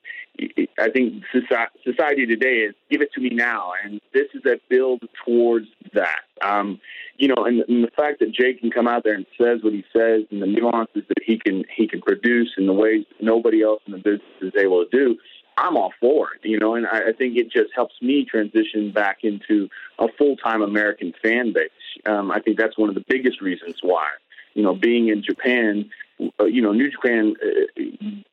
I 0.80 0.90
think 0.90 1.24
society 1.32 2.26
today 2.26 2.64
is 2.68 2.74
give 2.90 3.02
it 3.02 3.14
to 3.14 3.22
me 3.22 3.30
now, 3.30 3.74
and 3.84 4.02
this 4.14 4.28
is 4.34 4.42
a 4.46 4.60
build 4.68 5.04
towards 5.24 5.68
that. 5.94 6.22
Um, 6.42 6.80
you 7.18 7.28
know, 7.28 7.46
and, 7.46 7.64
and 7.68 7.84
the 7.84 7.92
fact 7.96 8.20
that 8.20 8.32
Jake 8.32 8.60
can 8.60 8.72
come 8.72 8.88
out 8.88 9.04
there 9.04 9.14
and 9.14 9.28
says 9.40 9.60
what 9.62 9.74
he 9.74 9.86
says, 9.96 10.24
and 10.32 10.42
the 10.42 10.48
nuances 10.48 11.04
that 11.08 11.24
he 11.24 11.38
can 11.38 11.64
he 11.76 11.88
can 11.88 12.02
produce 12.02 12.52
and 12.58 12.68
the 12.68 12.74
ways 12.74 13.06
nobody 13.22 13.62
else 13.62 13.82
in 13.86 13.94
the 13.94 14.00
business 14.00 14.22
is 14.42 14.54
able 14.60 14.84
to 14.84 14.90
do, 14.90 15.18
I'm 15.58 15.78
all 15.78 15.94
for 16.00 16.34
it. 16.34 16.42
You 16.48 16.60
know, 16.60 16.76
and 16.76 16.86
I, 16.88 17.10
I 17.10 17.14
think 17.14 17.38
it 17.38 17.52
just 17.52 17.74
helps 17.76 17.96
me 18.02 18.26
transition 18.26 18.92
back 18.92 19.20
into 19.24 19.70
a 20.00 20.08
full 20.18 20.36
time 20.38 20.62
American 20.62 21.14
fan 21.22 21.54
base. 21.54 21.70
Um, 22.06 22.32
I 22.32 22.40
think 22.40 22.58
that's 22.58 22.78
one 22.78 22.90
of 22.90 22.96
the 22.96 23.06
biggest 23.08 23.42
reasons 23.42 23.78
why. 23.82 24.10
You 24.54 24.64
know, 24.64 24.76
being 24.76 25.08
in 25.10 25.24
Japan, 25.24 25.90
uh, 26.40 26.46
you 26.46 26.62
know, 26.62 26.74
New 26.74 26.92
Japan 26.92 27.36
uh, 27.44 27.82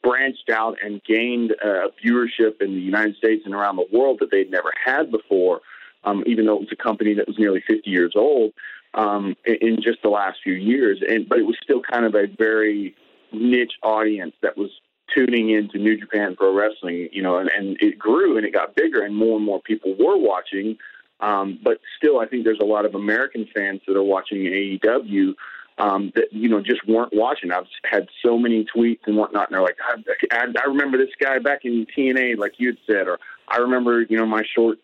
branched 0.03 0.51
out 0.51 0.77
and 0.83 1.03
gained 1.05 1.53
uh, 1.65 1.89
viewership 2.05 2.61
in 2.61 2.75
the 2.75 2.81
United 2.81 3.17
States 3.17 3.43
and 3.45 3.55
around 3.55 3.77
the 3.77 3.87
world 3.93 4.19
that 4.21 4.31
they'd 4.31 4.51
never 4.51 4.73
had 4.85 5.11
before. 5.11 5.61
Um, 6.03 6.25
even 6.27 6.47
though 6.47 6.55
it 6.55 6.61
was 6.61 6.73
a 6.73 6.83
company 6.83 7.13
that 7.15 7.27
was 7.27 7.39
nearly 7.39 7.63
50 7.69 7.91
years 7.91 8.15
old, 8.17 8.55
um, 8.95 9.37
in, 9.45 9.57
in 9.61 9.77
just 9.83 10.03
the 10.03 10.09
last 10.09 10.39
few 10.43 10.55
years. 10.55 11.03
And 11.07 11.29
but 11.29 11.39
it 11.39 11.47
was 11.47 11.57
still 11.63 11.83
kind 11.83 12.05
of 12.05 12.15
a 12.15 12.27
very 12.27 12.95
niche 13.33 13.75
audience 13.83 14.35
that 14.43 14.57
was 14.57 14.71
tuning 15.15 15.51
into 15.51 15.79
New 15.79 15.99
Japan 15.99 16.37
Pro 16.37 16.55
Wrestling. 16.55 17.09
You 17.13 17.23
know, 17.23 17.39
and, 17.39 17.51
and 17.51 17.77
it 17.81 17.99
grew 17.99 18.37
and 18.37 18.47
it 18.47 18.53
got 18.53 18.75
bigger, 18.75 19.03
and 19.03 19.15
more 19.15 19.37
and 19.37 19.45
more 19.45 19.61
people 19.61 19.95
were 19.99 20.17
watching. 20.17 20.77
Um, 21.21 21.59
but 21.63 21.81
still, 21.99 22.21
I 22.21 22.27
think 22.27 22.45
there's 22.45 22.61
a 22.63 22.67
lot 22.67 22.87
of 22.87 22.95
American 22.95 23.47
fans 23.55 23.83
that 23.87 23.97
are 23.97 24.03
watching 24.03 24.39
AEW 24.39 25.35
um, 25.79 26.13
that 26.15 26.33
you 26.33 26.49
know 26.49 26.61
just 26.61 26.87
weren't 26.87 27.13
watching. 27.15 27.51
I've 27.53 27.67
had 27.85 28.09
so 28.25 28.39
many 28.39 28.65
tweets 28.65 29.01
and 29.07 29.17
whatnot, 29.17 29.49
and 29.49 29.55
they're 29.55 29.63
like, 29.63 29.79
I, 29.83 30.37
I, 30.37 30.47
I 30.63 30.69
remember 30.69 30.99
this 30.99 31.15
guy 31.21 31.39
back 31.39 31.65
in 31.65 31.87
TNA, 31.97 32.39
like 32.39 32.55
you 32.59 32.69
had 32.69 32.79
said, 32.87 33.09
or 33.09 33.19
I 33.49 33.59
remember, 33.59 34.03
you 34.03 34.17
know, 34.17 34.27
my 34.27 34.43
short, 34.55 34.79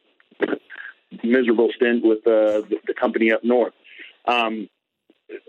miserable 1.23 1.71
stint 1.75 2.05
with 2.05 2.19
uh, 2.27 2.67
the, 2.69 2.79
the 2.87 2.95
company 2.95 3.33
up 3.33 3.45
north. 3.45 3.75
Um, 4.27 4.69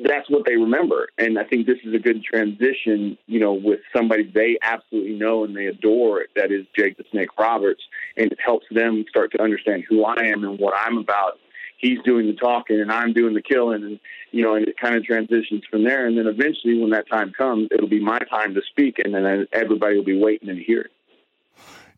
that's 0.04 0.30
what 0.30 0.46
they 0.46 0.56
remember. 0.56 1.10
And 1.18 1.38
I 1.38 1.44
think 1.44 1.68
this 1.68 1.78
is 1.84 1.94
a 1.94 2.00
good 2.00 2.24
transition, 2.24 3.18
you 3.28 3.40
know, 3.40 3.54
with 3.54 3.80
somebody 3.96 4.24
they 4.24 4.58
absolutely 4.62 5.16
know 5.16 5.44
and 5.44 5.56
they 5.56 5.68
adore. 5.68 6.26
That 6.36 6.52
is 6.52 6.66
Jake 6.76 6.98
the 6.98 7.04
Snake 7.12 7.38
Roberts. 7.38 7.82
And 8.16 8.32
it 8.32 8.40
helps 8.44 8.66
them 8.72 9.06
start 9.10 9.32
to 9.34 9.42
understand 9.42 9.84
who 9.88 10.04
I 10.04 10.16
am 10.26 10.44
and 10.44 10.60
what 10.60 10.74
I'm 10.76 10.98
about. 10.98 11.34
He's 11.80 12.00
doing 12.04 12.26
the 12.26 12.34
talking 12.34 12.82
and 12.82 12.92
I'm 12.92 13.14
doing 13.14 13.36
the 13.36 13.42
killing. 13.42 13.84
And, 13.84 14.00
you 14.32 14.44
know, 14.44 14.56
and 14.56 14.68
it 14.68 14.78
kind 14.80 14.96
of 14.96 15.04
transitions 15.04 15.64
from 15.70 15.84
there. 15.84 16.08
And 16.08 16.18
then 16.18 16.26
eventually, 16.26 16.80
when 16.80 16.90
that 16.92 17.08
time 17.08 17.32
comes, 17.38 17.70
it'll 17.72 17.88
be 17.88 18.04
my 18.04 18.20
time 18.20 18.56
to 18.56 18.62
speak. 18.72 18.98
And 18.98 19.14
then 19.14 19.48
everybody 19.54 19.96
will 19.96 20.04
be 20.04 20.20
waiting 20.20 20.48
to 20.48 20.56
hear. 20.56 20.90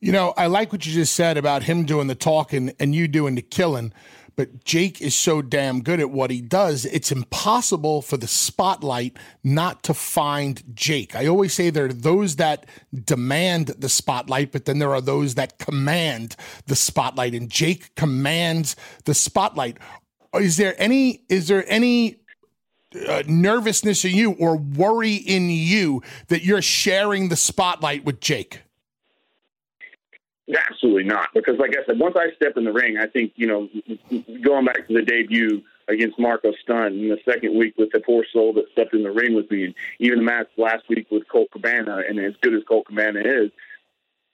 You 0.02 0.12
know, 0.14 0.34
I 0.38 0.48
like 0.48 0.72
what 0.72 0.86
you 0.86 0.94
just 0.94 1.14
said 1.14 1.38
about 1.38 1.64
him 1.64 1.84
doing 1.84 2.08
the 2.08 2.16
talking 2.16 2.74
and 2.80 2.96
you 2.96 3.08
doing 3.08 3.36
the 3.36 3.42
killing 3.42 3.94
but 4.40 4.64
Jake 4.64 5.02
is 5.02 5.16
so 5.16 5.42
damn 5.42 5.82
good 5.82 6.00
at 6.00 6.12
what 6.12 6.32
he 6.32 6.40
does, 6.40 6.86
it's 6.86 7.12
impossible 7.12 8.02
for 8.02 8.16
the 8.16 8.26
spotlight 8.26 9.18
not 9.44 9.84
to 9.84 9.94
find 9.94 10.64
Jake. 10.74 11.14
I 11.14 11.28
always 11.28 11.54
say 11.54 11.70
there 11.70 11.88
are 11.88 11.92
those 11.92 12.38
that 12.38 12.66
demand 13.04 13.68
the 13.68 13.90
spotlight, 13.90 14.54
but 14.54 14.64
then 14.64 14.80
there 14.80 14.94
are 14.94 15.02
those 15.02 15.36
that 15.36 15.60
command 15.60 16.38
the 16.68 16.78
spotlight, 16.78 17.34
and 17.34 17.50
Jake 17.50 17.94
commands 17.96 18.78
the 19.04 19.14
spotlight. 19.14 19.78
Is 20.34 20.56
there 20.56 20.74
any? 20.82 21.26
Is 21.28 21.50
there 21.50 21.66
any? 21.68 22.22
Uh, 23.08 23.22
nervousness 23.28 24.04
in 24.04 24.16
you 24.16 24.32
or 24.40 24.56
worry 24.58 25.14
in 25.14 25.48
you 25.50 26.02
that 26.30 26.44
you're 26.44 26.62
sharing 26.62 27.30
the 27.30 27.36
spotlight 27.36 28.04
with 28.04 28.20
Jake? 28.20 28.62
Absolutely 30.70 31.04
not. 31.04 31.30
Because, 31.34 31.60
like 31.60 31.76
I 31.78 31.86
said, 31.86 32.00
once 32.00 32.16
I 32.18 32.34
step 32.36 32.58
in 32.58 32.64
the 32.64 32.74
ring, 32.74 32.98
I 32.98 33.06
think, 33.06 33.34
you 33.36 33.48
know, 33.48 33.70
going 34.42 34.66
back 34.66 34.88
to 34.88 34.94
the 34.94 35.02
debut 35.02 35.62
against 35.88 36.20
Marko 36.20 36.54
Stunt 36.64 36.96
in 36.96 37.10
the 37.10 37.20
second 37.26 37.58
week 37.58 37.76
with 37.78 37.90
the 37.92 38.00
poor 38.00 38.26
soul 38.32 38.54
that 38.54 38.66
stepped 38.72 38.94
in 38.94 39.04
the 39.04 39.12
ring 39.12 39.36
with 39.36 39.50
me, 39.52 39.66
and 39.66 39.76
even 40.00 40.20
the 40.20 40.24
match 40.24 40.48
last 40.58 40.88
week 40.90 41.08
with 41.12 41.28
Colt 41.28 41.50
Cabana, 41.52 42.04
and 42.08 42.20
as 42.20 42.34
good 42.42 42.54
as 42.54 42.64
Colt 42.68 42.88
Cabana 42.88 43.20
is, 43.20 43.52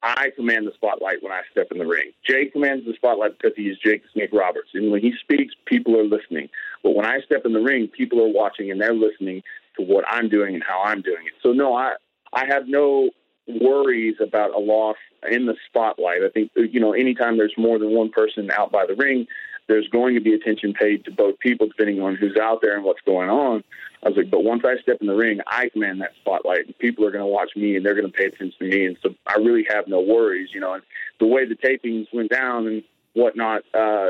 I 0.03 0.29
command 0.35 0.67
the 0.67 0.73
spotlight 0.73 1.23
when 1.23 1.31
I 1.31 1.41
step 1.51 1.71
in 1.71 1.79
the 1.79 1.85
ring. 1.85 2.11
Jay 2.23 2.45
commands 2.45 2.85
the 2.85 2.93
spotlight 2.93 3.39
because 3.39 3.55
he 3.57 3.63
is 3.63 3.77
Jake 3.79 4.03
Snake 4.13 4.29
Roberts. 4.31 4.69
And 4.73 4.91
when 4.91 5.01
he 5.01 5.13
speaks, 5.19 5.55
people 5.65 5.97
are 5.99 6.03
listening. 6.03 6.49
But 6.83 6.91
when 6.91 7.05
I 7.05 7.21
step 7.25 7.45
in 7.45 7.53
the 7.53 7.61
ring, 7.61 7.87
people 7.87 8.21
are 8.21 8.31
watching 8.31 8.69
and 8.69 8.79
they're 8.79 8.93
listening 8.93 9.41
to 9.77 9.83
what 9.83 10.05
I'm 10.07 10.29
doing 10.29 10.53
and 10.53 10.63
how 10.63 10.83
I'm 10.83 11.01
doing 11.01 11.25
it. 11.25 11.33
So, 11.41 11.53
no, 11.53 11.75
I, 11.75 11.95
I 12.33 12.45
have 12.45 12.67
no 12.67 13.09
worries 13.47 14.15
about 14.19 14.55
a 14.55 14.59
loss 14.59 14.97
in 15.29 15.45
the 15.45 15.55
spotlight. 15.67 16.23
I 16.23 16.29
think 16.29 16.51
you 16.55 16.79
know 16.79 16.93
anytime 16.93 17.37
there's 17.37 17.55
more 17.57 17.79
than 17.79 17.91
one 17.91 18.09
person 18.09 18.49
out 18.51 18.71
by 18.71 18.85
the 18.85 18.95
ring, 18.95 19.27
there's 19.67 19.87
going 19.89 20.15
to 20.15 20.21
be 20.21 20.33
attention 20.33 20.73
paid 20.73 21.05
to 21.05 21.11
both 21.11 21.39
people 21.39 21.67
depending 21.67 22.01
on 22.01 22.15
who's 22.15 22.37
out 22.37 22.61
there 22.61 22.75
and 22.75 22.83
what's 22.83 23.01
going 23.01 23.29
on. 23.29 23.63
I 24.03 24.09
was 24.09 24.17
like, 24.17 24.29
but 24.29 24.43
once 24.43 24.63
I 24.63 24.79
step 24.81 24.97
in 25.01 25.07
the 25.07 25.15
ring, 25.15 25.39
I 25.47 25.69
command 25.69 26.01
that 26.01 26.11
spotlight, 26.21 26.67
and 26.67 26.77
people 26.77 27.05
are 27.05 27.11
going 27.11 27.23
to 27.23 27.27
watch 27.27 27.51
me 27.55 27.75
and 27.75 27.83
they're 27.83 27.95
going 27.95 28.11
to 28.11 28.15
pay 28.15 28.25
attention 28.25 28.53
to 28.59 28.65
me, 28.65 28.85
and 28.85 28.97
so 29.01 29.15
I 29.25 29.35
really 29.35 29.65
have 29.69 29.87
no 29.87 30.01
worries, 30.01 30.49
you 30.53 30.59
know. 30.59 30.73
And 30.73 30.83
the 31.19 31.27
way 31.27 31.45
the 31.45 31.55
tapings 31.55 32.07
went 32.13 32.29
down 32.29 32.67
and 32.67 32.83
whatnot, 33.13 33.63
uh, 33.73 34.09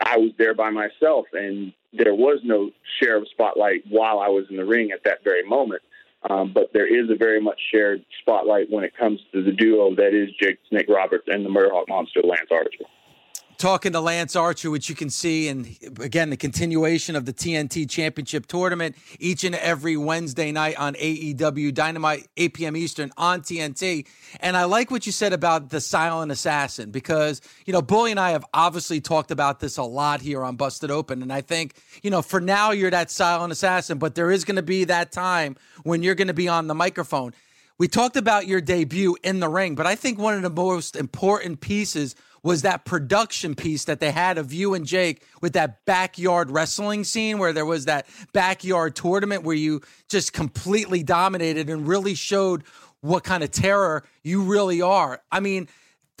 I 0.00 0.18
was 0.18 0.32
there 0.38 0.54
by 0.54 0.70
myself, 0.70 1.26
and 1.32 1.72
there 1.94 2.14
was 2.14 2.40
no 2.44 2.70
share 3.00 3.16
of 3.16 3.26
spotlight 3.28 3.84
while 3.88 4.18
I 4.18 4.28
was 4.28 4.44
in 4.50 4.56
the 4.56 4.64
ring 4.64 4.90
at 4.92 5.04
that 5.04 5.24
very 5.24 5.42
moment. 5.42 5.82
Um, 6.28 6.52
but 6.52 6.72
there 6.72 6.86
is 6.86 7.10
a 7.10 7.14
very 7.14 7.40
much 7.40 7.60
shared 7.72 8.04
spotlight 8.20 8.70
when 8.70 8.84
it 8.84 8.96
comes 8.96 9.20
to 9.32 9.42
the 9.42 9.52
duo 9.52 9.94
that 9.94 10.14
is 10.14 10.30
Jake 10.40 10.58
Snake 10.68 10.88
Roberts 10.88 11.24
and 11.28 11.44
the 11.44 11.50
Murderhawk 11.50 11.88
Monster 11.88 12.20
Lance 12.22 12.48
Archer 12.50 12.84
talking 13.58 13.92
to 13.92 14.00
Lance 14.00 14.36
Archer, 14.36 14.70
which 14.70 14.88
you 14.88 14.94
can 14.94 15.10
see, 15.10 15.48
and 15.48 15.66
again, 16.00 16.30
the 16.30 16.36
continuation 16.36 17.16
of 17.16 17.24
the 17.24 17.32
TNT 17.32 17.88
Championship 17.88 18.46
Tournament 18.46 18.96
each 19.18 19.44
and 19.44 19.54
every 19.54 19.96
Wednesday 19.96 20.52
night 20.52 20.76
on 20.78 20.94
AEW 20.94 21.72
Dynamite, 21.72 22.28
8 22.36 22.54
p.m. 22.54 22.76
Eastern 22.76 23.10
on 23.16 23.40
TNT. 23.40 24.06
And 24.40 24.56
I 24.56 24.64
like 24.64 24.90
what 24.90 25.06
you 25.06 25.12
said 25.12 25.32
about 25.32 25.70
the 25.70 25.80
silent 25.80 26.30
assassin 26.32 26.90
because, 26.90 27.40
you 27.64 27.72
know, 27.72 27.82
Bully 27.82 28.10
and 28.10 28.20
I 28.20 28.30
have 28.30 28.44
obviously 28.52 29.00
talked 29.00 29.30
about 29.30 29.60
this 29.60 29.78
a 29.78 29.82
lot 29.82 30.20
here 30.20 30.44
on 30.44 30.56
Busted 30.56 30.90
Open. 30.90 31.22
And 31.22 31.32
I 31.32 31.40
think, 31.40 31.74
you 32.02 32.10
know, 32.10 32.22
for 32.22 32.40
now, 32.40 32.72
you're 32.72 32.90
that 32.90 33.10
silent 33.10 33.52
assassin, 33.52 33.98
but 33.98 34.14
there 34.14 34.30
is 34.30 34.44
going 34.44 34.56
to 34.56 34.62
be 34.62 34.84
that 34.84 35.12
time 35.12 35.56
when 35.82 36.02
you're 36.02 36.14
going 36.14 36.28
to 36.28 36.34
be 36.34 36.48
on 36.48 36.66
the 36.66 36.74
microphone. 36.74 37.32
We 37.78 37.88
talked 37.88 38.16
about 38.16 38.46
your 38.46 38.62
debut 38.62 39.18
in 39.22 39.40
the 39.40 39.50
ring, 39.50 39.74
but 39.74 39.86
I 39.86 39.96
think 39.96 40.18
one 40.18 40.32
of 40.32 40.40
the 40.40 40.48
most 40.48 40.96
important 40.96 41.60
pieces 41.60 42.16
was 42.46 42.62
that 42.62 42.84
production 42.84 43.56
piece 43.56 43.86
that 43.86 43.98
they 43.98 44.12
had 44.12 44.38
of 44.38 44.52
you 44.52 44.72
and 44.74 44.86
Jake 44.86 45.24
with 45.42 45.54
that 45.54 45.84
backyard 45.84 46.48
wrestling 46.48 47.02
scene 47.02 47.38
where 47.38 47.52
there 47.52 47.66
was 47.66 47.86
that 47.86 48.06
backyard 48.32 48.94
tournament 48.94 49.42
where 49.42 49.56
you 49.56 49.80
just 50.08 50.32
completely 50.32 51.02
dominated 51.02 51.68
and 51.68 51.88
really 51.88 52.14
showed 52.14 52.62
what 53.00 53.24
kind 53.24 53.42
of 53.42 53.50
terror 53.50 54.04
you 54.22 54.42
really 54.42 54.80
are. 54.80 55.20
I 55.32 55.40
mean, 55.40 55.66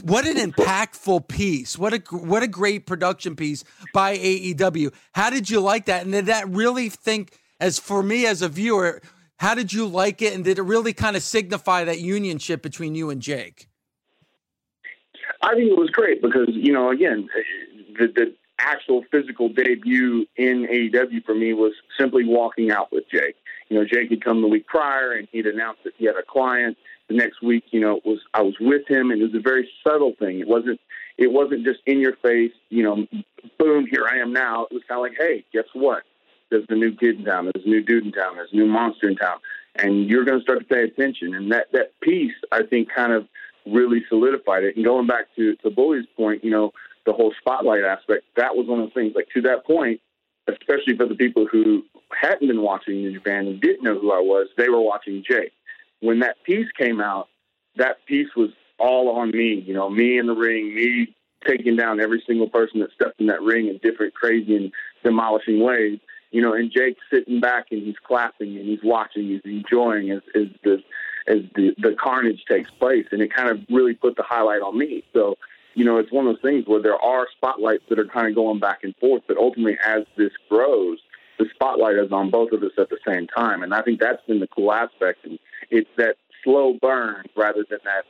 what 0.02 0.26
an 0.26 0.34
impactful 0.34 1.28
piece. 1.28 1.78
What 1.78 1.94
a 1.94 1.98
what 2.10 2.42
a 2.42 2.48
great 2.48 2.86
production 2.86 3.36
piece 3.36 3.62
by 3.94 4.18
AEW. 4.18 4.92
How 5.12 5.30
did 5.30 5.48
you 5.48 5.60
like 5.60 5.86
that? 5.86 6.02
And 6.02 6.10
did 6.10 6.26
that 6.26 6.48
really 6.48 6.88
think 6.88 7.38
as 7.60 7.78
for 7.78 8.02
me 8.02 8.26
as 8.26 8.42
a 8.42 8.48
viewer, 8.48 9.00
how 9.36 9.54
did 9.54 9.72
you 9.72 9.86
like 9.86 10.22
it 10.22 10.34
and 10.34 10.42
did 10.42 10.58
it 10.58 10.62
really 10.62 10.92
kind 10.92 11.14
of 11.14 11.22
signify 11.22 11.84
that 11.84 11.98
unionship 11.98 12.62
between 12.62 12.96
you 12.96 13.10
and 13.10 13.22
Jake? 13.22 13.68
I 15.46 15.54
think 15.54 15.70
it 15.70 15.78
was 15.78 15.90
great 15.90 16.20
because 16.20 16.48
you 16.50 16.72
know, 16.72 16.90
again, 16.90 17.28
the, 17.98 18.08
the 18.08 18.34
actual 18.58 19.04
physical 19.10 19.48
debut 19.48 20.26
in 20.36 20.66
AEW 20.66 21.24
for 21.24 21.34
me 21.34 21.52
was 21.52 21.72
simply 21.98 22.24
walking 22.24 22.70
out 22.70 22.90
with 22.92 23.04
Jake. 23.10 23.36
You 23.68 23.78
know, 23.78 23.84
Jake 23.84 24.10
had 24.10 24.24
come 24.24 24.42
the 24.42 24.48
week 24.48 24.66
prior 24.66 25.12
and 25.12 25.28
he'd 25.30 25.46
announced 25.46 25.84
that 25.84 25.92
he 25.98 26.06
had 26.06 26.16
a 26.16 26.22
client. 26.22 26.76
The 27.08 27.14
next 27.14 27.40
week, 27.42 27.64
you 27.70 27.78
know, 27.78 28.00
was 28.04 28.18
I 28.34 28.42
was 28.42 28.54
with 28.60 28.88
him 28.88 29.12
and 29.12 29.20
it 29.20 29.24
was 29.24 29.34
a 29.34 29.40
very 29.40 29.68
subtle 29.86 30.14
thing. 30.18 30.40
It 30.40 30.48
wasn't 30.48 30.80
it 31.16 31.30
wasn't 31.32 31.64
just 31.64 31.78
in 31.86 32.00
your 32.00 32.16
face, 32.16 32.52
you 32.68 32.82
know, 32.82 33.06
boom, 33.58 33.86
here 33.88 34.04
I 34.10 34.18
am 34.18 34.32
now. 34.32 34.64
It 34.64 34.74
was 34.74 34.82
kind 34.88 34.98
of 34.98 35.02
like, 35.02 35.16
hey, 35.18 35.44
guess 35.52 35.64
what? 35.72 36.02
There's 36.50 36.66
a 36.68 36.74
new 36.74 36.94
kid 36.94 37.18
in 37.20 37.24
town. 37.24 37.50
There's 37.52 37.64
a 37.64 37.68
new 37.68 37.82
dude 37.82 38.04
in 38.04 38.12
town. 38.12 38.36
There's 38.36 38.52
a 38.52 38.56
new 38.56 38.66
monster 38.66 39.08
in 39.08 39.16
town, 39.16 39.38
and 39.76 40.08
you're 40.08 40.24
going 40.24 40.38
to 40.38 40.42
start 40.42 40.60
to 40.60 40.64
pay 40.64 40.82
attention. 40.82 41.34
And 41.34 41.50
that 41.52 41.66
that 41.72 41.98
piece, 42.00 42.34
I 42.52 42.62
think, 42.62 42.88
kind 42.94 43.12
of 43.12 43.26
really 43.66 44.04
solidified 44.08 44.64
it. 44.64 44.76
And 44.76 44.84
going 44.84 45.06
back 45.06 45.26
to, 45.36 45.56
to 45.56 45.70
Bully's 45.70 46.06
point, 46.16 46.44
you 46.44 46.50
know, 46.50 46.72
the 47.04 47.12
whole 47.12 47.32
spotlight 47.38 47.84
aspect, 47.84 48.24
that 48.36 48.56
was 48.56 48.66
one 48.66 48.80
of 48.80 48.86
the 48.86 48.94
things. 48.94 49.14
Like 49.14 49.28
to 49.34 49.42
that 49.42 49.64
point, 49.64 50.00
especially 50.48 50.96
for 50.96 51.06
the 51.06 51.14
people 51.14 51.46
who 51.50 51.84
hadn't 52.10 52.48
been 52.48 52.62
watching 52.62 52.96
New 52.96 53.12
Japan 53.12 53.46
and 53.46 53.60
didn't 53.60 53.82
know 53.82 53.98
who 53.98 54.12
I 54.12 54.20
was, 54.20 54.48
they 54.56 54.68
were 54.68 54.80
watching 54.80 55.24
Jay. 55.28 55.50
When 56.00 56.20
that 56.20 56.36
piece 56.44 56.68
came 56.78 57.00
out, 57.00 57.28
that 57.76 58.04
piece 58.06 58.28
was 58.36 58.50
all 58.78 59.10
on 59.10 59.30
me. 59.30 59.62
You 59.66 59.74
know, 59.74 59.90
me 59.90 60.18
in 60.18 60.26
the 60.26 60.34
ring, 60.34 60.74
me 60.74 61.14
taking 61.46 61.76
down 61.76 62.00
every 62.00 62.22
single 62.26 62.48
person 62.48 62.80
that 62.80 62.92
stepped 62.92 63.20
in 63.20 63.26
that 63.26 63.42
ring 63.42 63.68
in 63.68 63.78
different 63.82 64.14
crazy 64.14 64.56
and 64.56 64.72
demolishing 65.04 65.60
ways. 65.60 65.98
You 66.30 66.42
know, 66.42 66.54
and 66.54 66.70
Jake 66.70 66.96
sitting 67.12 67.40
back 67.40 67.66
and 67.70 67.82
he's 67.82 67.96
clapping 68.04 68.56
and 68.56 68.66
he's 68.66 68.80
watching, 68.82 69.28
he's 69.28 69.40
enjoying 69.44 70.10
as, 70.10 70.22
as 70.34 70.46
the 70.64 70.82
as 71.28 71.38
the, 71.54 71.74
the 71.78 71.94
carnage 71.98 72.44
takes 72.48 72.70
place. 72.70 73.06
And 73.10 73.20
it 73.20 73.32
kind 73.32 73.50
of 73.50 73.60
really 73.70 73.94
put 73.94 74.16
the 74.16 74.22
highlight 74.22 74.62
on 74.62 74.78
me. 74.78 75.04
So, 75.12 75.36
you 75.74 75.84
know, 75.84 75.98
it's 75.98 76.12
one 76.12 76.26
of 76.26 76.34
those 76.34 76.42
things 76.42 76.64
where 76.66 76.82
there 76.82 77.00
are 77.00 77.26
spotlights 77.36 77.84
that 77.88 77.98
are 77.98 78.06
kind 78.06 78.28
of 78.28 78.34
going 78.34 78.60
back 78.60 78.80
and 78.82 78.94
forth, 78.96 79.22
but 79.28 79.36
ultimately, 79.36 79.78
as 79.84 80.04
this 80.16 80.32
grows, 80.48 80.98
the 81.38 81.46
spotlight 81.54 81.96
is 81.96 82.12
on 82.12 82.30
both 82.30 82.52
of 82.52 82.62
us 82.62 82.72
at 82.78 82.88
the 82.88 82.98
same 83.06 83.26
time. 83.26 83.62
And 83.62 83.74
I 83.74 83.82
think 83.82 84.00
that's 84.00 84.24
been 84.26 84.40
the 84.40 84.46
cool 84.46 84.72
aspect. 84.72 85.24
And 85.24 85.38
it's 85.70 85.90
that 85.98 86.16
slow 86.42 86.78
burn 86.80 87.24
rather 87.36 87.64
than 87.68 87.80
that 87.84 88.04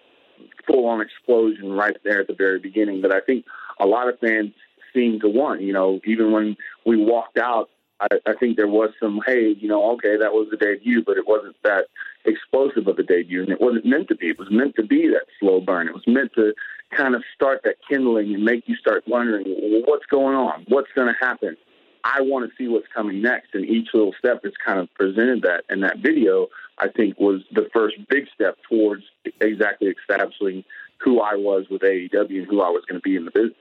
full 0.67 0.87
on 0.87 1.01
explosion 1.01 1.73
right 1.73 1.97
there 2.05 2.21
at 2.21 2.29
the 2.29 2.35
very 2.35 2.61
beginning 2.61 3.03
that 3.03 3.13
I 3.13 3.21
think 3.21 3.45
a 3.81 3.87
lot 3.87 4.09
of 4.09 4.19
fans 4.21 4.53
seem 4.95 5.19
to 5.21 5.29
want. 5.29 5.63
You 5.63 5.73
know, 5.73 6.01
even 6.05 6.31
when 6.31 6.57
we 6.85 6.97
walked 6.97 7.39
out 7.39 7.69
I, 8.01 8.09
I 8.27 8.35
think 8.35 8.57
there 8.57 8.69
was 8.69 8.91
some, 9.01 9.21
hey, 9.27 9.55
you 9.59 9.69
know, 9.69 9.93
okay, 9.93 10.17
that 10.17 10.33
was 10.33 10.49
the 10.51 10.57
debut, 10.57 11.03
but 11.05 11.17
it 11.17 11.27
wasn't 11.27 11.57
that 11.63 11.87
explosive 12.27 12.87
of 12.89 12.99
a 12.99 13.03
debut, 13.03 13.43
and 13.43 13.51
it 13.51 13.61
wasn't 13.61 13.87
meant 13.87 14.09
to 14.09 14.15
be. 14.15 14.29
It 14.29 14.39
was 14.39 14.49
meant 14.51 14.77
to 14.77 14.83
be 14.85 15.09
that 15.09 15.27
slow 15.41 15.61
burn. 15.61 15.89
It 15.89 15.95
was 15.95 16.07
meant 16.07 16.33
to 16.35 16.53
kind 16.95 17.15
of 17.15 17.23
start 17.35 17.61
that 17.65 17.77
kindling 17.89 18.35
and 18.35 18.45
make 18.45 18.65
you 18.67 18.77
start 18.77 19.05
wondering, 19.07 19.45
well, 19.47 19.83
what's 19.87 20.07
going 20.07 20.37
on? 20.37 20.65
What's 20.69 20.91
going 20.95 21.09
to 21.09 21.27
happen? 21.27 21.57
I 22.05 22.21
want 22.21 22.49
to 22.49 22.57
see 22.57 22.69
what's 22.69 22.87
coming 22.95 23.21
next, 23.21 23.55
and 23.55 23.65
each 23.65 23.89
little 23.93 24.15
step 24.19 24.43
is 24.45 24.53
kind 24.65 24.79
of 24.79 24.93
presented 24.95 25.43
that. 25.43 25.65
And 25.69 25.83
that 25.83 25.99
video, 25.99 26.49
I 26.79 26.89
think, 26.89 27.19
was 27.19 27.43
the 27.53 27.69
first 27.73 27.97
big 28.09 28.27
step 28.33 28.57
towards 28.69 29.03
exactly 29.41 29.89
establishing 29.89 30.63
who 30.99 31.21
I 31.21 31.35
was 31.35 31.67
with 31.69 31.83
AEW 31.83 32.39
and 32.39 32.47
who 32.47 32.61
I 32.61 32.71
was 32.71 32.85
going 32.89 33.01
to 33.01 33.03
be 33.03 33.17
in 33.17 33.25
the 33.25 33.31
business. 33.33 33.57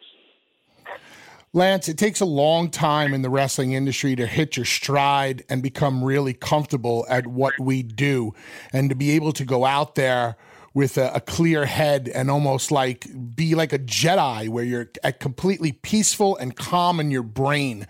Lance, 1.56 1.88
it 1.88 1.98
takes 1.98 2.20
a 2.20 2.26
long 2.26 2.70
time 2.70 3.14
in 3.14 3.22
the 3.22 3.30
wrestling 3.30 3.72
industry 3.72 4.14
to 4.18 4.28
hit 4.28 4.58
your 4.58 4.66
stride 4.66 5.46
and 5.48 5.64
become 5.64 6.04
really 6.04 6.34
comfortable 6.34 7.06
at 7.10 7.28
what 7.28 7.54
we 7.58 7.82
do. 7.82 8.34
And 8.74 8.90
to 8.90 8.96
be 8.96 9.12
able 9.12 9.32
to 9.32 9.46
go 9.46 9.64
out 9.64 9.96
there 9.96 10.36
with 10.74 10.98
a, 10.98 11.14
a 11.14 11.22
clear 11.22 11.64
head 11.64 12.12
and 12.14 12.30
almost 12.30 12.74
like 12.74 13.08
be 13.34 13.56
like 13.56 13.72
a 13.72 13.80
Jedi 13.80 14.50
where 14.50 14.66
you're 14.66 14.92
at 15.02 15.22
completely 15.22 15.72
peaceful 15.72 16.36
and 16.36 16.58
calm 16.58 17.00
in 17.00 17.10
your 17.10 17.24
brain. 17.24 17.88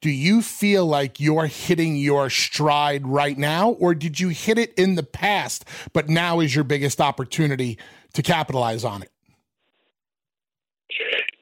Do 0.00 0.10
you 0.10 0.42
feel 0.42 0.84
like 0.84 1.20
you're 1.20 1.46
hitting 1.46 1.94
your 1.94 2.28
stride 2.30 3.06
right 3.06 3.38
now, 3.38 3.70
or 3.70 3.94
did 3.94 4.18
you 4.18 4.30
hit 4.30 4.58
it 4.58 4.74
in 4.74 4.96
the 4.96 5.04
past, 5.04 5.64
but 5.92 6.08
now 6.08 6.40
is 6.40 6.52
your 6.52 6.64
biggest 6.64 7.00
opportunity 7.00 7.78
to 8.14 8.22
capitalize 8.22 8.84
on 8.84 9.02
it? 9.02 9.13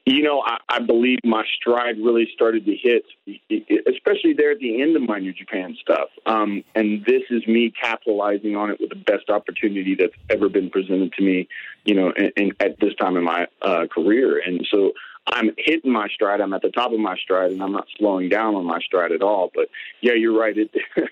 You 0.05 0.21
know, 0.21 0.41
I, 0.45 0.57
I 0.67 0.79
believe 0.79 1.19
my 1.23 1.43
stride 1.55 1.97
really 1.97 2.27
started 2.33 2.65
to 2.65 2.75
hit, 2.75 3.05
especially 3.87 4.33
there 4.33 4.51
at 4.51 4.59
the 4.59 4.81
end 4.81 4.97
of 4.97 5.01
my 5.03 5.19
New 5.19 5.31
Japan 5.31 5.77
stuff. 5.79 6.09
Um, 6.25 6.63
and 6.75 7.05
this 7.05 7.21
is 7.29 7.47
me 7.47 7.71
capitalizing 7.71 8.57
on 8.57 8.69
it 8.69 8.81
with 8.81 8.89
the 8.89 8.97
best 8.97 9.29
opportunity 9.29 9.95
that's 9.95 10.13
ever 10.29 10.49
been 10.49 10.69
presented 10.69 11.13
to 11.13 11.23
me, 11.23 11.47
you 11.85 11.95
know, 11.95 12.11
in, 12.35 12.51
at 12.59 12.79
this 12.81 12.93
time 12.95 13.15
in 13.15 13.23
my 13.23 13.47
uh, 13.61 13.87
career. 13.89 14.41
And 14.45 14.67
so 14.69 14.91
I'm 15.27 15.51
hitting 15.57 15.91
my 15.91 16.09
stride. 16.09 16.41
I'm 16.41 16.53
at 16.53 16.61
the 16.61 16.71
top 16.71 16.91
of 16.91 16.99
my 16.99 17.15
stride, 17.15 17.51
and 17.51 17.63
I'm 17.63 17.71
not 17.71 17.87
slowing 17.97 18.27
down 18.27 18.55
on 18.55 18.65
my 18.65 18.79
stride 18.79 19.13
at 19.13 19.21
all. 19.21 19.51
But 19.55 19.69
yeah, 20.01 20.13
you're 20.13 20.37
right. 20.37 20.57
It, 20.57 20.71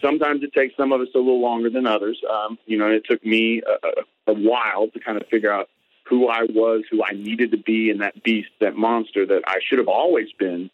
sometimes 0.00 0.42
it 0.42 0.52
takes 0.54 0.76
some 0.76 0.92
of 0.92 1.00
us 1.00 1.08
a 1.14 1.18
little 1.18 1.42
longer 1.42 1.68
than 1.68 1.86
others. 1.86 2.20
Um, 2.30 2.58
you 2.66 2.78
know, 2.78 2.90
it 2.90 3.04
took 3.04 3.24
me 3.24 3.62
a, 3.66 4.30
a 4.30 4.34
while 4.34 4.88
to 4.88 5.00
kind 5.00 5.20
of 5.20 5.26
figure 5.28 5.52
out 5.52 5.68
who 6.10 6.28
I 6.28 6.42
was, 6.42 6.82
who 6.90 7.02
I 7.02 7.12
needed 7.12 7.52
to 7.52 7.56
be, 7.56 7.90
and 7.90 8.02
that 8.02 8.22
beast, 8.22 8.50
that 8.60 8.76
monster 8.76 9.24
that 9.24 9.42
I 9.46 9.58
should 9.66 9.78
have 9.78 9.88
always 9.88 10.26
been. 10.38 10.68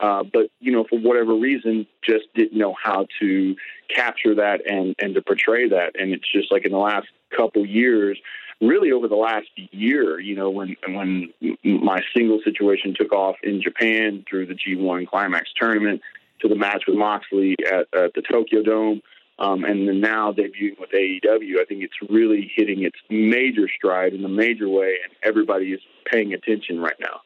Uh, 0.00 0.24
but 0.24 0.50
you 0.60 0.72
know, 0.72 0.84
for 0.88 0.98
whatever 0.98 1.34
reason, 1.34 1.86
just 2.02 2.24
didn't 2.34 2.58
know 2.58 2.74
how 2.82 3.06
to 3.20 3.54
capture 3.94 4.34
that 4.34 4.60
and 4.68 4.94
and 4.98 5.14
to 5.14 5.22
portray 5.22 5.68
that. 5.68 5.92
And 5.98 6.12
it's 6.12 6.30
just 6.30 6.50
like 6.50 6.64
in 6.64 6.72
the 6.72 6.78
last 6.78 7.06
couple 7.36 7.64
years, 7.64 8.18
really 8.60 8.90
over 8.90 9.08
the 9.08 9.16
last 9.16 9.48
year, 9.56 10.18
you 10.18 10.34
know, 10.34 10.50
when 10.50 10.76
when 10.88 11.32
my 11.62 12.00
single 12.14 12.40
situation 12.44 12.94
took 12.98 13.12
off 13.12 13.36
in 13.42 13.62
Japan 13.62 14.24
through 14.28 14.46
the 14.46 14.54
G1 14.54 15.06
Climax 15.06 15.50
tournament 15.56 16.00
to 16.40 16.48
the 16.48 16.56
match 16.56 16.84
with 16.88 16.96
Moxley 16.96 17.54
at, 17.66 17.86
at 17.94 18.14
the 18.14 18.22
Tokyo 18.22 18.62
Dome. 18.62 19.02
Um, 19.40 19.64
and 19.64 19.88
then 19.88 20.00
now 20.00 20.32
debuting 20.32 20.78
with 20.78 20.90
AEW, 20.90 21.60
I 21.60 21.64
think 21.64 21.82
it's 21.82 22.10
really 22.10 22.50
hitting 22.54 22.82
its 22.82 22.98
major 23.08 23.68
stride 23.74 24.12
in 24.12 24.22
a 24.24 24.28
major 24.28 24.68
way, 24.68 24.96
and 25.02 25.12
everybody 25.22 25.72
is 25.72 25.80
paying 26.04 26.34
attention 26.34 26.78
right 26.78 26.96
now. 27.00 27.22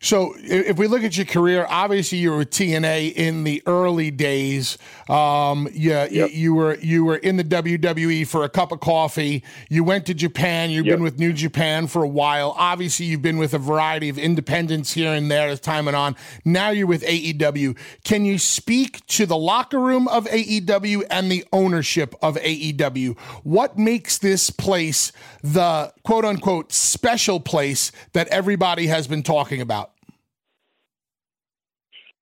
So, 0.00 0.34
if 0.38 0.78
we 0.78 0.86
look 0.86 1.02
at 1.02 1.16
your 1.16 1.26
career, 1.26 1.66
obviously 1.68 2.18
you 2.18 2.30
were 2.30 2.38
with 2.38 2.50
TNA 2.50 3.14
in 3.14 3.44
the 3.44 3.62
early 3.66 4.10
days. 4.10 4.78
Um, 5.08 5.68
yeah, 5.72 6.06
yep. 6.10 6.30
you, 6.32 6.54
were 6.54 6.76
you 6.76 7.04
were 7.04 7.16
in 7.16 7.36
the 7.36 7.44
WWE 7.44 8.26
for 8.26 8.44
a 8.44 8.48
cup 8.48 8.72
of 8.72 8.80
coffee. 8.80 9.42
You 9.68 9.82
went 9.82 10.06
to 10.06 10.14
Japan. 10.14 10.70
You've 10.70 10.86
yep. 10.86 10.96
been 10.96 11.02
with 11.02 11.18
New 11.18 11.32
Japan 11.32 11.86
for 11.86 12.02
a 12.02 12.08
while. 12.08 12.54
Obviously, 12.56 13.06
you've 13.06 13.22
been 13.22 13.38
with 13.38 13.54
a 13.54 13.58
variety 13.58 14.08
of 14.08 14.18
independents 14.18 14.92
here 14.92 15.12
and 15.12 15.30
there 15.30 15.48
as 15.48 15.60
time 15.60 15.86
went 15.86 15.96
on. 15.96 16.14
Now 16.44 16.70
you're 16.70 16.86
with 16.86 17.02
AEW. 17.02 17.76
Can 18.04 18.24
you 18.24 18.38
speak 18.38 19.04
to 19.06 19.26
the 19.26 19.36
locker 19.36 19.80
room 19.80 20.06
of 20.08 20.26
AEW 20.26 21.04
and 21.10 21.30
the 21.30 21.44
ownership 21.52 22.14
of 22.22 22.36
AEW? 22.36 23.18
What 23.42 23.78
makes 23.78 24.18
this 24.18 24.50
place 24.50 25.12
the 25.42 25.92
quote 26.04 26.24
unquote 26.24 26.72
special 26.72 27.40
place 27.40 27.92
that 28.12 28.28
everybody 28.28 28.86
has 28.86 29.06
been 29.06 29.22
talking 29.22 29.60
about? 29.60 29.87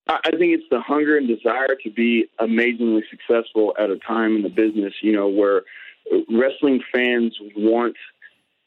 I 0.09 0.30
think 0.30 0.52
it's 0.54 0.68
the 0.70 0.80
hunger 0.80 1.16
and 1.16 1.26
desire 1.26 1.74
to 1.82 1.90
be 1.90 2.28
amazingly 2.38 3.02
successful 3.11 3.74
at 3.78 3.90
a 3.90 3.98
time 3.98 4.36
in 4.36 4.42
the 4.42 4.48
business, 4.48 4.94
you 5.02 5.12
know, 5.12 5.26
where 5.26 5.62
wrestling 6.30 6.80
fans 6.92 7.36
want 7.57 7.96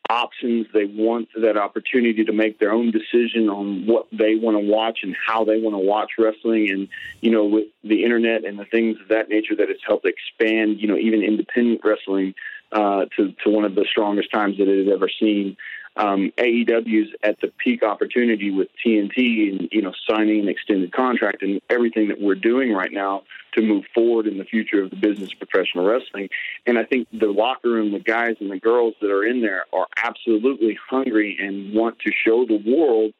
options. 0.09 0.67
They 0.73 0.85
want 0.85 1.29
that 1.41 1.55
opportunity 1.55 2.25
to 2.25 2.33
make 2.33 2.59
their 2.59 2.71
own 2.71 2.91
decision 2.91 3.47
on 3.47 3.85
what 3.85 4.07
they 4.11 4.35
want 4.35 4.57
to 4.57 4.65
watch 4.65 4.99
and 5.03 5.15
how 5.25 5.45
they 5.45 5.61
want 5.61 5.75
to 5.75 5.79
watch 5.79 6.11
wrestling. 6.17 6.69
And, 6.69 6.89
you 7.21 7.31
know, 7.31 7.45
with 7.45 7.67
the 7.83 8.03
internet 8.03 8.43
and 8.43 8.59
the 8.59 8.65
things 8.65 8.97
of 9.01 9.07
that 9.09 9.29
nature 9.29 9.55
that 9.55 9.69
has 9.69 9.77
helped 9.85 10.05
expand, 10.05 10.81
you 10.81 10.87
know, 10.87 10.97
even 10.97 11.23
independent 11.23 11.81
wrestling 11.85 12.33
uh, 12.71 13.05
to, 13.15 13.33
to 13.43 13.49
one 13.49 13.63
of 13.63 13.75
the 13.75 13.85
strongest 13.89 14.31
times 14.31 14.57
that 14.57 14.67
it 14.67 14.85
has 14.85 14.93
ever 14.93 15.09
seen 15.19 15.55
um, 15.99 16.31
AEW's 16.37 17.13
at 17.23 17.39
the 17.41 17.51
peak 17.63 17.83
opportunity 17.83 18.51
with 18.51 18.69
TNT 18.83 19.51
and 19.51 19.69
you 19.71 19.81
know 19.81 19.91
signing 20.09 20.39
an 20.39 20.47
extended 20.47 20.93
contract 20.93 21.43
and 21.43 21.61
everything 21.69 22.07
that 22.07 22.21
we're 22.21 22.35
doing 22.35 22.71
right 22.73 22.91
now 22.91 23.23
to 23.53 23.61
move 23.61 23.83
forward 23.93 24.25
in 24.25 24.37
the 24.37 24.45
future 24.45 24.81
of 24.81 24.91
the 24.91 24.95
business 24.95 25.31
of 25.33 25.39
professional 25.49 25.85
wrestling. 25.85 26.29
And 26.65 26.79
I 26.79 26.85
think 26.85 27.07
the 27.11 27.27
locker 27.27 27.69
room, 27.69 27.91
the 27.91 27.99
guys 27.99 28.37
and 28.39 28.49
the 28.49 28.59
girls 28.59 28.93
that 29.01 29.11
are 29.11 29.25
in 29.25 29.41
there 29.41 29.65
are 29.73 29.87
absolutely 30.01 30.77
hungry 30.89 31.37
and 31.39 31.73
want 31.73 31.99
to 31.99 32.11
show 32.25 32.45
the 32.45 32.61
world 32.65 33.13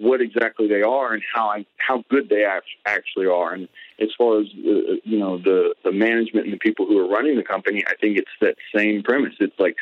what 0.00 0.20
exactly 0.20 0.66
they 0.66 0.82
are 0.82 1.12
and 1.12 1.22
how 1.32 1.48
I, 1.48 1.64
how 1.76 2.02
good 2.10 2.28
they 2.28 2.44
actually 2.84 3.26
are. 3.26 3.52
And 3.52 3.68
as 4.00 4.08
far 4.18 4.40
as 4.40 4.46
uh, 4.46 4.98
you 5.04 5.18
know, 5.18 5.38
the 5.38 5.74
the 5.84 5.92
management 5.92 6.46
and 6.46 6.54
the 6.54 6.58
people 6.58 6.86
who 6.86 6.98
are 6.98 7.08
running 7.08 7.36
the 7.36 7.44
company, 7.44 7.84
I 7.86 7.94
think 8.00 8.18
it's 8.18 8.30
that 8.40 8.56
same 8.74 9.02
premise. 9.02 9.34
It's 9.38 9.58
like 9.58 9.76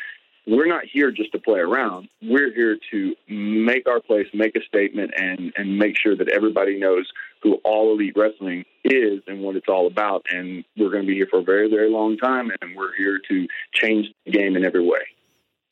we're 0.45 0.67
not 0.67 0.83
here 0.91 1.11
just 1.11 1.31
to 1.31 1.39
play 1.39 1.59
around. 1.59 2.09
We're 2.21 2.53
here 2.53 2.77
to 2.91 3.15
make 3.27 3.87
our 3.87 4.01
place, 4.01 4.27
make 4.33 4.55
a 4.55 4.63
statement, 4.63 5.11
and 5.15 5.53
and 5.55 5.77
make 5.77 5.97
sure 5.97 6.15
that 6.15 6.29
everybody 6.29 6.79
knows 6.79 7.09
who 7.41 7.55
All 7.63 7.93
Elite 7.93 8.13
Wrestling 8.15 8.65
is 8.83 9.21
and 9.27 9.41
what 9.41 9.55
it's 9.55 9.67
all 9.67 9.87
about. 9.87 10.25
And 10.29 10.63
we're 10.77 10.89
going 10.89 11.03
to 11.03 11.07
be 11.07 11.15
here 11.15 11.27
for 11.29 11.39
a 11.39 11.43
very, 11.43 11.69
very 11.69 11.89
long 11.89 12.17
time, 12.17 12.51
and 12.61 12.75
we're 12.75 12.95
here 12.95 13.19
to 13.29 13.47
change 13.73 14.07
the 14.25 14.31
game 14.31 14.55
in 14.55 14.65
every 14.65 14.85
way. 14.85 14.99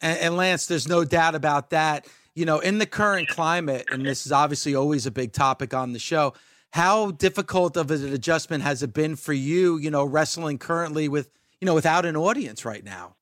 And, 0.02 0.20
and 0.20 0.38
Lance, 0.38 0.66
there's 0.66 0.88
no 0.88 1.04
doubt 1.04 1.36
about 1.36 1.70
that. 1.72 2.08
You 2.34 2.46
know, 2.46 2.60
in 2.60 2.78
the 2.78 2.86
current 2.86 3.28
climate, 3.28 3.86
and 3.92 4.06
this 4.06 4.26
is 4.26 4.32
obviously 4.32 4.74
always 4.74 5.06
a 5.06 5.12
big 5.12 5.34
topic 5.34 5.74
on 5.74 5.92
the 5.92 6.00
show. 6.00 6.34
How 6.72 7.12
difficult 7.12 7.76
of 7.76 7.92
an 7.92 8.14
adjustment 8.14 8.64
has 8.64 8.82
it 8.82 8.94
been 8.94 9.18
for 9.18 9.34
you? 9.34 9.78
You 9.78 9.92
know, 9.92 10.06
wrestling 10.06 10.58
currently 10.58 11.10
with 11.10 11.30
you 11.60 11.66
know 11.66 11.74
without 11.74 12.06
an 12.06 12.16
audience 12.16 12.64
right 12.64 12.84
now. 12.84 13.16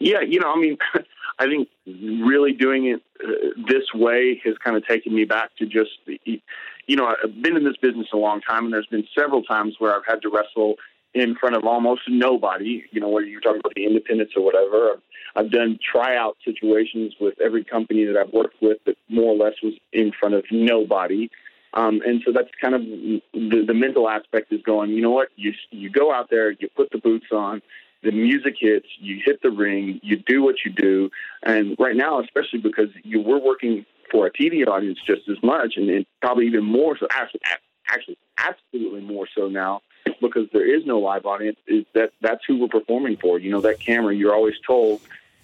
Yeah, 0.00 0.20
you 0.20 0.40
know, 0.40 0.52
I 0.52 0.56
mean, 0.58 0.76
I 1.38 1.46
think 1.46 1.68
really 1.86 2.52
doing 2.52 2.86
it 2.86 3.02
uh, 3.22 3.62
this 3.68 3.92
way 3.94 4.40
has 4.44 4.54
kind 4.62 4.76
of 4.76 4.86
taken 4.86 5.14
me 5.14 5.24
back 5.24 5.50
to 5.58 5.66
just, 5.66 5.90
you 6.24 6.96
know, 6.96 7.06
I've 7.06 7.42
been 7.42 7.56
in 7.56 7.64
this 7.64 7.76
business 7.80 8.08
a 8.12 8.16
long 8.16 8.40
time, 8.40 8.64
and 8.64 8.72
there's 8.72 8.86
been 8.86 9.06
several 9.18 9.42
times 9.42 9.76
where 9.78 9.94
I've 9.94 10.06
had 10.06 10.22
to 10.22 10.30
wrestle 10.30 10.74
in 11.14 11.36
front 11.36 11.56
of 11.56 11.64
almost 11.64 12.02
nobody. 12.08 12.84
You 12.90 13.00
know, 13.00 13.08
whether 13.08 13.26
you're 13.26 13.40
talking 13.40 13.60
about 13.60 13.74
the 13.74 13.86
independents 13.86 14.34
or 14.36 14.44
whatever. 14.44 15.00
I've, 15.36 15.50
done 15.50 15.78
tryout 15.92 16.36
situations 16.44 17.14
with 17.20 17.34
every 17.44 17.64
company 17.64 18.04
that 18.04 18.16
I've 18.16 18.32
worked 18.32 18.56
with 18.60 18.78
that 18.86 18.96
more 19.08 19.34
or 19.34 19.36
less 19.36 19.54
was 19.62 19.74
in 19.92 20.12
front 20.18 20.34
of 20.34 20.44
nobody. 20.50 21.30
Um, 21.74 22.00
and 22.06 22.22
so 22.24 22.32
that's 22.32 22.50
kind 22.60 22.74
of 22.74 22.82
the, 22.82 23.64
the 23.66 23.74
mental 23.74 24.08
aspect 24.08 24.52
is 24.52 24.62
going. 24.62 24.90
You 24.90 25.02
know 25.02 25.10
what? 25.10 25.28
You 25.36 25.52
you 25.70 25.90
go 25.90 26.12
out 26.12 26.28
there, 26.30 26.52
you 26.52 26.68
put 26.76 26.90
the 26.90 26.98
boots 26.98 27.26
on, 27.32 27.62
the 28.04 28.12
music 28.12 28.56
hits, 28.60 28.86
you 29.00 29.20
hit 29.24 29.42
the 29.42 29.50
ring, 29.50 29.98
you 30.02 30.16
do 30.16 30.42
what 30.42 30.56
you 30.64 30.70
do. 30.70 31.10
And 31.42 31.74
right 31.78 31.96
now, 31.96 32.20
especially 32.20 32.60
because 32.60 32.90
you 33.02 33.20
were 33.20 33.38
working 33.38 33.86
for 34.10 34.26
a 34.26 34.30
TV 34.30 34.66
audience 34.66 34.98
just 35.04 35.28
as 35.28 35.42
much, 35.42 35.76
and, 35.76 35.88
and 35.88 36.06
probably 36.20 36.46
even 36.46 36.64
more 36.64 36.96
so, 36.96 37.06
actually, 37.10 37.40
actually, 37.88 38.18
absolutely 38.38 39.00
more 39.00 39.26
so 39.34 39.48
now, 39.48 39.80
because 40.20 40.46
there 40.52 40.66
is 40.66 40.84
no 40.86 40.98
live 40.98 41.24
audience. 41.24 41.58
Is 41.66 41.84
that 41.94 42.12
that's 42.20 42.44
who 42.46 42.58
we're 42.58 42.68
performing 42.68 43.16
for? 43.16 43.38
You 43.38 43.50
know, 43.50 43.60
that 43.62 43.80
camera. 43.80 44.14
You're 44.14 44.34
always 44.34 44.56
told, 44.66 45.00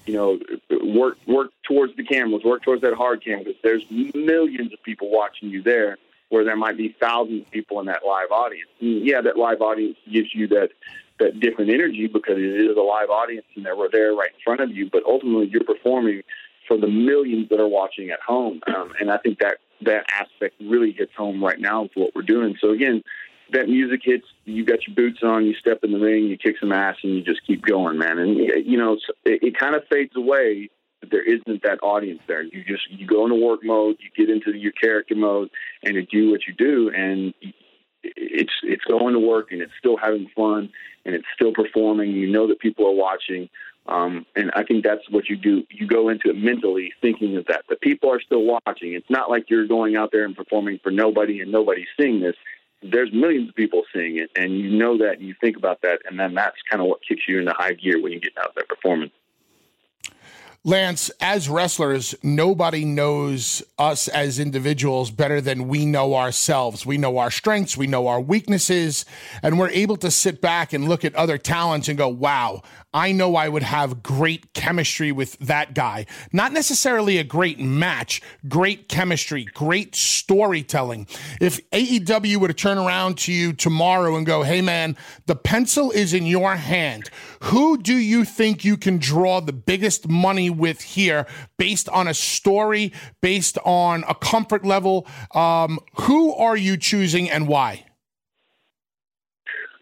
you 0.06 0.14
know, 0.14 0.38
work 0.84 1.18
work 1.26 1.50
towards 1.62 1.96
the 1.96 2.04
cameras, 2.04 2.44
work 2.44 2.62
towards 2.62 2.82
that 2.82 2.94
hard 2.94 3.24
cam, 3.24 3.40
because 3.40 3.56
there's 3.62 3.84
millions 3.90 4.72
of 4.72 4.82
people 4.82 5.10
watching 5.10 5.48
you 5.48 5.62
there 5.62 5.96
where 6.28 6.44
there 6.44 6.56
might 6.56 6.76
be 6.76 6.94
thousands 7.00 7.42
of 7.42 7.50
people 7.50 7.80
in 7.80 7.86
that 7.86 8.02
live 8.06 8.30
audience. 8.30 8.70
And 8.80 9.04
yeah, 9.04 9.20
that 9.20 9.36
live 9.36 9.60
audience 9.60 9.96
gives 10.10 10.32
you 10.32 10.46
that 10.48 10.70
that 11.20 11.40
different 11.40 11.70
energy 11.70 12.06
because 12.06 12.36
it 12.36 12.70
is 12.70 12.76
a 12.76 12.80
live 12.80 13.10
audience 13.10 13.46
and 13.54 13.64
they 13.64 13.72
were 13.72 13.88
there 13.90 14.14
right 14.14 14.30
in 14.34 14.40
front 14.44 14.60
of 14.60 14.70
you. 14.70 14.88
But 14.90 15.04
ultimately, 15.06 15.46
you're 15.46 15.64
performing 15.64 16.22
for 16.66 16.76
the 16.76 16.88
millions 16.88 17.48
that 17.50 17.60
are 17.60 17.68
watching 17.68 18.10
at 18.10 18.20
home, 18.20 18.60
um, 18.74 18.92
and 19.00 19.10
I 19.10 19.18
think 19.18 19.38
that 19.40 19.58
that 19.82 20.04
aspect 20.12 20.54
really 20.60 20.92
hits 20.92 21.12
home 21.16 21.42
right 21.42 21.58
now 21.58 21.82
with 21.82 21.92
what 21.94 22.14
we're 22.14 22.22
doing. 22.22 22.56
So 22.60 22.70
again, 22.70 23.02
that 23.52 23.68
music 23.68 24.00
hits, 24.04 24.26
you 24.44 24.64
got 24.64 24.86
your 24.86 24.94
boots 24.94 25.20
on, 25.22 25.46
you 25.46 25.54
step 25.54 25.80
in 25.82 25.92
the 25.92 25.98
ring, 25.98 26.24
you 26.24 26.36
kick 26.36 26.56
some 26.60 26.72
ass, 26.72 26.96
and 27.02 27.14
you 27.14 27.22
just 27.22 27.46
keep 27.46 27.62
going, 27.62 27.98
man. 27.98 28.18
And 28.18 28.36
you 28.36 28.78
know, 28.78 28.98
it, 29.24 29.42
it 29.42 29.58
kind 29.58 29.74
of 29.74 29.82
fades 29.90 30.16
away. 30.16 30.70
But 31.00 31.10
there 31.10 31.22
isn't 31.22 31.62
that 31.62 31.82
audience 31.82 32.20
there. 32.28 32.42
You 32.42 32.62
just 32.62 32.90
you 32.90 33.06
go 33.06 33.24
into 33.24 33.36
work 33.36 33.60
mode, 33.64 33.96
you 34.00 34.10
get 34.14 34.32
into 34.32 34.52
your 34.56 34.72
character 34.72 35.14
mode, 35.14 35.48
and 35.82 35.94
you 35.94 36.04
do 36.04 36.30
what 36.30 36.40
you 36.46 36.52
do, 36.52 36.90
and 36.94 37.32
it's 38.02 38.52
it's 38.62 38.84
going 38.84 39.14
to 39.14 39.20
work 39.20 39.52
and 39.52 39.60
it's 39.60 39.72
still 39.78 39.96
having 39.96 40.28
fun 40.34 40.70
and 41.04 41.14
it's 41.14 41.26
still 41.34 41.52
performing. 41.52 42.12
You 42.12 42.30
know 42.30 42.46
that 42.48 42.60
people 42.60 42.86
are 42.86 42.94
watching, 42.94 43.48
um, 43.86 44.26
and 44.36 44.50
I 44.54 44.64
think 44.64 44.84
that's 44.84 45.08
what 45.10 45.28
you 45.28 45.36
do. 45.36 45.64
You 45.70 45.86
go 45.86 46.08
into 46.08 46.30
it 46.30 46.36
mentally 46.36 46.92
thinking 47.00 47.36
of 47.36 47.46
that. 47.46 47.64
The 47.68 47.76
people 47.76 48.10
are 48.10 48.20
still 48.20 48.44
watching. 48.44 48.94
It's 48.94 49.10
not 49.10 49.30
like 49.30 49.50
you're 49.50 49.66
going 49.66 49.96
out 49.96 50.10
there 50.12 50.24
and 50.24 50.36
performing 50.36 50.78
for 50.82 50.90
nobody 50.90 51.40
and 51.40 51.50
nobody's 51.50 51.88
seeing 51.98 52.20
this. 52.20 52.36
there's 52.82 53.12
millions 53.12 53.48
of 53.48 53.54
people 53.54 53.82
seeing 53.92 54.18
it, 54.18 54.30
and 54.36 54.58
you 54.58 54.70
know 54.70 54.96
that, 54.98 55.18
and 55.18 55.22
you 55.28 55.34
think 55.40 55.56
about 55.56 55.82
that, 55.82 56.00
and 56.06 56.18
then 56.18 56.34
that's 56.34 56.56
kind 56.70 56.80
of 56.80 56.88
what 56.88 57.00
kicks 57.06 57.22
you 57.28 57.38
into 57.38 57.52
high 57.52 57.74
gear 57.74 58.00
when 58.00 58.12
you 58.12 58.20
get 58.20 58.32
out 58.38 58.54
there 58.54 58.64
performing. 58.68 59.10
Lance, 60.62 61.10
as 61.22 61.48
wrestlers, 61.48 62.14
nobody 62.22 62.84
knows 62.84 63.62
us 63.78 64.08
as 64.08 64.38
individuals 64.38 65.10
better 65.10 65.40
than 65.40 65.68
we 65.68 65.86
know 65.86 66.14
ourselves. 66.14 66.84
We 66.84 66.98
know 66.98 67.16
our 67.16 67.30
strengths, 67.30 67.78
we 67.78 67.86
know 67.86 68.08
our 68.08 68.20
weaknesses, 68.20 69.06
and 69.42 69.58
we're 69.58 69.70
able 69.70 69.96
to 69.96 70.10
sit 70.10 70.42
back 70.42 70.74
and 70.74 70.86
look 70.86 71.02
at 71.02 71.14
other 71.14 71.38
talents 71.38 71.88
and 71.88 71.96
go, 71.96 72.08
wow, 72.08 72.60
I 72.92 73.12
know 73.12 73.36
I 73.36 73.48
would 73.48 73.62
have 73.62 74.02
great 74.02 74.52
chemistry 74.52 75.12
with 75.12 75.38
that 75.38 75.74
guy. 75.74 76.06
Not 76.32 76.52
necessarily 76.52 77.18
a 77.18 77.24
great 77.24 77.60
match, 77.60 78.20
great 78.48 78.88
chemistry, 78.88 79.44
great 79.44 79.94
storytelling. 79.94 81.06
If 81.40 81.60
AEW 81.70 82.38
were 82.38 82.48
to 82.48 82.54
turn 82.54 82.78
around 82.78 83.18
to 83.18 83.32
you 83.32 83.52
tomorrow 83.52 84.16
and 84.16 84.26
go, 84.26 84.42
hey 84.42 84.60
man, 84.60 84.96
the 85.26 85.36
pencil 85.36 85.92
is 85.92 86.12
in 86.12 86.26
your 86.26 86.56
hand, 86.56 87.10
who 87.44 87.78
do 87.78 87.94
you 87.94 88.24
think 88.24 88.64
you 88.64 88.76
can 88.76 88.98
draw 88.98 89.40
the 89.40 89.52
biggest 89.52 90.08
money 90.08 90.50
with 90.50 90.80
here 90.80 91.26
based 91.58 91.88
on 91.90 92.08
a 92.08 92.14
story, 92.14 92.92
based 93.20 93.56
on 93.64 94.04
a 94.08 94.16
comfort 94.16 94.64
level? 94.64 95.06
Um, 95.32 95.78
who 95.94 96.34
are 96.34 96.56
you 96.56 96.76
choosing 96.76 97.30
and 97.30 97.46
why? 97.46 97.84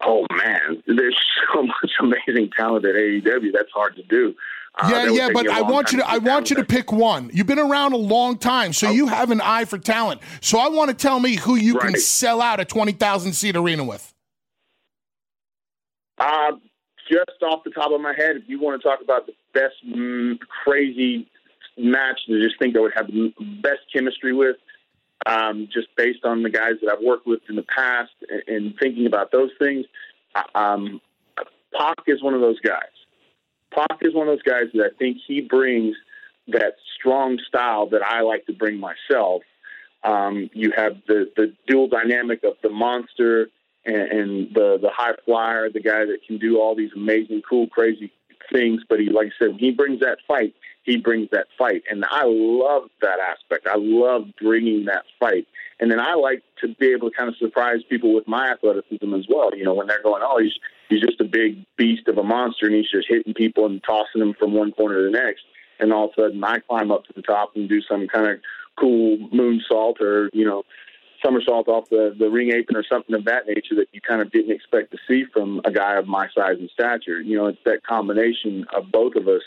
Oh 0.05 0.27
man, 0.31 0.83
there's 0.87 1.19
so 1.53 1.63
much 1.63 1.91
amazing 2.01 2.51
talent 2.57 2.85
at 2.85 2.95
AEW. 2.95 3.53
That's 3.53 3.71
hard 3.73 3.97
to 3.97 4.03
do. 4.05 4.35
Uh, 4.81 4.89
yeah, 4.91 5.11
yeah, 5.11 5.29
but 5.33 5.49
I 5.49 5.63
want 5.63 5.91
you 5.91 5.99
to 5.99 6.09
I 6.09 6.19
want 6.19 6.51
you 6.51 6.57
to 6.57 6.65
pick 6.65 6.93
one. 6.93 7.31
You've 7.33 7.49
been 7.49 7.59
around 7.59 7.95
a 7.95 7.99
long 7.99 8.39
time, 8.39 8.73
so 8.73 8.89
oh. 8.89 8.93
you 8.93 9.09
have 9.09 9.31
an 9.31 9.41
eye 9.41 9.65
for 9.65 9.77
talent. 9.77 10.21
So 10.41 10.59
I 10.59 10.69
want 10.69 10.91
to 10.91 10.95
tell 10.95 11.19
me 11.19 11.35
who 11.35 11.57
you 11.57 11.75
right. 11.75 11.93
can 11.93 12.01
sell 12.01 12.41
out 12.41 12.61
a 12.61 12.65
twenty 12.65 12.93
thousand 12.93 13.33
seat 13.33 13.57
arena 13.57 13.83
with. 13.83 14.15
Uh, 16.19 16.53
just 17.11 17.43
off 17.43 17.65
the 17.65 17.71
top 17.71 17.91
of 17.91 18.01
my 18.01 18.15
head, 18.17 18.37
if 18.37 18.43
you 18.47 18.61
want 18.61 18.81
to 18.81 18.89
talk 18.89 19.01
about 19.03 19.27
the 19.27 19.33
best 19.53 19.75
mm, 19.87 20.39
crazy 20.65 21.29
match 21.77 22.21
to 22.27 22.43
just 22.43 22.59
think 22.59 22.77
I 22.77 22.81
would 22.81 22.93
have 22.95 23.07
the 23.07 23.33
best 23.63 23.81
chemistry 23.93 24.33
with, 24.33 24.57
um, 25.29 25.69
just 25.73 25.89
based 25.97 26.25
on 26.25 26.43
the 26.43 26.51
guys 26.51 26.75
that 26.83 26.91
I've 26.91 27.05
worked 27.05 27.27
with 27.27 27.41
in 27.49 27.57
the 27.57 27.63
past 27.63 28.13
and, 28.29 28.43
and 28.49 28.75
thinking 28.81 29.07
about 29.07 29.31
those 29.31 29.51
things. 29.59 29.85
Um, 30.55 31.01
Pac 31.77 31.99
is 32.07 32.23
one 32.23 32.35
of 32.35 32.41
those 32.41 32.59
guys. 32.61 32.83
Pac 33.73 33.99
is 34.01 34.15
one 34.15 34.27
of 34.27 34.33
those 34.33 34.43
guys 34.43 34.65
that 34.73 34.85
I 34.85 34.97
think 34.99 35.19
he 35.27 35.43
brings 35.43 35.95
that 36.49 36.77
strong 36.99 37.39
style 37.47 37.89
that 37.91 38.03
I 38.03 38.23
like 38.23 38.47
to 38.47 38.55
bring 38.55 38.81
myself. 38.81 39.43
Um, 40.03 40.49
you 40.55 40.73
have 40.75 40.97
the, 41.07 41.31
the 41.37 41.53
dual 41.67 41.89
dynamic 41.89 42.43
of 42.45 42.55
the 42.63 42.71
monster 42.71 43.49
and, 43.85 43.97
and 43.97 44.55
the 44.55 44.79
the 44.81 44.91
high 44.91 45.15
flyer, 45.27 45.69
the 45.69 45.81
guy 45.81 46.07
that 46.07 46.21
can 46.27 46.39
do 46.39 46.59
all 46.59 46.75
these 46.75 46.91
amazing, 46.97 47.43
cool, 47.49 47.67
crazy 47.67 48.11
things. 48.51 48.83
But 48.89 49.01
he, 49.01 49.11
like 49.11 49.27
I 49.27 49.45
said, 49.45 49.57
he 49.59 49.73
brings 49.73 50.01
that 50.01 50.19
fight 50.27 50.55
he 50.89 50.97
brings 50.97 51.29
that 51.31 51.47
fight. 51.59 51.83
And 51.91 52.03
I 52.11 52.23
love 52.25 52.89
that 53.03 53.19
aspect. 53.21 53.67
I 53.67 53.77
love 53.77 54.23
bringing 54.41 54.87
that 54.87 55.05
fight. 55.21 55.47
And 55.81 55.91
then 55.91 56.01
I 56.01 56.15
like 56.15 56.43
to 56.63 56.69
be 56.81 56.87
able 56.87 57.11
to 57.11 57.17
kind 57.17 57.29
of 57.29 57.37
surprise 57.37 57.81
people 57.91 58.15
with 58.15 58.27
my 58.27 58.51
athleticism 58.51 59.13
as 59.15 59.27
well. 59.29 59.55
You 59.55 59.65
know, 59.65 59.75
when 59.75 59.87
they're 59.87 60.03
going, 60.03 60.23
oh, 60.25 60.41
he's, 60.43 60.55
he's 60.89 61.03
just 61.03 61.21
a 61.21 61.25
big 61.25 61.63
beast 61.77 62.09
of 62.09 62.17
a 62.17 62.23
monster 62.23 62.67
and 62.67 62.75
he's 62.75 62.91
just 62.91 63.07
hitting 63.07 63.35
people 63.35 63.67
and 63.67 63.83
tossing 63.85 64.21
them 64.21 64.35
from 64.39 64.55
one 64.55 64.73
corner 64.73 64.97
to 64.97 65.05
the 65.05 65.11
next. 65.11 65.43
And 65.79 65.93
all 65.93 66.07
of 66.07 66.13
a 66.17 66.23
sudden 66.23 66.43
I 66.43 66.59
climb 66.61 66.91
up 66.91 67.05
to 67.05 67.13
the 67.15 67.23
top 67.23 67.55
and 67.55 67.69
do 67.69 67.83
some 67.83 68.09
kind 68.09 68.27
of 68.27 68.39
cool 68.81 69.19
moonsault 69.29 70.01
or, 70.01 70.31
you 70.33 70.47
know, 70.47 70.63
somersault 71.23 71.69
off 71.69 71.91
the, 71.91 72.17
the 72.19 72.31
ring 72.31 72.51
apron 72.51 72.77
or 72.77 72.85
something 72.91 73.15
of 73.15 73.27
that 73.27 73.47
nature 73.47 73.75
that 73.75 73.89
you 73.93 74.01
kind 74.01 74.23
of 74.23 74.31
didn't 74.31 74.53
expect 74.53 74.91
to 74.93 74.99
see 75.07 75.25
from 75.35 75.61
a 75.67 75.71
guy 75.71 75.97
of 75.97 76.07
my 76.07 76.29
size 76.35 76.57
and 76.59 76.71
stature. 76.71 77.21
You 77.21 77.37
know, 77.37 77.47
it's 77.47 77.59
that 77.67 77.85
combination 77.85 78.65
of 78.75 78.91
both 78.91 79.17
of 79.17 79.29
us 79.29 79.43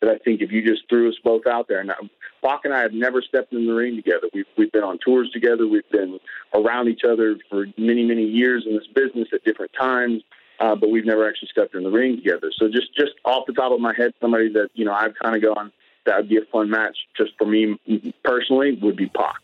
that 0.00 0.10
I 0.10 0.18
think 0.18 0.42
if 0.42 0.52
you 0.52 0.62
just 0.62 0.88
threw 0.88 1.08
us 1.08 1.16
both 1.24 1.46
out 1.46 1.68
there, 1.68 1.80
and 1.80 1.90
Pac 2.44 2.60
and 2.64 2.74
I 2.74 2.82
have 2.82 2.92
never 2.92 3.22
stepped 3.22 3.52
in 3.52 3.66
the 3.66 3.72
ring 3.72 3.96
together. 3.96 4.28
We've 4.34 4.46
we've 4.56 4.72
been 4.72 4.84
on 4.84 4.98
tours 5.04 5.30
together. 5.30 5.66
We've 5.66 5.88
been 5.90 6.18
around 6.54 6.88
each 6.88 7.02
other 7.04 7.36
for 7.48 7.66
many 7.76 8.04
many 8.04 8.24
years 8.24 8.64
in 8.66 8.74
this 8.74 8.86
business 8.94 9.28
at 9.32 9.44
different 9.44 9.72
times, 9.78 10.22
uh, 10.60 10.74
but 10.74 10.90
we've 10.90 11.06
never 11.06 11.28
actually 11.28 11.48
stepped 11.48 11.74
in 11.74 11.82
the 11.82 11.90
ring 11.90 12.16
together. 12.16 12.52
So 12.56 12.68
just 12.68 12.94
just 12.96 13.12
off 13.24 13.46
the 13.46 13.52
top 13.52 13.72
of 13.72 13.80
my 13.80 13.94
head, 13.96 14.12
somebody 14.20 14.52
that 14.52 14.68
you 14.74 14.84
know 14.84 14.92
I've 14.92 15.14
kind 15.14 15.36
of 15.36 15.42
gone 15.42 15.72
that 16.06 16.16
would 16.18 16.28
be 16.28 16.38
a 16.38 16.44
fun 16.52 16.70
match 16.70 16.96
just 17.16 17.32
for 17.36 17.46
me 17.46 17.78
personally 18.24 18.78
would 18.80 18.96
be 18.96 19.08
Pac. 19.08 19.36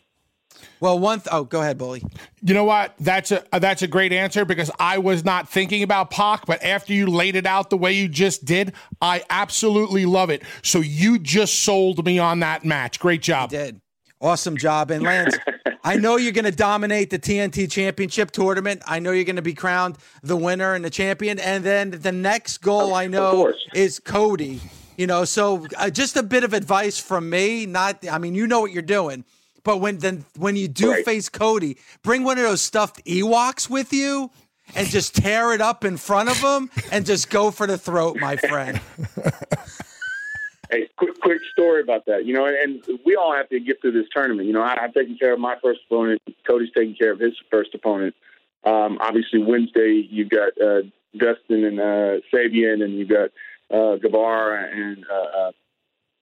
Well, 0.79 0.99
one. 0.99 1.21
Th- 1.21 1.29
oh, 1.31 1.45
go 1.45 1.61
ahead, 1.61 1.77
bully. 1.77 2.03
You 2.41 2.53
know 2.53 2.65
what? 2.65 2.93
That's 2.99 3.31
a 3.31 3.43
that's 3.57 3.81
a 3.81 3.87
great 3.87 4.11
answer 4.11 4.43
because 4.43 4.69
I 4.79 4.97
was 4.97 5.23
not 5.23 5.47
thinking 5.47 5.81
about 5.81 6.11
Pac, 6.11 6.45
but 6.45 6.61
after 6.61 6.91
you 6.91 7.07
laid 7.07 7.35
it 7.35 7.45
out 7.45 7.69
the 7.69 7.77
way 7.77 7.93
you 7.93 8.09
just 8.09 8.43
did, 8.43 8.73
I 9.01 9.23
absolutely 9.29 10.05
love 10.05 10.29
it. 10.29 10.43
So 10.61 10.79
you 10.79 11.19
just 11.19 11.63
sold 11.63 12.03
me 12.05 12.19
on 12.19 12.41
that 12.41 12.65
match. 12.65 12.99
Great 12.99 13.21
job. 13.21 13.51
You 13.51 13.57
did. 13.59 13.81
Awesome 14.19 14.57
job. 14.57 14.91
And 14.91 15.03
Lance, 15.03 15.37
I 15.83 15.95
know 15.97 16.15
you're 16.15 16.31
going 16.31 16.45
to 16.45 16.51
dominate 16.51 17.09
the 17.09 17.19
TNT 17.19 17.69
Championship 17.69 18.31
tournament. 18.31 18.81
I 18.87 18.99
know 18.99 19.11
you're 19.11 19.25
going 19.25 19.35
to 19.35 19.41
be 19.41 19.53
crowned 19.53 19.97
the 20.21 20.37
winner 20.37 20.73
and 20.73 20.83
the 20.83 20.89
champion. 20.89 21.39
And 21.39 21.63
then 21.63 21.91
the 21.91 22.11
next 22.11 22.59
goal 22.59 22.93
I 22.93 23.07
know 23.07 23.53
is 23.73 23.99
Cody. 23.99 24.61
You 24.97 25.07
know, 25.07 25.25
so 25.25 25.65
uh, 25.77 25.89
just 25.89 26.15
a 26.15 26.23
bit 26.23 26.43
of 26.43 26.53
advice 26.53 26.99
from 26.99 27.29
me. 27.29 27.65
Not, 27.65 28.07
I 28.09 28.17
mean, 28.17 28.35
you 28.35 28.47
know 28.47 28.61
what 28.61 28.71
you're 28.71 28.81
doing 28.81 29.25
but 29.63 29.77
when 29.77 29.97
then 29.97 30.25
when 30.37 30.55
you 30.55 30.67
do 30.67 30.91
right. 30.91 31.05
face 31.05 31.29
Cody, 31.29 31.77
bring 32.03 32.23
one 32.23 32.37
of 32.37 32.43
those 32.43 32.61
stuffed 32.61 33.03
Ewoks 33.05 33.69
with 33.69 33.93
you 33.93 34.29
and 34.75 34.87
just 34.87 35.15
tear 35.15 35.53
it 35.53 35.61
up 35.61 35.83
in 35.85 35.97
front 35.97 36.29
of 36.29 36.37
him 36.37 36.69
and 36.91 37.05
just 37.05 37.29
go 37.29 37.51
for 37.51 37.67
the 37.67 37.77
throat, 37.77 38.17
my 38.19 38.35
friend. 38.37 38.79
hey, 40.71 40.89
quick, 40.97 41.19
quick 41.21 41.41
story 41.51 41.81
about 41.81 42.05
that. 42.05 42.25
You 42.25 42.33
know, 42.33 42.45
and 42.45 42.83
we 43.05 43.15
all 43.15 43.33
have 43.33 43.49
to 43.49 43.59
get 43.59 43.81
through 43.81 43.91
this 43.91 44.07
tournament. 44.13 44.47
You 44.47 44.53
know, 44.53 44.63
I, 44.63 44.77
have 44.79 44.93
taken 44.93 45.17
care 45.17 45.33
of 45.33 45.39
my 45.39 45.55
first 45.61 45.81
opponent. 45.89 46.21
Cody's 46.47 46.71
taking 46.75 46.95
care 46.95 47.11
of 47.11 47.19
his 47.19 47.33
first 47.51 47.73
opponent. 47.73 48.15
Um, 48.63 48.97
obviously, 49.01 49.43
Wednesday 49.43 50.07
you've 50.09 50.29
got 50.29 50.49
uh, 50.61 50.81
Dustin 51.17 51.65
and 51.65 51.79
uh, 51.79 52.21
Sabian, 52.33 52.83
and 52.83 52.97
you've 52.97 53.09
got 53.09 53.29
uh, 53.69 53.97
Guevara 53.97 54.69
and 54.71 55.05
uh, 55.11 55.37
uh 55.39 55.51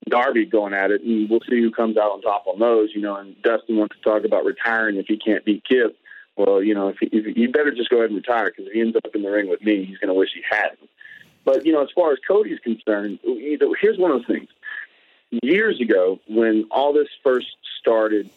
Darby 0.10 0.46
going 0.46 0.74
at 0.74 0.92
it, 0.92 1.02
and 1.04 1.30
we'll 1.30 1.42
see 1.42 1.62
who 1.62 1.72
comes 1.72 1.98
out 1.98 2.12
on 2.12 2.22
top 2.22 2.46
on 2.48 2.60
those. 2.60 2.90
You 2.94 3.02
know, 3.02 3.16
and 3.16 3.40
Dustin 3.42 3.78
wants 3.78 3.96
to 3.96 4.02
talk 4.02 4.24
about 4.26 4.46
retiring 4.46 4.98
if 4.98 5.08
he 5.08 5.18
can't 5.18 5.46
beat 5.46 5.64
Kip. 5.64 5.98
Well, 6.36 6.64
you 6.64 6.74
know, 6.74 6.90
if, 6.90 6.98
he, 7.00 7.08
if 7.12 7.36
he 7.36 7.48
better 7.48 7.72
just 7.72 7.90
go 7.90 7.98
ahead 7.98 8.10
and 8.10 8.18
retire 8.18 8.50
because 8.50 8.68
if 8.68 8.74
he 8.74 8.82
ends 8.82 8.96
up 8.96 9.14
in 9.14 9.22
the 9.22 9.30
ring 9.30 9.50
with 9.50 9.62
me, 9.62 9.86
he's 9.86 9.98
going 9.98 10.08
to 10.08 10.14
wish 10.14 10.30
he 10.34 10.42
hadn't. 10.50 10.90
But 11.44 11.66
you 11.66 11.74
know, 11.74 11.84
as 11.84 11.90
far 11.94 12.12
as 12.12 12.20
Cody's 12.28 12.60
concerned, 12.60 13.20
here's 13.24 13.98
one 13.98 14.12
of 14.12 14.26
the 14.26 14.34
things. 14.34 14.50
Years 15.44 15.80
ago, 15.80 16.20
when 16.28 16.66
all 16.72 16.94
this 16.94 17.08
first 17.24 17.48
started, 17.80 18.30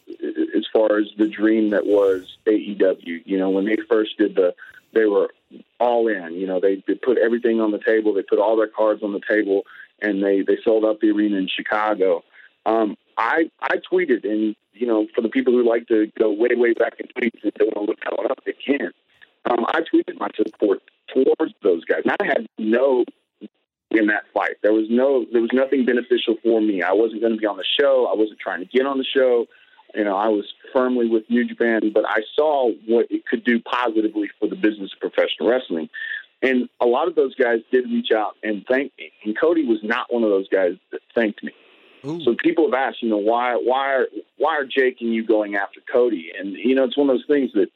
as 0.57 0.65
far 0.73 0.99
as 0.99 1.09
the 1.19 1.27
dream 1.27 1.71
that 1.71 1.87
was 1.87 2.37
AEW, 2.47 3.23
you 3.25 3.39
know, 3.39 3.51
when 3.51 3.65
they 3.65 3.77
first 3.89 4.17
did 4.17 4.37
the, 4.37 4.55
they 4.93 5.05
were 5.07 5.35
all 5.81 6.07
in. 6.09 6.35
You 6.35 6.47
know, 6.47 6.61
they, 6.61 6.83
they 6.87 6.95
put 6.95 7.19
everything 7.19 7.61
on 7.61 7.73
the 7.73 7.81
table. 7.81 8.15
They 8.15 8.23
put 8.23 8.39
all 8.39 8.57
their 8.57 8.69
cards 8.69 9.03
on 9.03 9.13
the 9.13 9.21
table 9.29 9.65
and 10.01 10.23
they 10.23 10.43
they 10.43 10.59
sold 10.65 10.85
out 10.85 11.01
the 11.01 11.11
arena 11.11 11.37
in 11.37 11.49
Chicago. 11.49 12.23
Um, 12.67 12.97
I 13.17 13.51
I 13.61 13.77
tweeted, 13.91 14.25
and 14.25 14.57
you 14.73 14.87
know, 14.87 15.07
for 15.15 15.21
the 15.21 15.29
people 15.29 15.53
who 15.53 15.69
like 15.69 15.87
to 15.89 16.11
go 16.19 16.31
way 16.31 16.51
way 16.55 16.73
back 16.75 16.95
in 16.99 17.07
tweets 17.07 17.43
and 17.43 17.53
they 17.59 17.65
want 17.65 17.75
to 17.75 17.81
look 17.83 18.01
that 18.01 18.31
up, 18.31 18.45
they 18.45 18.53
can. 18.53 18.91
Um, 19.47 19.67
I 19.69 19.81
tweeted 19.81 20.19
my 20.19 20.29
support 20.37 20.81
towards 21.13 21.53
those 21.63 21.85
guys. 21.85 22.01
And 22.05 22.17
I 22.19 22.27
had 22.27 22.47
no 22.59 23.05
in 23.91 24.07
that 24.09 24.25
fight. 24.33 24.57
There 24.63 24.73
was 24.73 24.87
no 24.91 25.25
there 25.33 25.43
was 25.43 25.51
nothing 25.53 25.85
beneficial 25.85 26.37
for 26.43 26.61
me. 26.61 26.83
I 26.83 26.93
wasn't 26.93 27.21
going 27.21 27.35
to 27.35 27.39
be 27.39 27.47
on 27.47 27.57
the 27.57 27.65
show. 27.81 28.09
I 28.11 28.17
wasn't 28.17 28.41
trying 28.41 28.61
to 28.61 28.67
get 28.67 28.87
on 28.87 28.99
the 28.99 29.05
show. 29.05 29.47
You 29.95 30.03
know, 30.03 30.17
I 30.17 30.27
was 30.27 30.45
firmly 30.73 31.09
with 31.09 31.23
New 31.31 31.47
Japan, 31.47 31.93
but 31.95 32.05
I 32.05 32.23
saw 32.35 32.71
what 32.87 33.07
it 33.11 33.27
could 33.27 33.45
do 33.45 33.61
positively 33.61 34.29
for 34.41 34.49
the 34.49 34.57
business 34.57 34.91
of 34.93 34.99
professional 34.99 35.49
wrestling. 35.49 35.89
And 36.43 36.69
a 36.81 36.87
lot 36.87 37.09
of 37.09 37.15
those 37.15 37.35
guys 37.35 37.61
did 37.73 37.85
reach 37.85 38.11
out 38.13 38.37
and 38.43 38.65
thank 38.69 38.93
me. 38.99 39.13
And 39.25 39.39
Cody 39.39 39.65
was 39.65 39.79
not 39.83 40.13
one 40.13 40.23
of 40.23 40.31
those 40.31 40.49
guys 40.49 40.75
that 40.93 41.01
thanked 41.15 41.43
me. 41.43 41.53
Ooh. 42.05 42.23
So 42.23 42.35
people 42.35 42.67
have 42.67 42.75
asked, 42.75 43.03
you 43.03 43.09
know, 43.09 43.17
why 43.17 43.55
why 43.55 43.95
are 43.95 44.07
why 44.37 44.57
are 44.57 44.65
Jake 44.65 44.99
and 45.01 45.15
you 45.15 45.25
going 45.25 45.57
after 45.57 45.81
Cody? 45.91 46.33
And 46.39 46.53
you 46.53 46.75
know, 46.75 46.85
it's 46.85 46.99
one 46.99 47.09
of 47.09 47.17
those 47.17 47.27
things 47.27 47.53
that 47.55 47.69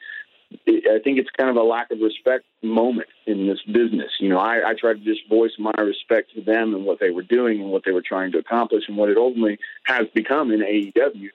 I 0.67 0.99
think 1.05 1.19
it's 1.19 1.29
kind 1.37 1.51
of 1.51 1.57
a 1.57 1.63
lack 1.63 1.91
of 1.91 2.01
respect 2.01 2.45
moment 2.63 3.09
in 3.27 3.47
this 3.47 3.61
business. 3.63 4.13
You 4.19 4.31
know, 4.31 4.39
I, 4.39 4.71
I 4.71 4.75
try 4.75 4.95
to 4.95 4.99
just 4.99 5.29
voice 5.29 5.53
my 5.59 5.73
respect 5.79 6.35
to 6.35 6.43
them 6.43 6.75
and 6.75 6.85
what 6.85 7.01
they 7.01 7.11
were 7.11 7.23
doing 7.23 7.61
and 7.61 7.71
what 7.71 7.83
they 7.85 7.93
were 7.93 8.03
trying 8.03 8.33
to 8.33 8.39
accomplish 8.39 8.85
and 8.89 8.97
what 8.97 9.11
it 9.11 9.19
ultimately 9.19 9.59
has 9.85 10.07
become 10.15 10.51
in 10.51 10.61
AEW. 10.61 11.29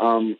Um, 0.00 0.36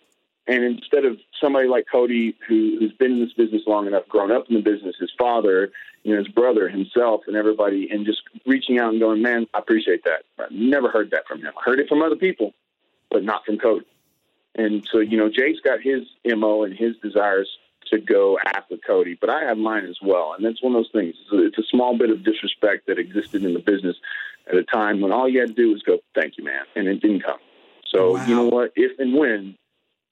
and 0.46 0.62
instead 0.62 1.04
of 1.04 1.18
somebody 1.40 1.68
like 1.68 1.86
Cody, 1.90 2.36
who, 2.46 2.76
who's 2.78 2.92
been 2.92 3.12
in 3.12 3.20
this 3.20 3.32
business 3.32 3.62
long 3.66 3.86
enough, 3.86 4.06
grown 4.08 4.30
up 4.30 4.44
in 4.48 4.56
the 4.56 4.62
business, 4.62 4.94
his 5.00 5.12
father, 5.18 5.72
you 6.02 6.12
know, 6.12 6.18
his 6.18 6.28
brother, 6.28 6.68
himself, 6.68 7.22
and 7.26 7.36
everybody, 7.36 7.88
and 7.90 8.04
just 8.04 8.22
reaching 8.46 8.78
out 8.78 8.90
and 8.90 9.00
going, 9.00 9.22
man, 9.22 9.46
I 9.54 9.58
appreciate 9.58 10.04
that. 10.04 10.24
I 10.38 10.46
never 10.50 10.90
heard 10.90 11.10
that 11.12 11.26
from 11.26 11.40
him. 11.40 11.52
I 11.56 11.62
heard 11.64 11.80
it 11.80 11.88
from 11.88 12.02
other 12.02 12.16
people, 12.16 12.52
but 13.10 13.24
not 13.24 13.46
from 13.46 13.58
Cody. 13.58 13.86
And 14.54 14.86
so, 14.92 14.98
you 14.98 15.16
know, 15.16 15.30
Jake's 15.30 15.60
got 15.60 15.80
his 15.80 16.02
MO 16.24 16.62
and 16.62 16.74
his 16.74 16.96
desires 16.98 17.48
to 17.90 17.98
go 17.98 18.38
after 18.44 18.76
Cody, 18.76 19.16
but 19.18 19.30
I 19.30 19.44
have 19.44 19.56
mine 19.56 19.86
as 19.86 19.96
well. 20.02 20.34
And 20.36 20.44
that's 20.44 20.62
one 20.62 20.74
of 20.74 20.78
those 20.78 20.92
things. 20.92 21.14
It's 21.22 21.32
a, 21.32 21.46
it's 21.46 21.58
a 21.58 21.68
small 21.70 21.96
bit 21.96 22.10
of 22.10 22.22
disrespect 22.22 22.86
that 22.86 22.98
existed 22.98 23.44
in 23.44 23.54
the 23.54 23.60
business 23.60 23.96
at 24.46 24.56
a 24.56 24.62
time 24.62 25.00
when 25.00 25.10
all 25.10 25.28
you 25.28 25.40
had 25.40 25.48
to 25.48 25.54
do 25.54 25.72
was 25.72 25.82
go, 25.82 25.98
thank 26.14 26.36
you, 26.36 26.44
man. 26.44 26.64
And 26.76 26.86
it 26.86 27.00
didn't 27.00 27.22
come. 27.22 27.38
So, 27.88 28.14
wow. 28.14 28.26
you 28.26 28.34
know 28.34 28.46
what? 28.46 28.72
If 28.76 28.98
and 28.98 29.14
when 29.14 29.56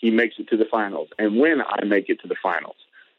he 0.03 0.11
makes 0.11 0.35
it 0.39 0.49
to 0.49 0.59
the 0.59 0.67
finals, 0.71 1.09
and 1.19 1.39
when 1.39 1.63
I 1.63 1.85
make 1.85 2.11
it 2.11 2.21
to 2.21 2.29
the 2.29 2.37
finals, 2.43 2.77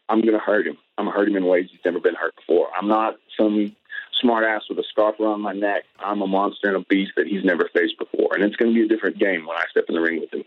I'm 0.10 0.22
going 0.22 0.34
to 0.34 0.40
hurt 0.40 0.68
him. 0.68 0.78
I'm 0.98 1.06
going 1.06 1.14
to 1.14 1.20
hurt 1.20 1.30
him 1.30 1.38
in 1.38 1.46
ways 1.48 1.70
he's 1.72 1.80
never 1.84 2.00
been 2.00 2.14
hurt 2.14 2.36
before. 2.36 2.68
I'm 2.78 2.88
not 2.88 3.16
some 3.40 3.76
smart 4.22 4.46
ass 4.46 4.64
with 4.70 4.78
a 4.78 4.84
scarf 4.90 5.20
around 5.20 5.42
my 5.42 5.54
neck. 5.54 5.84
I'm 6.00 6.22
a 6.22 6.28
monster 6.28 6.68
and 6.68 6.78
a 6.78 6.86
beast 6.90 7.14
that 7.16 7.26
he's 7.26 7.44
never 7.44 7.70
faced 7.74 7.98
before. 7.98 8.36
And 8.36 8.44
it's 8.44 8.56
going 8.56 8.74
to 8.74 8.80
be 8.80 8.86
a 8.86 8.88
different 8.88 9.18
game 9.18 9.46
when 9.46 9.58
I 9.58 9.64
step 9.72 9.86
in 9.88 9.96
the 9.96 10.02
ring 10.02 10.20
with 10.20 10.34
him. 10.34 10.44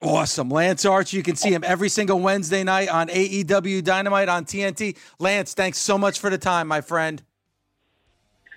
Awesome. 0.00 0.48
Lance 0.48 0.84
Archer, 0.84 1.16
you 1.16 1.22
can 1.22 1.36
see 1.36 1.50
him 1.50 1.62
every 1.64 1.88
single 1.88 2.18
Wednesday 2.18 2.64
night 2.64 2.88
on 2.88 3.08
AEW 3.08 3.84
Dynamite 3.84 4.28
on 4.28 4.44
TNT. 4.44 4.96
Lance, 5.18 5.54
thanks 5.54 5.78
so 5.78 5.96
much 5.98 6.18
for 6.18 6.30
the 6.30 6.38
time, 6.38 6.66
my 6.66 6.80
friend. 6.80 7.22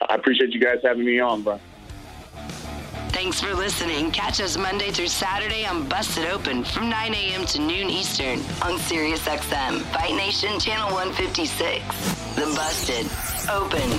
I 0.09 0.15
appreciate 0.15 0.51
you 0.53 0.59
guys 0.59 0.77
having 0.83 1.05
me 1.05 1.19
on, 1.19 1.43
bro. 1.43 1.59
Thanks 3.15 3.39
for 3.39 3.53
listening. 3.53 4.11
Catch 4.11 4.41
us 4.41 4.57
Monday 4.57 4.91
through 4.91 5.07
Saturday 5.07 5.65
on 5.65 5.87
Busted 5.87 6.25
Open 6.25 6.65
from 6.65 6.89
9 6.89 7.13
a.m. 7.13 7.45
to 7.45 7.61
noon 7.61 7.89
Eastern 7.89 8.39
on 8.61 8.77
SiriusXM, 8.77 9.79
Fight 9.93 10.15
Nation 10.15 10.59
Channel 10.59 10.91
156. 10.91 12.35
The 12.35 12.41
Busted 12.41 13.05
Open 13.49 13.89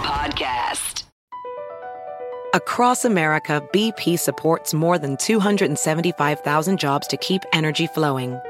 Podcast. 0.00 1.04
Across 2.54 3.04
America, 3.04 3.62
BP 3.74 4.18
supports 4.18 4.72
more 4.72 4.98
than 4.98 5.18
275,000 5.18 6.78
jobs 6.78 7.06
to 7.08 7.18
keep 7.18 7.42
energy 7.52 7.86
flowing. 7.86 8.40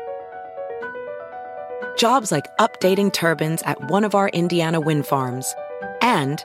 Jobs 1.98 2.30
like 2.30 2.46
updating 2.58 3.12
turbines 3.12 3.60
at 3.62 3.90
one 3.90 4.04
of 4.04 4.14
our 4.14 4.28
Indiana 4.28 4.80
wind 4.80 5.04
farms 5.04 5.52
and 6.00 6.44